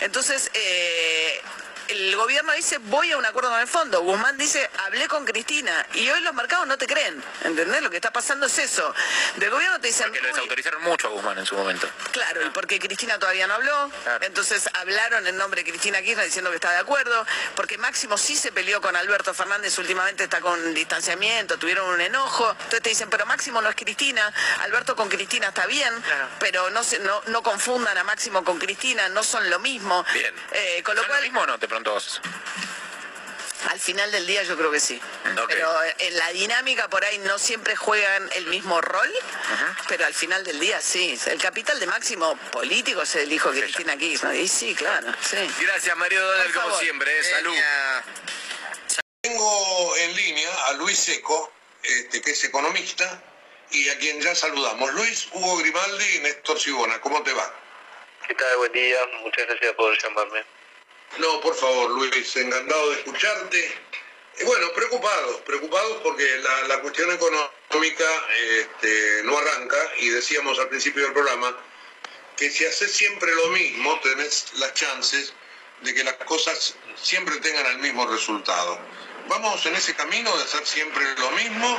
Entonces, 0.01 0.51
eh, 0.53 1.43
el 1.89 2.16
gobierno 2.16 2.53
dice 2.53 2.78
voy 2.78 3.11
a 3.12 3.16
un 3.18 3.26
acuerdo 3.26 3.51
con 3.51 3.61
el 3.61 3.66
fondo. 3.66 4.01
Guzmán 4.03 4.37
dice 4.39 4.70
hablé 4.85 5.07
con 5.09 5.24
Cristina. 5.24 5.87
Y 5.95 6.09
hoy 6.09 6.20
los 6.22 6.35
mercados 6.35 6.66
no 6.66 6.76
te 6.78 6.87
creen. 6.87 7.22
¿Entendés? 7.45 7.82
Lo 7.82 7.91
que 7.91 7.97
está 7.97 8.12
pasando 8.12 8.47
es 8.47 8.59
eso. 8.59 8.95
Del 9.37 9.51
gobierno 9.51 9.80
te 9.80 9.89
dicen 9.89 10.07
Porque 10.07 10.20
lo 10.20 10.26
"Uy, 10.28 10.32
desautorizaron 10.32 10.82
mucho 10.82 11.09
a 11.09 11.11
Guzmán 11.11 11.39
en 11.39 11.47
su 11.47 11.55
momento. 11.57 11.89
Claro, 12.12 12.45
y 12.47 12.51
porque 12.51 12.78
Cristina 12.78 13.18
todavía 13.18 13.47
no 13.47 13.55
habló, 13.55 13.91
Claro. 14.03 14.24
entonces 14.26 14.68
hablaron 14.74 15.26
en 15.26 15.37
nombre 15.37 15.62
de 15.62 15.70
Cristina 15.70 16.01
Kirchner 16.03 16.24
diciendo 16.26 16.51
que 16.51 16.57
está 16.57 16.70
de 16.70 16.78
acuerdo, 16.78 17.26
porque 17.57 17.78
Máximo 17.78 18.16
sí 18.18 18.37
se 18.37 18.53
peleó 18.53 18.80
con 18.80 18.95
Alberto 18.97 19.35
Fernández, 19.35 19.76
últimamente 19.78 20.24
está 20.24 20.41
con 20.41 20.74
distanciamiento, 20.74 21.59
tuvieron 21.59 21.87
un 21.89 22.01
enojo, 22.01 22.49
entonces 22.51 22.82
te 22.82 22.89
dicen, 22.91 23.11
pero 23.11 23.26
Máximo 23.26 23.61
no 23.61 23.68
es 23.68 23.76
Cristina, 23.76 24.32
Alberto 24.61 24.97
con 24.97 25.09
Cristina 25.09 25.49
está 25.49 25.66
bien, 25.66 25.93
Claro. 26.03 26.28
pero 26.39 26.70
no, 26.70 26.82
se, 26.85 26.99
no, 27.01 27.22
no 27.26 27.43
confundan 27.43 27.97
a 27.99 28.05
Máximo 28.05 28.45
con 28.45 28.59
Cristina, 28.59 29.09
no 29.09 29.22
son 29.22 29.49
lo 29.51 29.59
mismo. 29.59 30.05
Bien. 30.14 30.35
Eh, 30.53 30.82
con 30.85 30.95
lo 30.95 31.03
¿Son 31.03 31.09
lo 31.09 31.14
cual, 31.14 31.22
mismo 31.24 31.41
o 31.43 31.47
no? 31.47 31.59
Te 31.59 31.68
al 33.70 33.81
final 33.81 34.11
del 34.12 34.27
día 34.27 34.43
yo 34.43 34.57
creo 34.57 34.70
que 34.70 34.81
sí. 34.81 35.01
Pero 35.49 35.72
en 35.99 36.16
la 36.16 36.31
dinámica 36.33 36.89
por 36.89 37.05
ahí 37.05 37.18
no 37.18 37.39
siempre 37.39 37.75
juegan 37.77 38.31
el 38.35 38.47
mismo 38.47 38.81
rol, 38.81 39.11
pero 39.89 40.07
al 40.07 40.14
final 40.14 40.45
del 40.45 40.61
día 40.61 40.81
sí. 40.81 41.18
El 41.27 41.41
capital 41.41 41.81
de 41.81 41.87
máximo 41.87 42.37
político 42.53 43.03
es 43.03 43.16
el 43.16 43.33
hijo 43.33 43.51
de 43.53 43.62
Cristina 43.62 43.97
Kirchner. 43.97 44.37
Y 44.37 44.49
sí, 44.49 44.75
claro, 44.75 45.12
sí. 45.20 45.37
Gracias, 45.61 45.97
Mario 45.97 46.25
Donald, 46.25 46.55
como 46.55 46.79
siempre. 46.79 47.18
eh. 47.18 47.25
Salud. 47.25 47.57
Tengo 49.22 49.97
en 49.97 50.16
línea 50.16 50.64
a 50.66 50.72
Luis 50.75 50.99
Seco, 50.99 51.53
este, 51.83 52.20
que 52.20 52.33
es 52.33 52.45
economista, 52.45 53.22
y 53.70 53.89
a 53.89 53.99
quien 53.99 54.20
ya 54.20 54.35
saludamos. 54.35 54.93
Luis, 54.93 55.29
Hugo 55.33 55.57
Grimaldi 55.57 56.16
y 56.16 56.18
Néstor 56.20 56.61
Sibona, 56.61 57.01
¿cómo 57.01 57.22
te 57.22 57.33
va? 57.33 57.53
¿Qué 58.29 58.35
tal? 58.35 58.57
Buen 58.59 58.72
día. 58.72 58.99
Muchas 59.22 59.47
gracias 59.47 59.72
por 59.72 60.03
llamarme. 60.03 60.45
No, 61.19 61.41
por 61.41 61.55
favor, 61.55 61.91
Luis, 61.91 62.37
encantado 62.37 62.91
de 62.91 62.97
escucharte. 62.97 63.79
Bueno, 64.45 64.73
preocupados, 64.73 65.41
preocupados 65.43 66.01
porque 66.03 66.25
la, 66.39 66.69
la 66.69 66.81
cuestión 66.81 67.11
económica 67.12 68.05
este, 68.59 69.23
no 69.23 69.39
arranca 69.39 69.77
y 69.99 70.09
decíamos 70.09 70.59
al 70.59 70.69
principio 70.69 71.05
del 71.05 71.12
programa 71.12 71.57
que 72.37 72.51
si 72.51 72.65
haces 72.65 72.91
siempre 72.93 73.33
lo 73.33 73.49
mismo 73.49 74.01
tenés 74.01 74.47
las 74.55 74.75
chances 74.75 75.33
de 75.83 75.95
que 75.95 76.03
las 76.03 76.15
cosas 76.15 76.75
siempre 77.01 77.37
tengan 77.37 77.67
el 77.67 77.79
mismo 77.79 78.07
resultado. 78.07 78.81
¿Vamos 79.29 79.65
en 79.67 79.77
ese 79.77 79.95
camino 79.95 80.37
de 80.37 80.43
hacer 80.43 80.67
siempre 80.67 81.05
lo 81.17 81.31
mismo 81.31 81.79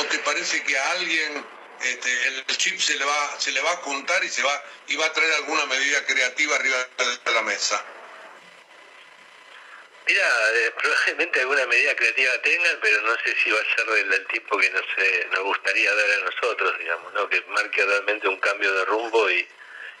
o 0.00 0.04
te 0.04 0.18
parece 0.18 0.62
que 0.62 0.78
a 0.78 0.90
alguien 0.90 1.44
este, 1.80 2.26
el 2.28 2.46
chip 2.58 2.78
se 2.78 2.96
le 2.96 3.04
va 3.04 3.40
se 3.40 3.50
le 3.50 3.60
va 3.62 3.72
a 3.72 3.76
juntar 3.78 4.22
y 4.24 4.28
se 4.28 4.42
va 4.42 4.62
y 4.88 4.96
va 4.96 5.06
a 5.06 5.12
traer 5.12 5.32
alguna 5.34 5.64
medida 5.66 6.04
creativa 6.04 6.54
arriba 6.56 6.76
de 7.24 7.32
la 7.32 7.42
mesa? 7.42 7.84
Mira, 10.06 10.28
eh, 10.54 10.72
probablemente 10.82 11.40
alguna 11.40 11.66
medida 11.66 11.94
creativa 11.96 12.32
tengan, 12.42 12.78
pero 12.80 13.00
no 13.02 13.16
sé 13.24 13.34
si 13.42 13.50
va 13.50 13.58
a 13.60 13.74
ser 13.76 13.86
del, 14.08 14.26
tipo 14.26 14.58
que 14.58 14.70
nos, 14.70 14.84
eh, 14.98 15.28
nos 15.32 15.44
gustaría 15.44 15.94
dar 15.94 16.10
a 16.10 16.24
nosotros, 16.24 16.78
digamos, 16.78 17.12
¿no? 17.14 17.28
que 17.28 17.40
marque 17.48 17.84
realmente 17.84 18.28
un 18.28 18.38
cambio 18.40 18.72
de 18.72 18.84
rumbo 18.86 19.30
y, 19.30 19.48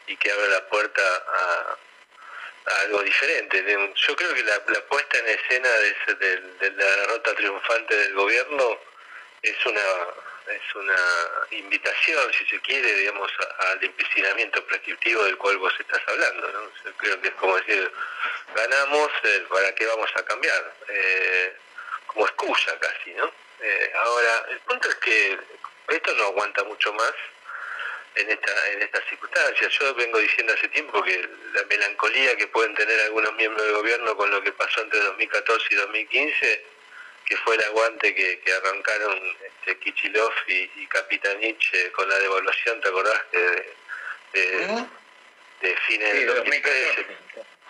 y 0.06 0.16
que 0.16 0.30
abra 0.30 0.46
la 0.48 0.68
puerta 0.68 1.02
a, 1.26 1.78
algo 2.84 3.02
diferente. 3.02 3.62
Yo 3.94 4.16
creo 4.16 4.34
que 4.34 4.42
la, 4.42 4.62
la 4.68 4.80
puesta 4.86 5.18
en 5.18 5.28
escena 5.28 5.68
de, 5.68 5.88
ese- 5.88 6.14
de- 6.14 6.40
de 6.60 6.70
la 6.72 6.96
derrota 6.96 7.34
triunfante 7.34 7.94
del 7.96 8.14
gobierno 8.14 8.80
es 9.42 9.66
una 9.66 9.82
es 10.48 10.74
una 10.74 10.96
invitación, 11.50 12.32
si 12.32 12.46
se 12.46 12.60
quiere, 12.60 12.94
digamos, 12.94 13.30
al 13.58 13.82
empecinamiento 13.82 14.64
prescriptivo 14.66 15.24
del 15.24 15.36
cual 15.38 15.58
vos 15.58 15.72
estás 15.78 16.00
hablando. 16.06 16.48
¿no? 16.50 16.60
Yo 16.84 16.96
creo 16.96 17.20
que 17.20 17.28
es 17.28 17.34
como 17.34 17.56
decir, 17.56 17.90
ganamos, 18.54 19.10
eh, 19.22 19.46
¿para 19.48 19.74
qué 19.74 19.86
vamos 19.86 20.10
a 20.14 20.24
cambiar? 20.24 20.74
Eh, 20.88 21.56
como 22.06 22.26
excusa 22.26 22.78
casi, 22.78 23.12
¿no? 23.14 23.30
Eh, 23.60 23.92
ahora, 23.96 24.46
el 24.50 24.58
punto 24.60 24.88
es 24.88 24.94
que 24.96 25.38
esto 25.88 26.14
no 26.14 26.24
aguanta 26.24 26.62
mucho 26.64 26.92
más 26.92 27.12
en 28.14 28.30
esta 28.30 28.68
en 28.70 28.82
estas 28.82 29.04
circunstancias. 29.08 29.72
Yo 29.72 29.94
vengo 29.94 30.18
diciendo 30.18 30.52
hace 30.52 30.68
tiempo 30.68 31.02
que 31.02 31.28
la 31.52 31.64
melancolía 31.64 32.36
que 32.36 32.46
pueden 32.48 32.74
tener 32.74 33.00
algunos 33.00 33.34
miembros 33.34 33.66
del 33.66 33.76
gobierno 33.76 34.16
con 34.16 34.30
lo 34.30 34.42
que 34.42 34.52
pasó 34.52 34.82
entre 34.82 35.00
2014 35.00 35.66
y 35.70 35.74
2015, 35.76 36.64
que 37.26 37.36
fue 37.38 37.54
el 37.56 37.64
aguante 37.64 38.14
que, 38.14 38.38
que 38.40 38.52
arrancaron 38.52 39.36
este, 39.44 39.78
Kichilov 39.78 40.32
y, 40.46 40.70
y 40.76 40.86
Capitanich 40.88 41.70
eh, 41.74 41.90
con 41.92 42.08
la 42.08 42.18
devaluación, 42.18 42.80
¿te 42.80 42.88
acordás? 42.88 43.22
De, 43.32 43.74
de- 44.32 44.84
de 45.60 45.76
fines 45.86 46.10
Sí, 46.12 46.18
de 46.18 46.26
de 46.26 46.34
2013, 46.34 47.06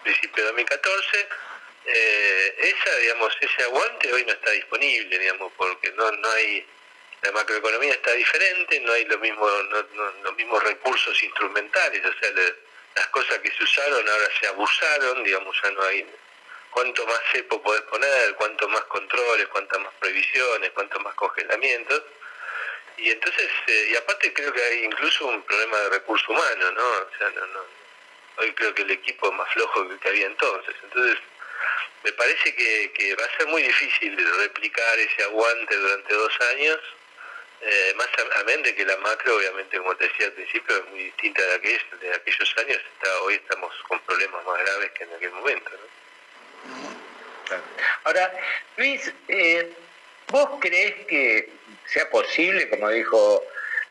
principio 0.03 0.43
de 0.43 0.49
2014. 0.51 1.29
eh, 1.87 2.55
esa, 2.59 2.97
digamos, 2.97 3.37
ese 3.41 3.63
aguante 3.65 4.13
hoy 4.13 4.25
no 4.25 4.33
está 4.33 4.51
disponible, 4.51 5.19
digamos, 5.19 5.53
porque 5.57 5.91
no, 5.93 6.11
no 6.11 6.31
hay 6.33 6.67
la 7.23 7.33
macroeconomía 7.33 7.93
está 7.93 8.13
diferente, 8.13 8.81
no 8.81 8.93
hay 8.93 9.05
lo 9.07 9.19
mismo, 9.19 9.49
no- 9.49 9.83
no- 9.95 10.11
los 10.25 10.35
mismos 10.37 10.63
recursos 10.65 11.23
instrumentales, 11.23 12.05
o 12.05 12.13
sea, 12.19 12.31
le- 12.33 12.55
las 12.97 13.07
cosas 13.09 13.39
que 13.39 13.51
se 13.51 13.63
usaron 13.65 14.09
ahora 14.09 14.29
se 14.41 14.47
abusaron, 14.49 15.23
digamos, 15.25 15.57
ya 15.63 15.71
no 15.71 15.83
hay 15.85 16.07
cuánto 16.75 17.07
más 17.07 17.21
cepo 17.31 17.63
podés 17.63 17.83
poner, 17.83 18.35
cuánto 18.35 18.69
más 18.69 18.85
controles, 18.87 19.47
cuántas 19.49 19.81
más 19.81 19.93
previsiones, 20.01 20.73
cuánto 20.73 20.99
más 21.01 21.15
congelamientos. 21.15 22.03
Y 22.97 23.11
entonces, 23.11 23.49
eh, 23.69 23.89
y 23.93 23.97
aparte 23.97 24.33
creo 24.33 24.53
que 24.53 24.63
hay 24.63 24.85
incluso 24.85 25.27
un 25.27 25.43
problema 25.43 25.79
de 25.79 25.89
recurso 25.91 26.33
humano, 26.33 26.73
¿no? 26.73 26.89
O 26.89 27.11
sea, 27.17 27.31
no, 27.31 27.47
no, 27.47 27.65
hoy 28.39 28.53
creo 28.55 28.75
que 28.75 28.83
el 28.83 28.91
equipo 28.91 29.29
es 29.29 29.35
más 29.35 29.49
flojo 29.53 29.89
que 29.89 29.99
que 29.99 30.09
había 30.09 30.27
entonces. 30.27 30.75
Entonces, 30.83 31.19
me 32.03 32.13
parece 32.13 32.55
que, 32.55 33.15
va 33.15 33.25
a 33.25 33.37
ser 33.37 33.47
muy 33.47 33.63
difícil 33.63 34.17
replicar 34.39 34.99
ese 34.99 35.23
aguante 35.23 35.77
durante 35.77 36.13
dos 36.13 36.41
años, 36.53 36.81
eh, 37.61 37.95
más 37.97 38.09
amén 38.41 38.63
de 38.63 38.75
que 38.75 38.85
la 38.85 38.97
macro, 38.99 39.37
obviamente, 39.37 39.79
como 39.79 39.97
te 39.97 40.09
decía 40.09 40.27
al 40.27 40.33
principio, 40.33 40.77
es 40.77 40.87
muy 40.91 41.05
distinta 41.05 41.41
de, 41.41 41.81
de 42.01 42.15
aquellos 42.15 42.55
años, 42.59 42.81
hoy 43.23 43.35
estamos 43.35 43.73
con 43.89 43.99
problemas 44.01 44.45
más 44.45 44.59
graves 44.59 44.91
que 44.91 45.05
en 45.05 45.15
aquel 45.15 45.31
momento. 45.31 45.71
Ahora, 48.05 48.33
Luis, 48.77 49.13
eh, 49.29 49.73
¿vos 50.29 50.49
crees 50.61 51.07
que 51.07 51.51
sea 51.87 52.09
posible, 52.11 52.69
como 52.69 52.89
dijo 52.91 53.43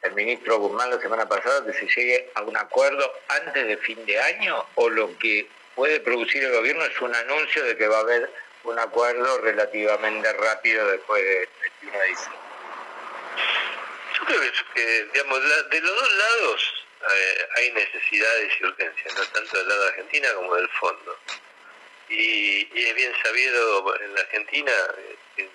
el 0.02 0.14
ministro 0.14 0.60
Guzmán 0.60 0.90
la 0.90 1.00
semana 1.00 1.28
pasada, 1.28 1.66
que 1.66 1.74
se 1.74 1.88
llegue 1.88 2.32
a 2.36 2.42
un 2.42 2.58
acuerdo 2.58 3.12
antes 3.30 3.68
de 3.68 3.78
fin 3.78 4.06
de 4.06 4.20
año 4.20 4.66
o 4.76 4.90
lo 4.90 5.18
que 5.18 5.48
puede 5.76 6.00
producir 6.02 6.44
el 6.44 6.52
gobierno 6.52 6.84
es 6.86 7.02
un 7.02 7.16
anuncio 7.16 7.64
de 7.64 7.78
que 7.78 7.88
va 7.88 7.98
a 7.98 8.02
haber 8.02 8.30
un 8.64 8.80
acuerdo 8.80 9.40
relativamente 9.40 10.32
rápido 10.34 10.88
después 10.90 11.24
del 11.24 11.50
21 11.82 12.00
de 12.00 12.08
diciembre. 12.08 12.40
Yo 14.20 14.26
creo 14.26 14.42
que, 14.74 15.06
digamos, 15.14 15.70
de 15.70 15.82
los 15.82 15.96
dos 15.96 16.14
lados 16.16 16.86
eh, 17.12 17.48
hay 17.58 17.72
necesidades 17.72 18.54
y 18.60 18.66
urgencias, 18.66 19.16
no 19.16 19.26
tanto 19.26 19.58
del 19.58 19.68
lado 19.68 19.82
de 19.82 19.90
Argentina 19.90 20.28
como 20.36 20.56
del 20.56 20.70
fondo. 20.70 21.18
Y, 22.10 22.62
es 22.74 22.96
bien 22.96 23.14
sabido 23.24 23.96
en 24.02 24.16
la 24.16 24.22
Argentina, 24.22 24.72
eh, 25.38 25.50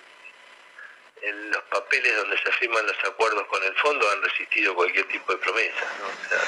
en 1.21 1.51
los 1.51 1.63
papeles 1.63 2.15
donde 2.15 2.37
se 2.37 2.51
firman 2.53 2.85
los 2.85 3.03
acuerdos 3.03 3.45
con 3.47 3.63
el 3.63 3.75
fondo 3.75 4.09
han 4.09 4.21
resistido 4.23 4.73
cualquier 4.73 5.07
tipo 5.07 5.33
de 5.33 5.37
promesa. 5.39 5.93
¿no? 5.99 6.07
O 6.07 6.29
sea, 6.29 6.39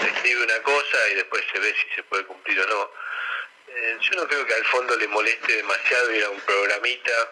se 0.00 0.08
escribe 0.08 0.44
una 0.44 0.62
cosa 0.62 1.08
y 1.12 1.14
después 1.16 1.44
se 1.52 1.58
ve 1.58 1.74
si 1.74 1.94
se 1.94 2.02
puede 2.04 2.24
cumplir 2.24 2.60
o 2.60 2.66
no. 2.66 2.90
Eh, 3.68 3.98
yo 4.00 4.16
no 4.16 4.28
creo 4.28 4.46
que 4.46 4.54
al 4.54 4.64
fondo 4.66 4.96
le 4.96 5.08
moleste 5.08 5.56
demasiado 5.56 6.14
ir 6.14 6.24
a 6.24 6.30
un 6.30 6.40
programita 6.40 7.30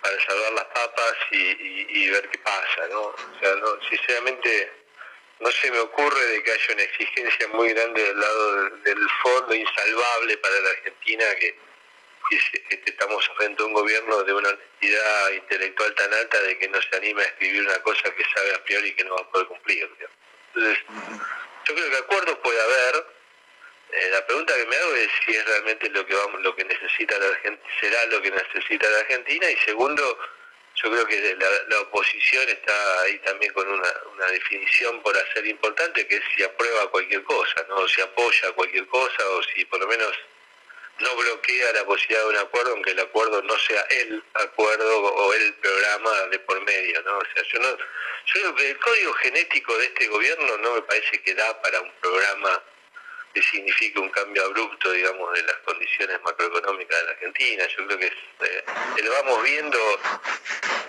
para 0.00 0.20
salvar 0.24 0.52
las 0.52 0.64
papas 0.66 1.14
y, 1.30 2.08
ver 2.08 2.28
qué 2.30 2.38
pasa, 2.38 2.88
¿no? 2.90 3.00
O 3.00 3.38
sea, 3.40 3.54
no, 3.56 3.80
sinceramente 3.88 4.79
no 5.40 5.50
se 5.50 5.70
me 5.70 5.78
ocurre 5.78 6.26
de 6.26 6.42
que 6.42 6.52
haya 6.52 6.74
una 6.74 6.82
exigencia 6.82 7.48
muy 7.48 7.70
grande 7.70 8.02
del 8.02 8.20
lado 8.20 8.70
del, 8.84 9.08
fondo 9.22 9.54
insalvable 9.54 10.36
para 10.38 10.60
la 10.60 10.70
Argentina 10.70 11.24
que, 11.38 11.56
estamos 12.86 13.28
frente 13.36 13.60
a 13.60 13.66
un 13.66 13.72
gobierno 13.72 14.22
de 14.22 14.32
una 14.32 14.50
honestidad 14.50 15.30
intelectual 15.32 15.92
tan 15.96 16.14
alta 16.14 16.40
de 16.42 16.58
que 16.58 16.68
no 16.68 16.80
se 16.80 16.96
anima 16.96 17.22
a 17.22 17.24
escribir 17.24 17.62
una 17.62 17.82
cosa 17.82 18.14
que 18.14 18.24
sabe 18.36 18.54
a 18.54 18.62
priori 18.62 18.94
que 18.94 19.02
no 19.02 19.16
va 19.16 19.22
a 19.22 19.30
poder 19.30 19.48
cumplir. 19.48 19.90
Entonces, 20.54 20.78
yo 21.66 21.74
creo 21.74 21.90
que 21.90 21.96
acuerdos 21.96 22.38
puede 22.38 22.60
haber, 22.60 23.06
eh, 23.92 24.10
la 24.12 24.24
pregunta 24.26 24.54
que 24.54 24.66
me 24.66 24.76
hago 24.76 24.94
es 24.94 25.10
si 25.24 25.34
es 25.34 25.44
realmente 25.44 25.88
lo 25.90 26.06
que 26.06 26.14
vamos, 26.14 26.40
lo 26.42 26.54
que 26.54 26.64
necesita 26.64 27.18
la 27.18 27.26
Argentina, 27.26 27.74
será 27.80 28.06
lo 28.06 28.22
que 28.22 28.30
necesita 28.30 28.88
la 28.88 28.98
Argentina 29.00 29.50
y 29.50 29.56
segundo, 29.64 30.18
yo 30.82 30.90
creo 30.90 31.06
que 31.06 31.36
la, 31.68 31.80
oposición 31.80 32.48
está 32.48 33.00
ahí 33.02 33.18
también 33.18 33.52
con 33.52 33.68
una, 33.68 34.26
definición 34.30 35.00
por 35.02 35.16
hacer 35.16 35.46
importante 35.46 36.06
que 36.06 36.16
es 36.16 36.22
si 36.36 36.42
aprueba 36.42 36.90
cualquier 36.90 37.22
cosa, 37.24 37.66
no 37.68 37.88
si 37.88 38.00
apoya 38.00 38.52
cualquier 38.52 38.86
cosa 38.86 39.28
o 39.30 39.42
si 39.42 39.64
por 39.64 39.80
lo 39.80 39.88
menos 39.88 40.12
no 41.00 41.16
bloquea 41.16 41.72
la 41.72 41.84
posibilidad 41.84 42.22
de 42.22 42.28
un 42.28 42.36
acuerdo, 42.36 42.70
aunque 42.72 42.90
el 42.90 43.00
acuerdo 43.00 43.42
no 43.42 43.58
sea 43.58 43.80
el 43.90 44.22
acuerdo 44.34 45.02
o 45.02 45.32
el 45.34 45.54
programa 45.54 46.10
de 46.30 46.38
por 46.40 46.60
medio, 46.60 47.02
¿no? 47.02 47.18
O 47.18 47.24
sea, 47.34 47.42
yo 47.42 47.58
no, 47.60 47.76
yo 47.78 48.34
creo 48.34 48.54
que 48.54 48.70
el 48.70 48.78
código 48.78 49.12
genético 49.14 49.76
de 49.78 49.86
este 49.86 50.06
gobierno 50.08 50.58
no 50.58 50.74
me 50.74 50.82
parece 50.82 51.22
que 51.22 51.34
da 51.34 51.60
para 51.62 51.80
un 51.80 51.92
programa 52.00 52.62
que 53.32 53.42
significa 53.42 54.00
un 54.00 54.10
cambio 54.10 54.44
abrupto, 54.44 54.90
digamos, 54.92 55.32
de 55.34 55.42
las 55.44 55.56
condiciones 55.58 56.20
macroeconómicas 56.22 56.98
de 56.98 57.04
la 57.04 57.10
Argentina. 57.12 57.66
Yo 57.76 57.86
creo 57.86 57.98
que 57.98 58.06
eh, 58.06 58.64
lo 59.02 59.12
vamos 59.12 59.42
viendo, 59.44 59.78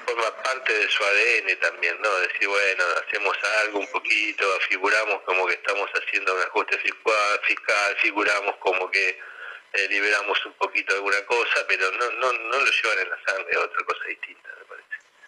forma 0.05 0.43
parte 0.43 0.73
de 0.73 0.89
su 0.89 1.03
ADN 1.03 1.59
también, 1.59 2.01
¿no? 2.01 2.09
Decir, 2.19 2.47
bueno, 2.47 2.83
hacemos 3.05 3.37
algo 3.63 3.79
un 3.79 3.87
poquito, 3.91 4.45
figuramos 4.69 5.21
como 5.23 5.45
que 5.47 5.53
estamos 5.53 5.89
haciendo 5.93 6.35
un 6.35 6.41
ajuste 6.41 6.77
fiscal, 6.79 7.97
figuramos 8.01 8.55
como 8.57 8.89
que 8.89 9.19
eh, 9.73 9.87
liberamos 9.89 10.43
un 10.45 10.53
poquito 10.53 10.95
alguna 10.95 11.23
cosa, 11.25 11.65
pero 11.67 11.91
no, 11.91 12.11
no, 12.11 12.33
no 12.33 12.59
lo 12.59 12.71
llevan 12.71 12.99
en 12.99 13.09
la 13.09 13.23
sangre, 13.25 13.57
otra 13.57 13.85
cosa 13.85 14.03
distinta, 14.07 14.49
me 14.59 14.65
parece. 14.65 14.87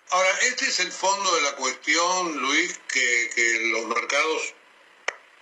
Ahora, 0.09 0.29
este 0.41 0.65
es 0.65 0.79
el 0.79 0.91
fondo 0.91 1.35
de 1.35 1.41
la 1.43 1.55
cuestión, 1.57 2.41
Luis, 2.41 2.79
que, 2.91 3.29
que 3.35 3.59
los 3.71 3.85
mercados 3.85 4.53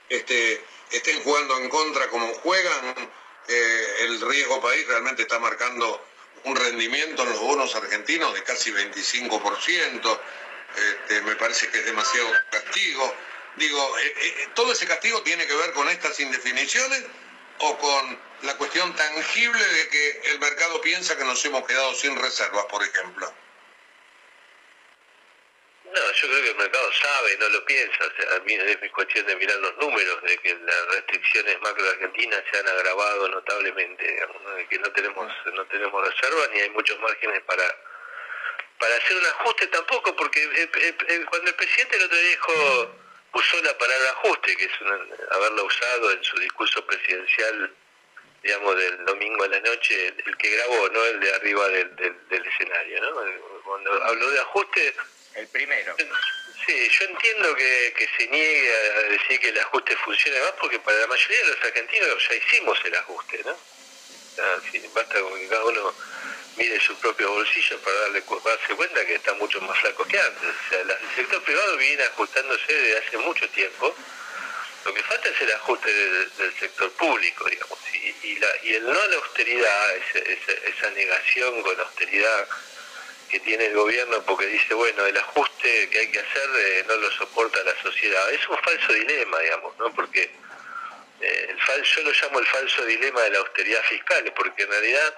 este, 0.09 0.61
estén 0.91 1.21
jugando 1.23 1.57
en 1.59 1.69
contra 1.69 2.09
como 2.09 2.33
juegan, 2.35 3.09
eh, 3.47 3.95
el 4.01 4.21
riesgo 4.21 4.61
país 4.61 4.85
realmente 4.87 5.23
está 5.23 5.39
marcando 5.39 6.05
un 6.43 6.55
rendimiento 6.55 7.23
en 7.23 7.29
los 7.29 7.39
bonos 7.39 7.75
argentinos 7.75 8.33
de 8.33 8.43
casi 8.43 8.71
25%, 8.71 10.19
este, 10.75 11.21
me 11.21 11.35
parece 11.35 11.69
que 11.69 11.79
es 11.79 11.85
demasiado 11.85 12.29
castigo. 12.49 13.13
Digo, 13.57 13.99
eh, 13.99 14.13
eh, 14.21 14.47
¿todo 14.55 14.71
ese 14.71 14.87
castigo 14.87 15.21
tiene 15.23 15.45
que 15.45 15.53
ver 15.53 15.73
con 15.73 15.89
estas 15.89 16.19
indefiniciones 16.19 17.03
o 17.59 17.77
con 17.77 18.19
la 18.43 18.55
cuestión 18.57 18.95
tangible 18.95 19.63
de 19.63 19.87
que 19.89 20.21
el 20.31 20.39
mercado 20.39 20.81
piensa 20.81 21.17
que 21.17 21.25
nos 21.25 21.43
hemos 21.45 21.65
quedado 21.67 21.93
sin 21.93 22.15
reservas, 22.15 22.65
por 22.65 22.83
ejemplo? 22.83 23.31
No, 25.93 26.11
yo 26.13 26.27
creo 26.29 26.41
que 26.41 26.49
el 26.51 26.55
mercado 26.55 26.89
sabe, 26.93 27.37
no 27.37 27.49
lo 27.49 27.65
piensa. 27.65 28.05
O 28.05 28.35
a 28.35 28.39
mí 28.39 28.53
es 28.53 28.91
cuestión 28.91 29.25
de 29.25 29.35
mirar 29.35 29.57
los 29.57 29.75
números, 29.77 30.23
de 30.23 30.37
que 30.37 30.55
las 30.55 30.87
restricciones 30.87 31.59
macro 31.59 31.89
argentinas 31.89 32.41
se 32.49 32.59
han 32.59 32.67
agravado 32.69 33.27
notablemente, 33.27 34.05
de 34.05 34.67
que 34.69 34.79
no 34.79 34.89
tenemos 34.93 35.27
no 35.53 35.65
tenemos 35.65 36.07
reservas 36.07 36.49
ni 36.53 36.61
hay 36.61 36.69
muchos 36.69 36.97
márgenes 36.99 37.41
para 37.41 37.63
para 38.79 38.95
hacer 38.95 39.17
un 39.17 39.25
ajuste 39.25 39.67
tampoco, 39.67 40.15
porque 40.15 40.41
cuando 41.29 41.49
el 41.49 41.55
presidente 41.55 41.97
el 41.97 42.03
otro 42.05 42.17
día 42.17 42.29
dijo, 42.29 42.95
usó 43.33 43.61
la 43.61 43.77
palabra 43.77 44.09
ajuste, 44.11 44.55
que 44.55 44.65
es 44.65 44.71
haberla 45.29 45.63
usado 45.63 46.11
en 46.11 46.23
su 46.23 46.37
discurso 46.39 46.85
presidencial, 46.87 47.75
digamos, 48.41 48.75
del 48.77 49.05
domingo 49.05 49.43
a 49.43 49.49
la 49.49 49.59
noche, 49.59 50.07
el 50.25 50.37
que 50.37 50.49
grabó, 50.49 50.89
no 50.89 51.05
el 51.05 51.19
de 51.19 51.33
arriba 51.35 51.67
del, 51.67 51.95
del 51.95 52.45
escenario, 52.47 53.01
¿no? 53.01 53.61
Cuando 53.63 54.03
habló 54.03 54.29
de 54.31 54.39
ajuste 54.39 54.95
el 55.36 55.47
primero. 55.47 55.95
Sí, 56.65 56.89
yo 56.89 57.05
entiendo 57.05 57.55
que, 57.55 58.09
se 58.17 58.27
niegue 58.27 58.75
a 58.75 59.01
decir 59.09 59.39
que 59.39 59.49
el 59.49 59.59
ajuste 59.59 59.95
funcione 59.97 60.39
más 60.39 60.53
porque 60.59 60.79
para 60.79 60.97
la 60.99 61.07
mayoría 61.07 61.39
de 61.39 61.47
los 61.47 61.63
argentinos 61.63 62.29
ya 62.29 62.36
hicimos 62.36 62.79
el 62.86 62.95
ajuste, 62.95 63.41
¿no? 63.45 63.57
basta 64.93 65.19
con 65.21 65.39
que 65.39 65.47
cada 65.47 65.65
uno 65.65 65.93
mire 66.55 66.79
su 66.79 66.95
propio 66.99 67.32
bolsillo 67.32 67.77
para 67.79 67.95
darle, 68.01 68.23
darse 68.43 68.75
cuenta 68.75 69.05
que 69.05 69.15
está 69.15 69.34
mucho 69.36 69.61
más 69.61 69.77
flaco 69.79 70.05
que 70.05 70.19
antes. 70.19 70.49
O 70.49 70.69
sea, 70.69 70.82
el 70.82 71.15
sector 71.15 71.43
privado 71.43 71.77
viene 71.77 72.03
ajustándose 72.03 72.73
desde 72.73 72.97
hace 72.97 73.17
mucho 73.17 73.47
tiempo. 73.49 73.95
Lo 74.86 74.93
que 74.93 75.03
falta 75.03 75.29
es 75.29 75.41
el 75.41 75.51
ajuste 75.51 75.93
del, 75.93 76.53
sector 76.59 76.91
público, 76.93 77.45
digamos. 77.49 77.77
Y, 78.23 78.36
la, 78.38 78.47
y 78.63 78.73
el 78.73 78.84
no 78.86 78.99
a 78.99 79.07
la 79.07 79.15
austeridad, 79.17 79.95
esa 79.95 80.89
negación 80.91 81.61
con 81.61 81.79
austeridad 81.79 82.47
que 83.32 83.39
tiene 83.39 83.65
el 83.67 83.73
gobierno 83.73 84.21
porque 84.23 84.45
dice, 84.47 84.73
bueno, 84.73 85.05
el 85.05 85.17
ajuste 85.17 85.89
que 85.89 85.99
hay 85.99 86.11
que 86.11 86.19
hacer 86.19 86.49
eh, 86.57 86.84
no 86.86 86.97
lo 86.97 87.09
soporta 87.11 87.63
la 87.63 87.75
sociedad. 87.82 88.32
Es 88.34 88.47
un 88.49 88.57
falso 88.57 88.91
dilema, 88.91 89.39
digamos, 89.39 89.77
¿no? 89.79 89.93
Porque 89.93 90.29
eh, 91.21 91.47
el 91.49 91.84
yo 91.84 92.03
lo 92.03 92.11
llamo 92.11 92.39
el 92.39 92.45
falso 92.47 92.86
dilema 92.86 93.21
de 93.21 93.29
la 93.32 93.39
austeridad 93.39 93.82
fiscal, 93.84 94.34
porque 94.36 94.63
en 94.63 94.69
realidad 94.69 95.15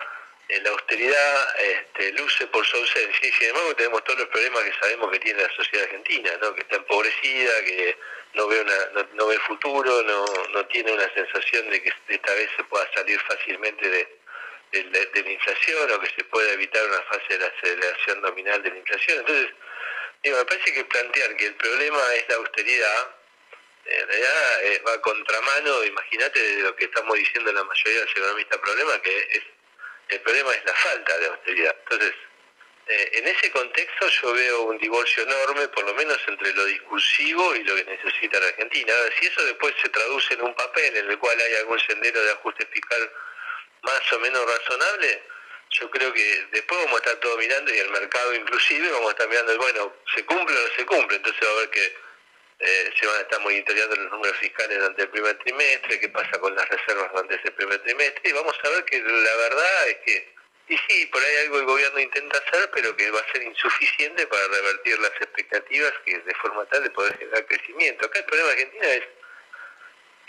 eh, 0.50 0.62
la 0.62 0.70
austeridad 0.70 1.60
este, 1.60 2.12
luce 2.14 2.46
por 2.48 2.64
su 2.66 2.78
ausencia 2.78 3.28
y 3.28 3.32
sin 3.32 3.48
embargo 3.48 3.76
tenemos 3.76 4.04
todos 4.04 4.20
los 4.20 4.28
problemas 4.28 4.64
que 4.64 4.74
sabemos 4.80 5.12
que 5.12 5.20
tiene 5.20 5.42
la 5.42 5.56
sociedad 5.56 5.86
argentina, 5.86 6.32
¿no? 6.40 6.54
que 6.54 6.62
está 6.62 6.76
empobrecida, 6.76 7.66
que 7.66 7.98
no 8.36 8.48
ve, 8.48 8.62
una, 8.62 9.06
no, 9.14 9.28
ve 9.28 9.40
futuro, 9.40 10.04
no, 10.04 10.26
no 10.54 10.66
tiene 10.68 10.92
una 10.92 11.12
sensación 11.14 11.68
de 11.72 11.82
que 11.82 11.92
esta 12.10 12.34
vez 12.36 12.50
se 12.58 12.64
pueda 12.66 12.88
salir 12.94 13.20
fácilmente 13.22 13.90
de, 13.90 14.23
de, 14.82 15.24
la 15.24 15.32
inflación 15.32 15.92
o 15.92 16.00
que 16.00 16.10
se 16.16 16.24
pueda 16.26 16.52
evitar 16.54 16.84
una 16.86 17.02
fase 17.04 17.26
de 17.30 17.40
la 17.40 17.48
aceleración 17.48 18.22
nominal 18.22 18.64
de 18.64 18.70
la 18.72 18.78
inflación. 18.78 19.20
Entonces, 19.20 19.50
me 20.24 20.46
parece 20.46 20.74
que 20.74 20.86
plantear 20.86 21.36
que 21.36 21.48
el 21.48 21.56
problema 21.56 22.16
es 22.16 22.30
la 22.30 22.36
austeridad, 22.36 23.16
en 23.86 24.08
realidad 24.08 24.64
eh, 24.64 24.82
va 24.88 24.94
a 24.94 25.02
contramano, 25.02 25.84
imagínate 25.84 26.40
de 26.40 26.62
lo 26.64 26.76
que 26.76 26.86
estamos 26.86 27.18
diciendo 27.18 27.52
la 27.52 27.64
mayoría 27.64 28.00
de 28.00 28.06
los 28.06 28.18
economistas, 28.18 28.58
problema 28.60 29.02
que 29.02 29.18
es 29.20 29.44
el 30.10 30.22
problema 30.22 30.54
es 30.54 30.66
la 30.66 30.74
falta 30.74 31.18
de 31.18 31.28
austeridad. 31.28 31.76
Entonces, 31.84 32.14
eh, 32.88 33.10
en 33.14 33.28
ese 33.28 33.50
contexto 33.52 34.08
yo 34.10 34.34
veo 34.34 34.62
un 34.64 34.78
divorcio 34.78 35.24
enorme, 35.24 35.68
por 35.70 35.86
lo 35.86 35.94
menos 35.96 36.18
entre 36.28 36.54
lo 36.54 36.66
discursivo 36.66 37.56
y 37.56 37.64
lo 37.64 37.76
que 37.76 37.86
necesita 37.86 38.40
la 38.40 38.48
Argentina. 38.48 38.94
si 39.20 39.28
eso 39.28 39.46
después 39.46 39.74
se 39.82 39.90
traduce 39.90 40.34
en 40.34 40.42
un 40.42 40.54
papel 40.54 40.98
en 40.98 41.10
el 41.10 41.18
cual 41.18 41.40
hay 41.40 41.56
algún 41.56 41.80
sendero 41.80 42.22
de 42.22 42.32
ajuste 42.32 42.66
fiscal 42.68 43.12
más 43.84 44.14
o 44.14 44.20
menos 44.20 44.46
razonable, 44.46 45.24
yo 45.70 45.90
creo 45.90 46.14
que 46.14 46.48
después 46.52 46.80
vamos 46.86 47.00
a 47.00 47.04
estar 47.04 47.16
todos 47.20 47.38
mirando 47.38 47.74
y 47.74 47.80
el 47.80 47.90
mercado 47.90 48.34
inclusive 48.34 48.92
vamos 48.92 49.10
a 49.10 49.12
estar 49.12 49.30
mirando, 49.30 49.58
bueno, 49.58 49.96
se 50.16 50.26
cumple 50.26 50.56
o 50.56 50.62
no 50.62 50.76
se 50.76 50.86
cumple, 50.86 51.18
entonces 51.18 51.42
va 51.48 51.52
a 51.52 51.56
haber 51.58 51.70
que 51.70 51.96
eh, 52.60 52.94
se 52.98 53.08
van 53.08 53.18
a 53.18 53.22
estar 53.22 53.42
monitoreando 53.42 53.96
los 53.96 54.12
números 54.12 54.38
fiscales 54.38 54.78
durante 54.78 55.02
el 55.02 55.10
primer 55.10 55.38
trimestre, 55.40 56.00
qué 56.00 56.10
pasa 56.10 56.40
con 56.40 56.56
las 56.56 56.70
reservas 56.70 57.12
durante 57.12 57.36
ese 57.36 57.52
primer 57.52 57.80
trimestre, 57.84 58.30
y 58.30 58.34
vamos 58.34 58.56
a 58.64 58.70
ver 58.70 58.86
que 58.86 59.02
la 59.02 59.36
verdad 59.36 59.88
es 59.90 59.98
que, 60.06 60.34
y 60.70 60.78
sí, 60.88 61.06
por 61.08 61.22
ahí 61.22 61.36
algo 61.38 61.60
el 61.60 61.66
gobierno 61.66 62.00
intenta 62.00 62.38
hacer, 62.38 62.70
pero 62.74 62.96
que 62.96 63.12
va 63.12 63.20
a 63.20 63.32
ser 63.34 63.44
insuficiente 63.44 64.26
para 64.28 64.48
revertir 64.48 64.98
las 65.00 65.12
expectativas 65.12 65.92
que 66.06 66.20
de 66.20 66.36
forma 66.36 66.66
tal 66.68 66.84
de 66.84 66.90
poder 66.92 67.18
generar 67.18 67.46
crecimiento. 67.48 68.06
Acá 68.06 68.20
el 68.20 68.26
problema 68.26 68.50
de 68.50 68.54
Argentina 68.54 68.88
es 68.94 69.04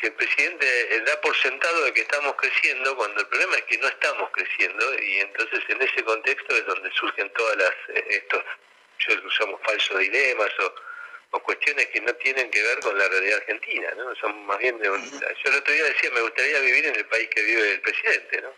que 0.05 0.09
el 0.09 0.14
presidente 0.16 1.00
da 1.07 1.18
por 1.22 1.34
sentado 1.36 1.84
de 1.84 1.94
que 1.94 2.02
estamos 2.02 2.34
creciendo 2.36 2.94
cuando 2.94 3.22
el 3.22 3.26
problema 3.26 3.57
es 3.57 3.62
que 3.62 3.78
no 3.78 3.88
estamos 3.88 4.30
creciendo 4.32 5.02
y 5.02 5.20
entonces 5.20 5.61
en 5.68 5.80
ese 5.80 6.05
contexto 6.05 6.55
es 6.55 6.66
donde 6.66 6.90
surgen 6.92 7.30
todas 7.30 7.57
las 7.57 7.70
eh, 7.88 8.05
estos 8.11 8.44
yo 8.98 9.14
usamos 9.26 9.59
falsos 9.62 9.98
dilemas 9.98 10.50
o 10.61 10.74
o 11.30 11.42
cuestiones 11.42 11.86
que 11.86 12.00
no 12.02 12.14
tienen 12.16 12.50
que 12.50 12.62
ver 12.62 12.78
con 12.78 12.96
la 12.96 13.09
realidad 13.09 13.38
argentina, 13.38 13.90
¿no? 13.96 14.14
Son 14.14 14.46
más 14.46 14.57
bien 14.59 14.78
de 14.78 14.88
un... 14.88 15.02
Yo 15.20 15.50
el 15.50 15.57
otro 15.57 15.74
día 15.74 15.82
decía, 15.82 16.09
me 16.12 16.20
gustaría 16.20 16.61
vivir 16.61 16.86
en 16.86 16.94
el 16.94 17.07
país 17.07 17.28
que 17.34 17.42
vive 17.42 17.72
el 17.72 17.80
presidente, 17.80 18.40
¿no? 18.40 18.55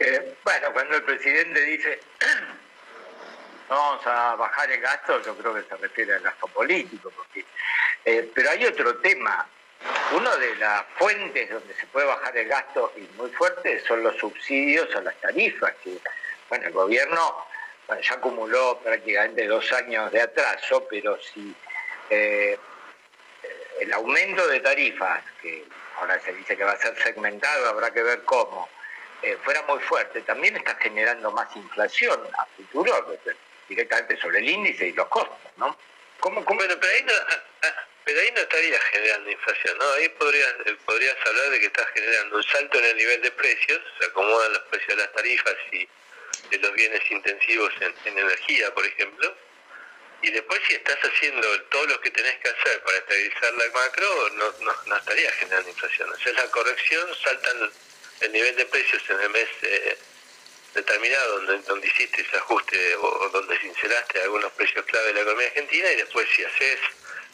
Eh, 0.00 0.34
bueno, 0.44 0.72
cuando 0.74 0.96
el 0.96 1.02
presidente 1.02 1.60
dice 1.62 1.98
vamos 3.74 4.06
a 4.06 4.34
bajar 4.36 4.70
el 4.70 4.80
gasto, 4.80 5.22
yo 5.22 5.36
creo 5.36 5.54
que 5.54 5.62
se 5.62 5.76
refiere 5.76 6.14
al 6.14 6.22
gasto 6.22 6.46
político, 6.48 7.10
porque, 7.10 7.44
eh, 8.04 8.30
pero 8.34 8.50
hay 8.50 8.64
otro 8.66 8.96
tema. 8.98 9.46
Una 10.12 10.36
de 10.36 10.54
las 10.56 10.84
fuentes 10.96 11.50
donde 11.50 11.74
se 11.74 11.86
puede 11.86 12.06
bajar 12.06 12.36
el 12.36 12.46
gasto 12.46 12.92
y 12.96 13.00
muy 13.16 13.30
fuerte 13.30 13.80
son 13.86 14.02
los 14.04 14.16
subsidios 14.16 14.94
a 14.94 15.00
las 15.00 15.14
tarifas, 15.20 15.72
que 15.82 15.98
bueno, 16.48 16.66
el 16.66 16.72
gobierno 16.72 17.46
ya 18.00 18.14
acumuló 18.14 18.78
prácticamente 18.78 19.46
dos 19.46 19.72
años 19.72 20.12
de 20.12 20.20
atraso, 20.20 20.86
pero 20.88 21.18
si 21.20 21.54
eh, 22.10 22.58
el 23.80 23.92
aumento 23.92 24.46
de 24.46 24.60
tarifas, 24.60 25.22
que 25.40 25.64
ahora 25.98 26.20
se 26.20 26.32
dice 26.32 26.56
que 26.56 26.64
va 26.64 26.72
a 26.72 26.78
ser 26.78 26.96
segmentado, 27.02 27.68
habrá 27.68 27.90
que 27.92 28.02
ver 28.02 28.22
cómo, 28.24 28.68
eh, 29.22 29.36
fuera 29.42 29.62
muy 29.62 29.78
fuerte, 29.80 30.20
también 30.22 30.56
está 30.56 30.74
generando 30.76 31.30
más 31.32 31.54
inflación 31.56 32.20
a 32.38 32.46
futuro, 32.46 33.18
directamente 33.68 34.20
sobre 34.20 34.38
el 34.38 34.48
índice 34.48 34.88
y 34.88 34.92
los 34.92 35.08
costos, 35.08 35.38
¿no? 35.56 35.76
¿Cómo, 36.20 36.42
Bueno, 36.42 36.74
pero 36.80 36.92
ahí, 36.92 37.02
no, 37.02 37.12
ah, 37.12 37.42
ah, 37.62 37.86
pero 38.04 38.20
ahí 38.20 38.28
no 38.34 38.40
estaría 38.40 38.78
generando 38.92 39.30
inflación, 39.30 39.78
¿no? 39.78 39.92
Ahí 39.92 40.08
podrías, 40.10 40.54
eh, 40.66 40.76
podrías 40.84 41.16
hablar 41.26 41.50
de 41.50 41.60
que 41.60 41.66
estás 41.66 41.86
generando 41.94 42.36
un 42.36 42.42
salto 42.44 42.78
en 42.78 42.84
el 42.84 42.96
nivel 42.96 43.22
de 43.22 43.30
precios, 43.32 43.80
se 43.98 44.06
acomodan 44.06 44.52
los 44.52 44.62
precios 44.62 44.96
de 44.96 45.02
las 45.02 45.12
tarifas 45.12 45.56
y 45.72 45.88
de 46.50 46.58
los 46.58 46.72
bienes 46.74 47.10
intensivos 47.10 47.72
en, 47.80 48.18
energía, 48.18 48.72
por 48.74 48.86
ejemplo, 48.86 49.34
y 50.22 50.30
después 50.30 50.60
si 50.68 50.74
estás 50.74 50.98
haciendo 50.98 51.62
todo 51.64 51.86
lo 51.86 52.00
que 52.00 52.10
tenés 52.10 52.36
que 52.38 52.48
hacer 52.48 52.80
para 52.82 52.98
estabilizar 52.98 53.54
la 53.54 53.64
macro, 53.74 54.30
no, 54.34 54.74
no, 54.86 54.96
estaría 54.96 55.32
generando 55.32 55.70
inflación. 55.70 56.08
O 56.08 56.32
la 56.32 56.50
corrección, 56.50 57.14
saltan 57.24 57.72
el 58.20 58.32
nivel 58.32 58.54
de 58.54 58.66
precios 58.66 59.02
en 59.10 59.20
el 59.20 59.30
mes 59.30 59.48
eh, 59.62 59.98
determinado 60.74 61.40
donde, 61.40 61.58
donde 61.68 61.86
hiciste 61.86 62.22
ese 62.22 62.36
ajuste 62.36 62.96
o, 62.96 63.28
donde 63.30 63.58
cincelaste 63.58 64.22
algunos 64.22 64.52
precios 64.52 64.84
clave 64.86 65.08
de 65.08 65.14
la 65.14 65.20
economía 65.20 65.46
argentina 65.48 65.92
y 65.92 65.96
después 65.96 66.28
si 66.34 66.44
haces 66.44 66.78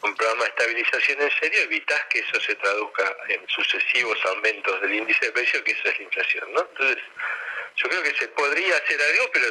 un 0.02 0.14
programa 0.14 0.44
de 0.44 0.50
estabilización 0.50 1.22
en 1.22 1.30
serio, 1.40 1.60
evitas 1.62 2.00
que 2.06 2.20
eso 2.20 2.40
se 2.40 2.54
traduzca 2.56 3.16
en 3.28 3.46
sucesivos 3.48 4.18
aumentos 4.26 4.80
del 4.80 4.94
índice 4.94 5.26
de 5.26 5.32
precios, 5.32 5.62
que 5.62 5.72
eso 5.72 5.88
es 5.88 5.98
la 5.98 6.04
inflación, 6.04 6.52
¿no? 6.52 6.60
Entonces, 6.60 7.02
yo 7.76 7.88
creo 7.88 8.02
que 8.02 8.14
se 8.14 8.28
podría 8.28 8.76
hacer 8.76 9.00
algo, 9.00 9.30
pero 9.32 9.46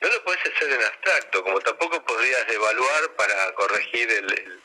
no 0.00 0.08
lo 0.08 0.24
puedes 0.24 0.40
hacer 0.40 0.72
en 0.72 0.82
abstracto, 0.82 1.44
como 1.44 1.60
tampoco 1.60 2.04
podrías 2.04 2.48
evaluar 2.48 3.10
para 3.12 3.52
corregir 3.54 4.10
el, 4.10 4.60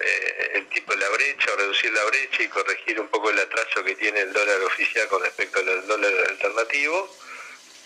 eh, 0.00 0.50
el, 0.54 0.66
tipo 0.68 0.92
de 0.92 0.98
la 0.98 1.08
brecha 1.10 1.52
o 1.52 1.56
reducir 1.56 1.92
la 1.92 2.04
brecha 2.04 2.42
y 2.42 2.48
corregir 2.48 3.00
un 3.00 3.08
poco 3.08 3.30
el 3.30 3.38
atraso 3.38 3.84
que 3.84 3.94
tiene 3.96 4.20
el 4.20 4.32
dólar 4.32 4.60
oficial 4.62 5.06
con 5.08 5.22
respecto 5.22 5.60
al 5.60 5.86
dólar 5.86 6.12
alternativo. 6.30 7.16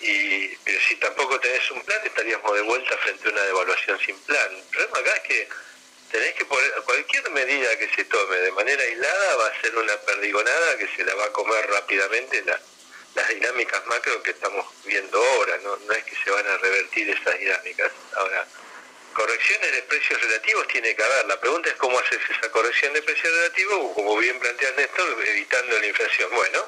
Y, 0.00 0.48
pero 0.64 0.80
si 0.88 0.96
tampoco 0.96 1.40
tenés 1.40 1.70
un 1.72 1.82
plan, 1.82 2.00
estaríamos 2.04 2.54
de 2.54 2.62
vuelta 2.62 2.96
frente 2.98 3.28
a 3.28 3.32
una 3.32 3.42
devaluación 3.42 3.98
sin 4.00 4.18
plan. 4.20 4.54
El 4.54 4.62
problema 4.64 4.98
acá 4.98 5.14
es 5.16 5.22
que 5.22 5.48
tenés 6.12 6.34
que 6.34 6.44
poner, 6.44 6.72
cualquier 6.84 7.30
medida 7.30 7.78
que 7.78 7.88
se 7.94 8.04
tome 8.04 8.36
de 8.36 8.52
manera 8.52 8.82
aislada 8.82 9.36
va 9.36 9.46
a 9.48 9.60
ser 9.60 9.76
una 9.76 9.96
perdigonada 9.96 10.78
que 10.78 10.88
se 10.96 11.04
la 11.04 11.14
va 11.14 11.24
a 11.24 11.32
comer 11.32 11.68
rápidamente 11.70 12.42
la, 12.42 12.60
las 13.14 13.28
dinámicas 13.28 13.84
macro 13.86 14.22
que 14.22 14.30
estamos 14.30 14.66
viendo 14.84 15.22
ahora, 15.22 15.58
no, 15.58 15.76
no 15.76 15.92
es 15.92 16.04
que 16.04 16.16
se 16.22 16.30
van 16.30 16.46
a 16.46 16.56
revertir 16.58 17.10
esas 17.10 17.38
dinámicas. 17.38 17.90
Ahora, 18.14 18.46
correcciones 19.12 19.72
de 19.72 19.82
precios 19.82 20.20
relativos 20.20 20.68
tiene 20.68 20.94
que 20.94 21.02
haber. 21.02 21.26
La 21.26 21.40
pregunta 21.40 21.68
es 21.68 21.76
cómo 21.76 21.98
haces 21.98 22.20
esa 22.30 22.50
corrección 22.52 22.92
de 22.92 23.02
precios 23.02 23.32
relativos, 23.32 23.92
como 23.94 24.16
bien 24.18 24.38
plantea 24.38 24.70
Néstor, 24.76 25.26
evitando 25.26 25.78
la 25.78 25.86
inflación. 25.86 26.30
Bueno, 26.32 26.64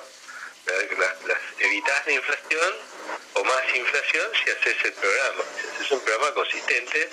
las, 0.67 1.39
evitas 1.59 2.07
la 2.07 2.13
inflación 2.13 2.75
o 3.35 3.45
más 3.45 3.75
inflación 3.75 4.31
si 4.45 4.51
haces 4.51 4.77
el 4.85 4.93
programa. 4.93 5.45
Si 5.61 5.67
haces 5.67 5.91
un 5.93 6.01
programa 6.01 6.35
consistente 6.35 7.09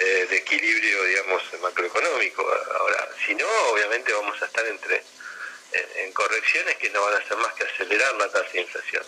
eh, 0.00 0.26
de 0.30 0.36
equilibrio, 0.36 1.04
digamos, 1.04 1.42
macroeconómico. 1.60 2.42
Ahora, 2.78 3.08
si 3.26 3.34
no, 3.34 3.46
obviamente 3.72 4.12
vamos 4.12 4.40
a 4.40 4.46
estar 4.46 4.66
entre 4.66 5.02
en, 5.72 6.12
correcciones 6.12 6.76
que 6.76 6.90
no 6.90 7.02
van 7.02 7.14
a 7.14 7.18
hacer 7.18 7.36
más 7.38 7.52
que 7.54 7.64
acelerar 7.64 8.14
la 8.14 8.30
tasa 8.30 8.50
de 8.52 8.60
inflación. 8.60 9.04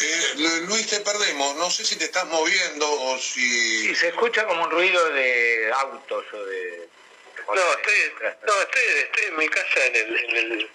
Eh, 0.00 0.62
Luis, 0.66 0.88
te 0.88 1.00
perdemos. 1.00 1.56
No 1.56 1.70
sé 1.70 1.84
si 1.84 1.96
te 1.96 2.04
estás 2.04 2.26
moviendo 2.26 2.90
o 2.90 3.18
si... 3.18 3.88
Sí, 3.88 3.94
se 3.94 4.08
escucha 4.08 4.46
como 4.46 4.64
un 4.64 4.70
ruido 4.70 5.08
de 5.10 5.72
autos 5.72 6.24
o 6.32 6.44
de... 6.44 6.88
no, 7.46 7.72
estoy, 7.72 8.14
no 8.46 8.62
estoy, 8.62 8.82
estoy, 8.98 9.24
en 9.26 9.36
mi 9.36 9.48
casa 9.48 9.86
en 9.86 9.96
el, 9.96 10.18
en 10.18 10.36
el 10.36 10.70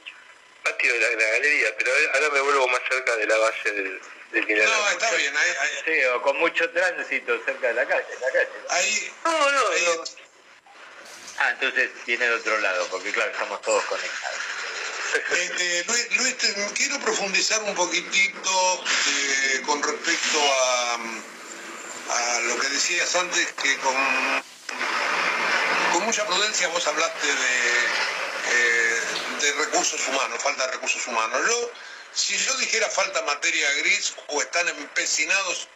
patio 0.63 0.93
de 0.93 0.99
la, 0.99 1.31
galería, 1.31 1.75
pero 1.77 1.91
ahora 2.13 2.29
me 2.29 2.41
vuelvo 2.41 2.67
más 2.67 2.81
cerca 2.89 3.15
de 3.15 3.27
la 3.27 3.37
base 3.37 3.71
del, 3.71 4.01
del 4.31 4.65
No, 4.65 4.89
está 4.89 5.11
bien. 5.15 5.35
Ahí, 5.35 5.69
Sí, 5.85 6.05
o 6.05 6.21
con 6.21 6.37
mucho 6.37 6.69
tránsito 6.71 7.39
cerca 7.45 7.67
de 7.67 7.73
la 7.73 7.85
calle. 7.85 8.05
La 8.21 8.31
calle. 8.31 8.49
Ahí, 8.69 9.13
no, 9.25 9.51
no, 9.51 9.61
no. 9.61 10.03
Ah, 11.39 11.51
entonces 11.51 11.89
viene 12.05 12.27
de 12.27 12.35
otro 12.35 12.57
lado, 12.59 12.87
porque 12.89 13.11
claro, 13.11 13.31
estamos 13.31 13.61
todos 13.61 13.83
conectados. 13.85 14.39
Este, 15.31 15.85
Luis, 16.17 16.35
quiero 16.75 16.99
profundizar 16.99 17.63
un 17.63 17.73
poquitito 17.73 18.83
eh, 19.07 19.61
con 19.65 19.81
respecto 19.81 20.39
a, 20.39 20.97
a, 22.09 22.39
lo 22.41 22.59
que 22.59 22.67
decías 22.67 23.15
antes, 23.15 23.53
que 23.53 23.77
con 23.77 23.95
mucha 26.09 26.25
prudencia 26.25 26.67
vos 26.69 26.87
hablaste 26.87 27.27
de, 27.27 27.85
eh, 28.51 29.01
de 29.41 29.53
recursos 29.63 30.07
humanos, 30.07 30.41
falta 30.41 30.65
de 30.65 30.71
recursos 30.71 31.05
humanos. 31.05 31.39
Yo, 31.47 31.71
si 32.13 32.35
yo 32.35 32.57
dijera 32.57 32.89
falta 32.89 33.21
materia 33.21 33.71
gris 33.73 34.15
o 34.29 34.41
están 34.41 34.67
empecinados 34.69 35.67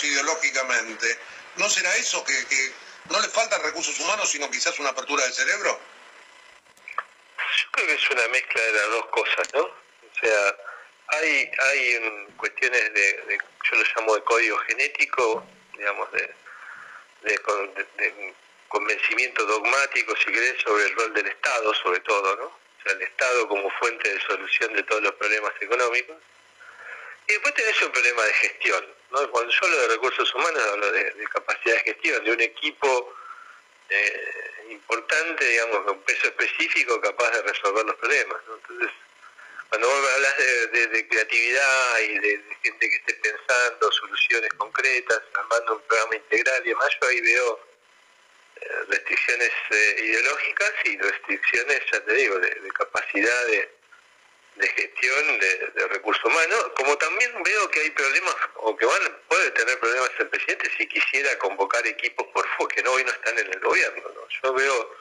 ideológicamente, 0.00 1.18
¿no 1.56 1.68
será 1.68 1.96
eso 1.96 2.22
que 2.22 2.72
¿No 3.10 3.20
le 3.20 3.28
faltan 3.28 3.60
recursos 3.64 3.98
humanos, 3.98 4.30
sino 4.30 4.48
quizás 4.52 4.78
una 4.78 4.90
apertura 4.90 5.24
del 5.24 5.32
cerebro? 5.32 5.80
Yo 7.36 7.70
creo 7.72 7.86
que 7.88 7.94
es 7.94 8.10
una 8.10 8.28
mezcla 8.28 8.62
de 8.62 8.72
las 8.74 8.86
dos 8.86 9.06
cosas, 9.06 9.52
¿no? 9.52 9.62
O 9.62 10.20
sea, 10.20 10.56
hay, 11.08 11.50
hay 11.58 12.28
cuestiones 12.36 12.94
de, 12.94 13.38
yo 13.68 13.76
lo 13.76 13.84
llamo 13.96 14.14
de 14.14 14.22
código 14.22 14.58
genético, 14.58 15.44
digamos, 15.76 16.12
de, 16.12 16.34
de, 17.22 18.34
convencimiento 18.72 19.44
dogmático, 19.44 20.16
si 20.16 20.32
querés, 20.32 20.60
sobre 20.62 20.84
el 20.84 20.96
rol 20.96 21.12
del 21.12 21.26
Estado, 21.26 21.74
sobre 21.74 22.00
todo, 22.00 22.36
¿no? 22.36 22.46
O 22.46 22.82
sea, 22.82 22.92
el 22.92 23.02
Estado 23.02 23.46
como 23.48 23.70
fuente 23.78 24.12
de 24.12 24.20
solución 24.22 24.72
de 24.72 24.82
todos 24.84 25.02
los 25.02 25.12
problemas 25.12 25.52
económicos. 25.60 26.16
Y 27.28 27.32
después 27.32 27.54
tenés 27.54 27.82
un 27.82 27.92
problema 27.92 28.22
de 28.24 28.32
gestión, 28.32 28.84
cuando 29.10 29.50
yo 29.50 29.58
hablo 29.62 29.76
de 29.76 29.88
recursos 29.88 30.34
humanos, 30.34 30.62
hablo 30.72 30.90
de, 30.90 31.24
capacidad 31.32 31.76
de 31.76 31.80
gestión, 31.82 32.24
de 32.24 32.32
un 32.32 32.40
equipo 32.40 33.14
eh, 33.90 34.66
importante, 34.70 35.44
digamos, 35.44 35.84
con 35.84 36.00
peso 36.00 36.28
específico 36.28 37.00
capaz 37.00 37.30
de 37.30 37.42
resolver 37.42 37.84
los 37.84 37.96
problemas. 37.96 38.38
Entonces, 38.48 38.90
cuando 39.68 39.88
vos 39.88 40.10
hablas 40.14 40.36
de, 40.72 41.08
creatividad 41.08 41.98
y 42.00 42.18
de, 42.18 42.44
gente 42.62 42.88
que 42.88 42.96
esté 42.96 43.14
pensando 43.14 43.92
soluciones 43.92 44.52
concretas, 44.54 45.20
armando 45.34 45.74
un 45.76 45.82
programa 45.82 46.16
integral 46.16 46.62
y 46.64 46.68
demás, 46.70 46.88
yo 47.00 47.08
ahí 47.08 47.20
veo 47.20 47.71
restricciones 48.88 49.50
eh, 49.70 49.96
ideológicas 49.98 50.72
y 50.84 50.98
restricciones, 50.98 51.80
ya 51.92 52.00
te 52.04 52.14
digo, 52.14 52.38
de 52.38 52.70
capacidad 52.76 53.46
de 53.46 54.68
gestión 54.68 55.38
de, 55.38 55.88
recursos 55.88 56.24
humanos, 56.24 56.70
como 56.76 56.96
también 56.98 57.30
veo 57.42 57.70
que 57.70 57.80
hay 57.80 57.90
problemas, 57.90 58.34
o 58.56 58.76
que 58.76 58.86
van 58.86 59.18
puede 59.28 59.50
tener 59.52 59.78
problemas 59.78 60.10
el 60.18 60.28
presidente 60.28 60.70
si 60.76 60.86
quisiera 60.86 61.38
convocar 61.38 61.86
equipos 61.86 62.26
por 62.28 62.46
fuera, 62.56 62.74
que 62.74 62.82
no 62.82 62.92
hoy 62.92 63.04
no 63.04 63.10
están 63.10 63.38
en 63.38 63.52
el 63.52 63.60
gobierno. 63.60 64.02
Yo 64.42 64.52
veo 64.52 64.96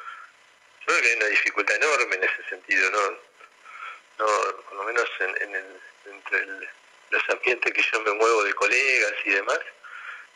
yo 0.88 0.94
veo 0.94 1.02
que 1.02 1.10
hay 1.10 1.16
una 1.18 1.26
dificultad 1.28 1.76
enorme 1.76 2.16
en 2.16 2.24
ese 2.24 2.50
sentido, 2.50 2.90
no, 2.92 3.12
no 4.20 4.62
por 4.64 4.74
lo 4.76 4.84
menos 4.86 5.10
en, 5.20 5.56
el, 5.56 5.82
entre 6.06 6.46
los 7.10 7.30
ambientes 7.30 7.74
que 7.74 7.84
yo 7.92 8.02
me 8.02 8.14
muevo 8.14 8.44
de 8.44 8.54
colegas 8.54 9.14
y 9.26 9.32
demás, 9.32 9.60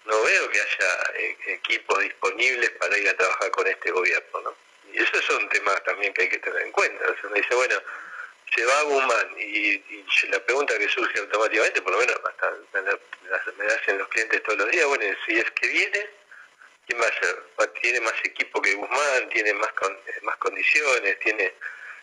no 0.05 0.23
veo 0.23 0.49
que 0.49 0.61
haya 0.61 1.11
eh, 1.15 1.37
equipos 1.47 1.99
disponibles 1.99 2.69
para 2.71 2.97
ir 2.97 3.09
a 3.09 3.17
trabajar 3.17 3.51
con 3.51 3.67
este 3.67 3.91
gobierno, 3.91 4.41
¿no? 4.41 4.55
Y 4.93 5.01
eso 5.01 5.17
es 5.17 5.29
un 5.31 5.49
tema 5.49 5.75
también 5.83 6.13
que 6.13 6.23
hay 6.23 6.29
que 6.29 6.37
tener 6.39 6.61
en 6.61 6.71
cuenta. 6.71 7.03
O 7.05 7.13
sea, 7.13 7.21
uno 7.25 7.35
dice, 7.35 7.55
bueno, 7.55 7.75
se 8.53 8.65
va 8.65 8.81
Guzmán 8.83 9.35
y, 9.37 9.83
la 10.29 10.39
pregunta 10.45 10.77
que 10.77 10.87
surge 10.89 11.19
automáticamente, 11.19 11.81
por 11.81 11.93
lo 11.93 11.99
menos 11.99 12.15
hasta 12.23 12.53
me, 13.57 13.65
hacen 13.65 13.97
los 13.97 14.07
clientes 14.09 14.43
todos 14.43 14.59
los 14.59 14.71
días, 14.71 14.85
bueno, 14.85 15.03
si 15.25 15.37
es 15.37 15.51
que 15.51 15.67
viene, 15.67 16.09
¿quién 16.87 17.01
va 17.01 17.07
a 17.07 17.19
ser? 17.19 17.43
Tiene 17.81 17.99
más 18.01 18.13
equipo 18.23 18.61
que 18.61 18.75
Guzmán, 18.75 19.29
tiene 19.29 19.53
más, 19.53 19.71
más 20.21 20.37
condiciones, 20.37 21.19
tiene 21.19 21.53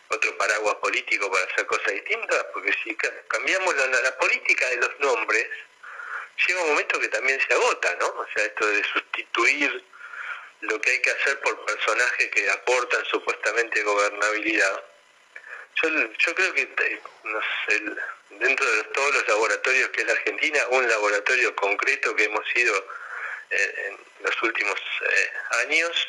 otro 0.09 0.37
paraguas 0.37 0.75
político 0.75 1.31
para 1.31 1.45
hacer 1.45 1.65
cosas 1.65 1.93
distintas, 1.93 2.45
porque 2.53 2.73
si 2.83 2.95
cambiamos 3.27 3.75
la, 3.75 3.87
la 3.87 4.17
política 4.17 4.69
de 4.69 4.77
los 4.77 4.99
nombres, 4.99 5.47
llega 6.47 6.61
un 6.61 6.69
momento 6.69 6.99
que 6.99 7.09
también 7.09 7.39
se 7.47 7.53
agota, 7.53 7.95
¿no? 7.99 8.07
O 8.07 8.27
sea, 8.33 8.45
esto 8.45 8.65
de 8.67 8.83
sustituir 8.83 9.83
lo 10.61 10.79
que 10.79 10.91
hay 10.91 11.01
que 11.01 11.11
hacer 11.11 11.39
por 11.41 11.65
personajes 11.65 12.29
que 12.31 12.49
aportan 12.49 13.03
supuestamente 13.05 13.83
gobernabilidad. 13.83 14.83
Yo, 15.81 15.89
yo 15.89 16.35
creo 16.35 16.53
que 16.53 16.69
dentro 18.29 18.71
de 18.75 18.83
todos 18.85 19.15
los 19.15 19.27
laboratorios 19.27 19.89
que 19.89 20.01
es 20.01 20.07
la 20.07 20.13
Argentina, 20.13 20.59
un 20.69 20.87
laboratorio 20.87 21.55
concreto 21.55 22.15
que 22.15 22.25
hemos 22.25 22.45
ido 22.55 22.87
eh, 23.49 23.87
en, 23.87 23.97
los 24.23 24.41
últimos 24.41 24.79
eh, 24.79 25.31
años 25.63 26.07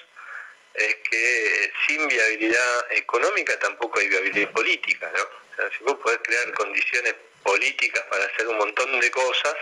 es 0.75 0.97
que 1.11 1.73
sin 1.87 2.07
viabilidad 2.09 2.93
económica 2.93 3.59
tampoco 3.59 3.99
hay 3.99 4.09
viabilidad 4.09 4.51
política, 4.53 5.11
¿no? 5.17 5.23
O 5.23 5.57
sea, 5.57 5.71
si 5.77 5.85
vos 5.85 5.97
podés 6.03 6.19
crear 6.23 6.53
condiciones 6.55 7.15
políticas 7.43 8.03
para 8.11 8.25
hacer 8.25 8.49
un 8.49 8.59
montón 8.59 9.01
de 9.01 9.11
cosas, 9.11 9.55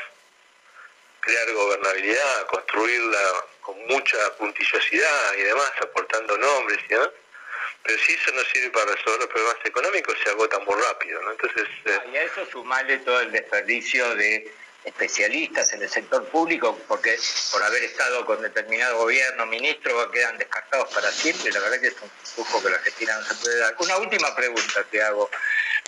crear 1.23 1.53
gobernabilidad, 1.53 2.47
construirla 2.49 3.19
con 3.61 3.79
mucha 3.87 4.19
puntillosidad 4.39 5.35
y 5.39 5.43
demás, 5.43 5.73
aportando 5.81 6.37
nombres 6.37 6.79
y 6.85 6.89
demás. 6.89 7.11
Pero 7.85 7.99
si 7.99 8.13
eso 8.13 8.33
no 8.33 8.43
sirve 8.45 8.71
para 8.71 8.95
resolver 8.95 9.21
los 9.21 9.29
problemas 9.29 9.57
económicos, 9.65 10.17
se 10.23 10.31
agota 10.31 10.59
muy 10.61 10.81
rápido. 10.81 11.23
¿no? 11.23 11.33
Entonces, 11.33 11.69
eh, 11.87 11.99
y 12.13 12.17
a 12.17 12.23
eso 12.23 12.47
sumarle 12.47 12.99
todo 12.99 13.21
el 13.21 13.33
desperdicio 13.33 14.15
de 14.15 14.53
especialistas 14.85 15.73
en 15.73 15.83
el 15.83 15.89
sector 15.89 16.25
público, 16.29 16.77
porque 16.89 17.17
por 17.53 17.63
haber 17.63 17.85
estado 17.85 18.27
con 18.27 18.43
determinado 18.43 18.99
gobierno, 18.99 19.47
ministros, 19.47 20.11
quedan 20.13 20.39
descartados 20.39 20.93
para 20.93 21.11
siempre. 21.13 21.53
La 21.53 21.61
verdad 21.61 21.81
que 21.81 21.89
es 21.89 21.97
un 22.03 22.11
lujo 22.37 22.63
que 22.63 22.71
la 22.71 22.77
Argentina 22.77 23.17
no 23.17 23.25
se 23.25 23.35
puede 23.37 23.59
dar. 23.59 23.77
Una 23.79 23.97
última 23.99 24.35
pregunta 24.35 24.85
te 24.91 25.03
hago, 25.03 25.31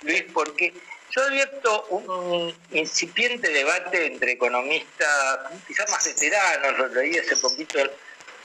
Luis, 0.03 0.23
porque 0.33 0.73
yo 1.15 1.23
he 1.23 1.27
abierto 1.27 1.85
un 1.91 2.53
incipiente 2.71 3.47
debate 3.49 4.05
entre 4.05 4.33
economistas, 4.33 5.39
quizás 5.65 5.89
más 5.89 6.05
veteranos, 6.05 6.77
lo 6.77 6.87
leí 6.89 7.17
hace 7.17 7.37
poquito 7.37 7.79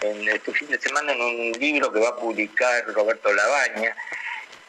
en 0.03 0.29
este 0.29 0.53
fin 0.53 0.69
de 0.69 0.81
semana 0.81 1.13
en 1.13 1.21
un 1.21 1.53
libro 1.53 1.93
que 1.93 1.99
va 1.99 2.11
a 2.11 2.17
publicar 2.17 2.87
Roberto 2.95 3.33
Labaña. 3.33 3.97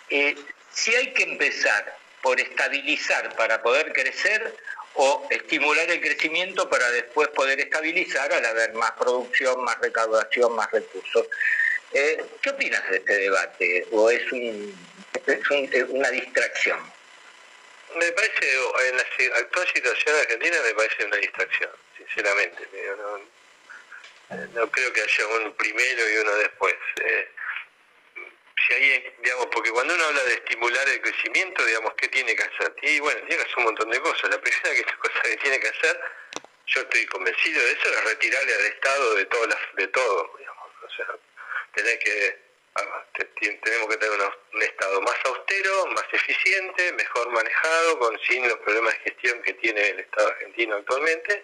Eh, 0.09 0.35
si 0.71 0.95
hay 0.95 1.13
que 1.13 1.23
empezar 1.23 1.95
por 2.23 2.39
estabilizar 2.39 3.35
para 3.35 3.61
poder 3.61 3.93
crecer 3.93 4.55
o 4.95 5.27
estimular 5.29 5.89
el 5.89 6.01
crecimiento 6.01 6.69
para 6.69 6.89
después 6.89 7.27
poder 7.29 7.59
estabilizar 7.59 8.33
al 8.33 8.45
haber 8.45 8.73
más 8.73 8.91
producción, 8.93 9.63
más 9.63 9.79
recaudación, 9.79 10.55
más 10.55 10.69
recursos. 10.71 11.27
Eh, 11.93 12.23
¿Qué 12.41 12.49
opinas 12.49 12.81
de 12.89 12.97
este 12.97 13.17
debate? 13.17 13.87
¿O 13.91 14.09
es, 14.09 14.21
es 15.27 15.89
una 15.89 16.09
distracción? 16.09 16.79
Me 17.95 18.11
parece, 18.11 18.53
en 18.87 18.97
la 18.97 19.37
actual 19.37 19.67
situación 19.73 20.15
argentina 20.15 20.57
me 20.63 20.73
parece 20.73 21.05
una 21.05 21.17
distracción, 21.17 21.71
sinceramente. 21.97 22.67
No, 24.53 24.71
creo 24.71 24.93
que 24.93 25.01
haya 25.01 25.27
un 25.27 25.53
primero 25.55 26.09
y 26.09 26.17
uno 26.17 26.35
después. 26.35 26.75
Eh, 27.03 27.29
si 28.65 28.73
hay, 28.73 29.15
digamos, 29.21 29.47
porque 29.47 29.71
cuando 29.71 29.93
uno 29.93 30.05
habla 30.05 30.23
de 30.23 30.35
estimular 30.35 30.87
el 30.87 31.01
crecimiento, 31.01 31.65
digamos, 31.65 31.93
¿qué 31.95 32.07
tiene 32.07 32.35
que 32.35 32.43
hacer? 32.43 32.73
Y 32.81 32.99
bueno, 32.99 33.19
tiene 33.27 33.37
que 33.37 33.43
hacer 33.43 33.57
un 33.57 33.63
montón 33.65 33.89
de 33.89 33.99
cosas. 33.99 34.29
La 34.29 34.39
primera 34.39 34.71
que, 34.71 34.83
cosa 34.97 35.21
que 35.23 35.37
tiene 35.37 35.59
que 35.59 35.67
hacer, 35.67 36.01
yo 36.67 36.81
estoy 36.81 37.05
convencido 37.07 37.61
de 37.65 37.71
eso, 37.71 37.89
es 37.89 38.03
retirarle 38.05 38.53
al 38.53 38.65
Estado 38.65 39.15
de, 39.15 39.25
todas 39.25 39.59
de 39.75 39.87
todo, 39.87 40.35
digamos. 40.37 40.71
O 40.83 40.89
sea, 40.89 41.07
tener 41.73 41.99
que 41.99 42.50
tenemos 43.61 43.89
que 43.89 43.97
tener 43.97 44.19
un 44.53 44.61
Estado 44.61 45.01
más 45.01 45.15
austero, 45.25 45.85
más 45.87 46.05
eficiente, 46.11 46.93
mejor 46.93 47.29
manejado, 47.29 47.99
con 47.99 48.19
sin 48.19 48.47
los 48.47 48.57
problemas 48.59 48.93
de 48.93 48.99
gestión 49.11 49.41
que 49.41 49.53
tiene 49.55 49.89
el 49.89 49.99
Estado 49.99 50.29
argentino 50.29 50.75
actualmente, 50.75 51.43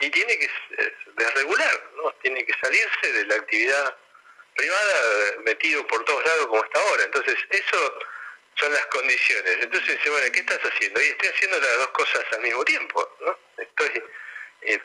y 0.00 0.10
tiene 0.10 0.38
que 0.38 0.44
eh, 0.44 0.94
desregular, 1.16 1.90
¿no? 1.96 2.12
tiene 2.22 2.44
que 2.44 2.52
salirse 2.60 3.12
de 3.12 3.24
la 3.26 3.36
actividad 3.36 3.96
privada 4.54 5.36
metido 5.44 5.86
por 5.86 6.04
todos 6.04 6.24
lados 6.24 6.46
como 6.46 6.62
hasta 6.62 6.80
ahora. 6.80 7.04
Entonces, 7.04 7.36
eso 7.50 7.98
son 8.56 8.72
las 8.72 8.86
condiciones. 8.86 9.58
Entonces, 9.60 9.98
bueno, 10.06 10.32
¿qué 10.32 10.40
estás 10.40 10.60
haciendo? 10.60 11.00
Y 11.00 11.06
estoy 11.06 11.28
haciendo 11.28 11.58
las 11.58 11.78
dos 11.78 11.88
cosas 11.88 12.24
al 12.32 12.40
mismo 12.40 12.64
tiempo, 12.64 13.16
¿no? 13.20 13.38
Estoy 13.58 14.02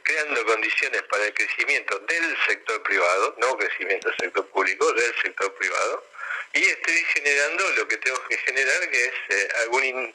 creando 0.03 0.45
condiciones 0.45 1.01
para 1.03 1.25
el 1.25 1.34
crecimiento 1.34 1.99
del 1.99 2.38
sector 2.47 2.82
privado, 2.84 3.36
no 3.39 3.57
crecimiento 3.57 4.09
del 4.09 4.17
sector 4.17 4.47
público, 4.49 4.91
del 4.93 5.15
sector 5.21 5.53
privado, 5.55 6.05
y 6.53 6.63
estoy 6.63 7.05
generando 7.13 7.69
lo 7.71 7.88
que 7.88 7.97
tengo 7.97 8.21
que 8.27 8.38
generar, 8.38 8.89
que 8.89 9.05
es 9.05 9.13
eh, 9.29 9.47
algún 9.61 10.13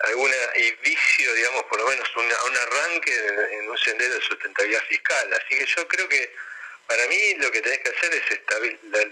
alguna 0.00 0.34
vicio, 0.82 1.34
digamos, 1.34 1.62
por 1.64 1.78
lo 1.78 1.88
menos 1.88 2.08
un 2.16 2.56
arranque 2.56 3.14
en, 3.52 3.70
un 3.70 3.78
sendero 3.78 4.14
de 4.14 4.20
sustentabilidad 4.22 4.82
fiscal. 4.84 5.32
Así 5.32 5.58
que 5.58 5.66
yo 5.66 5.88
creo 5.88 6.08
que 6.08 6.34
para 6.86 7.06
mí 7.06 7.34
lo 7.36 7.50
que 7.50 7.62
tenés 7.62 7.78
que 7.78 7.90
hacer 7.90 8.14
es 8.14 8.40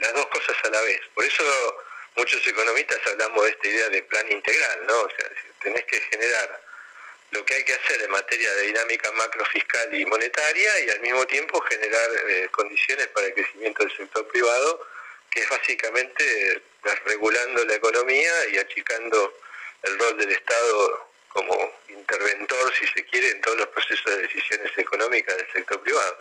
las 0.00 0.12
dos 0.12 0.26
cosas 0.26 0.56
a 0.64 0.70
la 0.70 0.80
vez. 0.82 1.00
Por 1.14 1.24
eso 1.24 1.84
muchos 2.16 2.46
economistas 2.46 2.98
hablamos 3.06 3.44
de 3.44 3.50
esta 3.50 3.68
idea 3.68 3.88
de 3.88 4.02
plan 4.02 4.30
integral, 4.30 4.86
¿no? 4.86 5.00
O 5.00 5.10
sea, 5.16 5.30
tenés 5.62 5.84
que 5.84 6.00
generar 6.00 6.60
lo 7.32 7.44
que 7.44 7.54
hay 7.54 7.64
que 7.64 7.72
hacer 7.72 8.02
en 8.02 8.10
materia 8.10 8.52
de 8.54 8.62
dinámica 8.66 9.10
macrofiscal 9.12 9.94
y 9.94 10.04
monetaria 10.06 10.80
y 10.80 10.90
al 10.90 11.00
mismo 11.00 11.26
tiempo 11.26 11.60
generar 11.62 12.10
eh, 12.28 12.48
condiciones 12.52 13.08
para 13.08 13.26
el 13.26 13.34
crecimiento 13.34 13.82
del 13.82 13.96
sector 13.96 14.26
privado, 14.28 14.86
que 15.30 15.40
es 15.40 15.48
básicamente 15.48 16.52
eh, 16.52 16.62
regulando 17.06 17.64
la 17.64 17.74
economía 17.74 18.48
y 18.52 18.58
achicando 18.58 19.38
el 19.82 19.98
rol 19.98 20.18
del 20.18 20.30
Estado 20.30 21.08
como 21.28 21.72
interventor, 21.88 22.74
si 22.78 22.86
se 22.88 23.04
quiere, 23.06 23.30
en 23.30 23.40
todos 23.40 23.56
los 23.56 23.68
procesos 23.68 24.04
de 24.04 24.22
decisiones 24.22 24.70
económicas 24.76 25.34
del 25.34 25.52
sector 25.52 25.80
privado. 25.80 26.18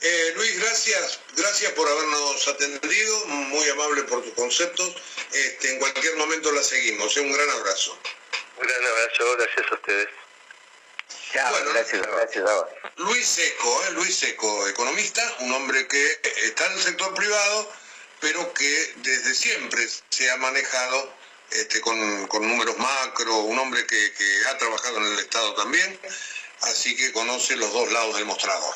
Eh, 0.00 0.32
Luis, 0.36 0.60
gracias, 0.60 1.18
gracias 1.34 1.72
por 1.72 1.88
habernos 1.88 2.46
atendido, 2.46 3.26
muy 3.26 3.68
amable 3.70 4.02
por 4.04 4.22
tus 4.22 4.34
conceptos. 4.34 4.94
Este, 5.32 5.72
en 5.72 5.78
cualquier 5.80 6.14
momento 6.16 6.52
la 6.52 6.62
seguimos. 6.62 7.16
Un 7.16 7.32
gran 7.32 7.50
abrazo. 7.50 7.98
Un 8.56 8.66
gran 8.66 8.86
abrazo, 8.86 9.36
gracias 9.36 9.66
a 9.70 9.74
ustedes. 9.74 10.08
bueno, 11.50 11.70
gracias, 11.72 12.02
gracias 12.02 12.44
Luis 12.96 13.26
Seco, 13.26 13.84
¿eh? 13.84 13.90
Luis 13.92 14.16
Seco, 14.16 14.68
economista, 14.68 15.36
un 15.40 15.52
hombre 15.52 15.88
que 15.88 16.20
está 16.42 16.66
en 16.66 16.72
el 16.72 16.82
sector 16.82 17.14
privado, 17.14 17.72
pero 18.20 18.54
que 18.54 18.94
desde 18.96 19.34
siempre 19.34 19.88
se 20.10 20.30
ha 20.30 20.36
manejado 20.36 21.12
este, 21.50 21.80
con, 21.80 21.98
números 22.28 22.78
macro, 22.78 23.38
un 23.38 23.58
hombre 23.58 23.84
que, 23.86 24.12
que 24.12 24.46
ha 24.48 24.58
trabajado 24.58 24.98
en 24.98 25.06
el 25.12 25.18
Estado 25.18 25.54
también, 25.54 26.00
así 26.62 26.96
que 26.96 27.12
conoce 27.12 27.56
los 27.56 27.72
dos 27.72 27.90
lados 27.90 28.16
del 28.16 28.24
mostrador. 28.24 28.74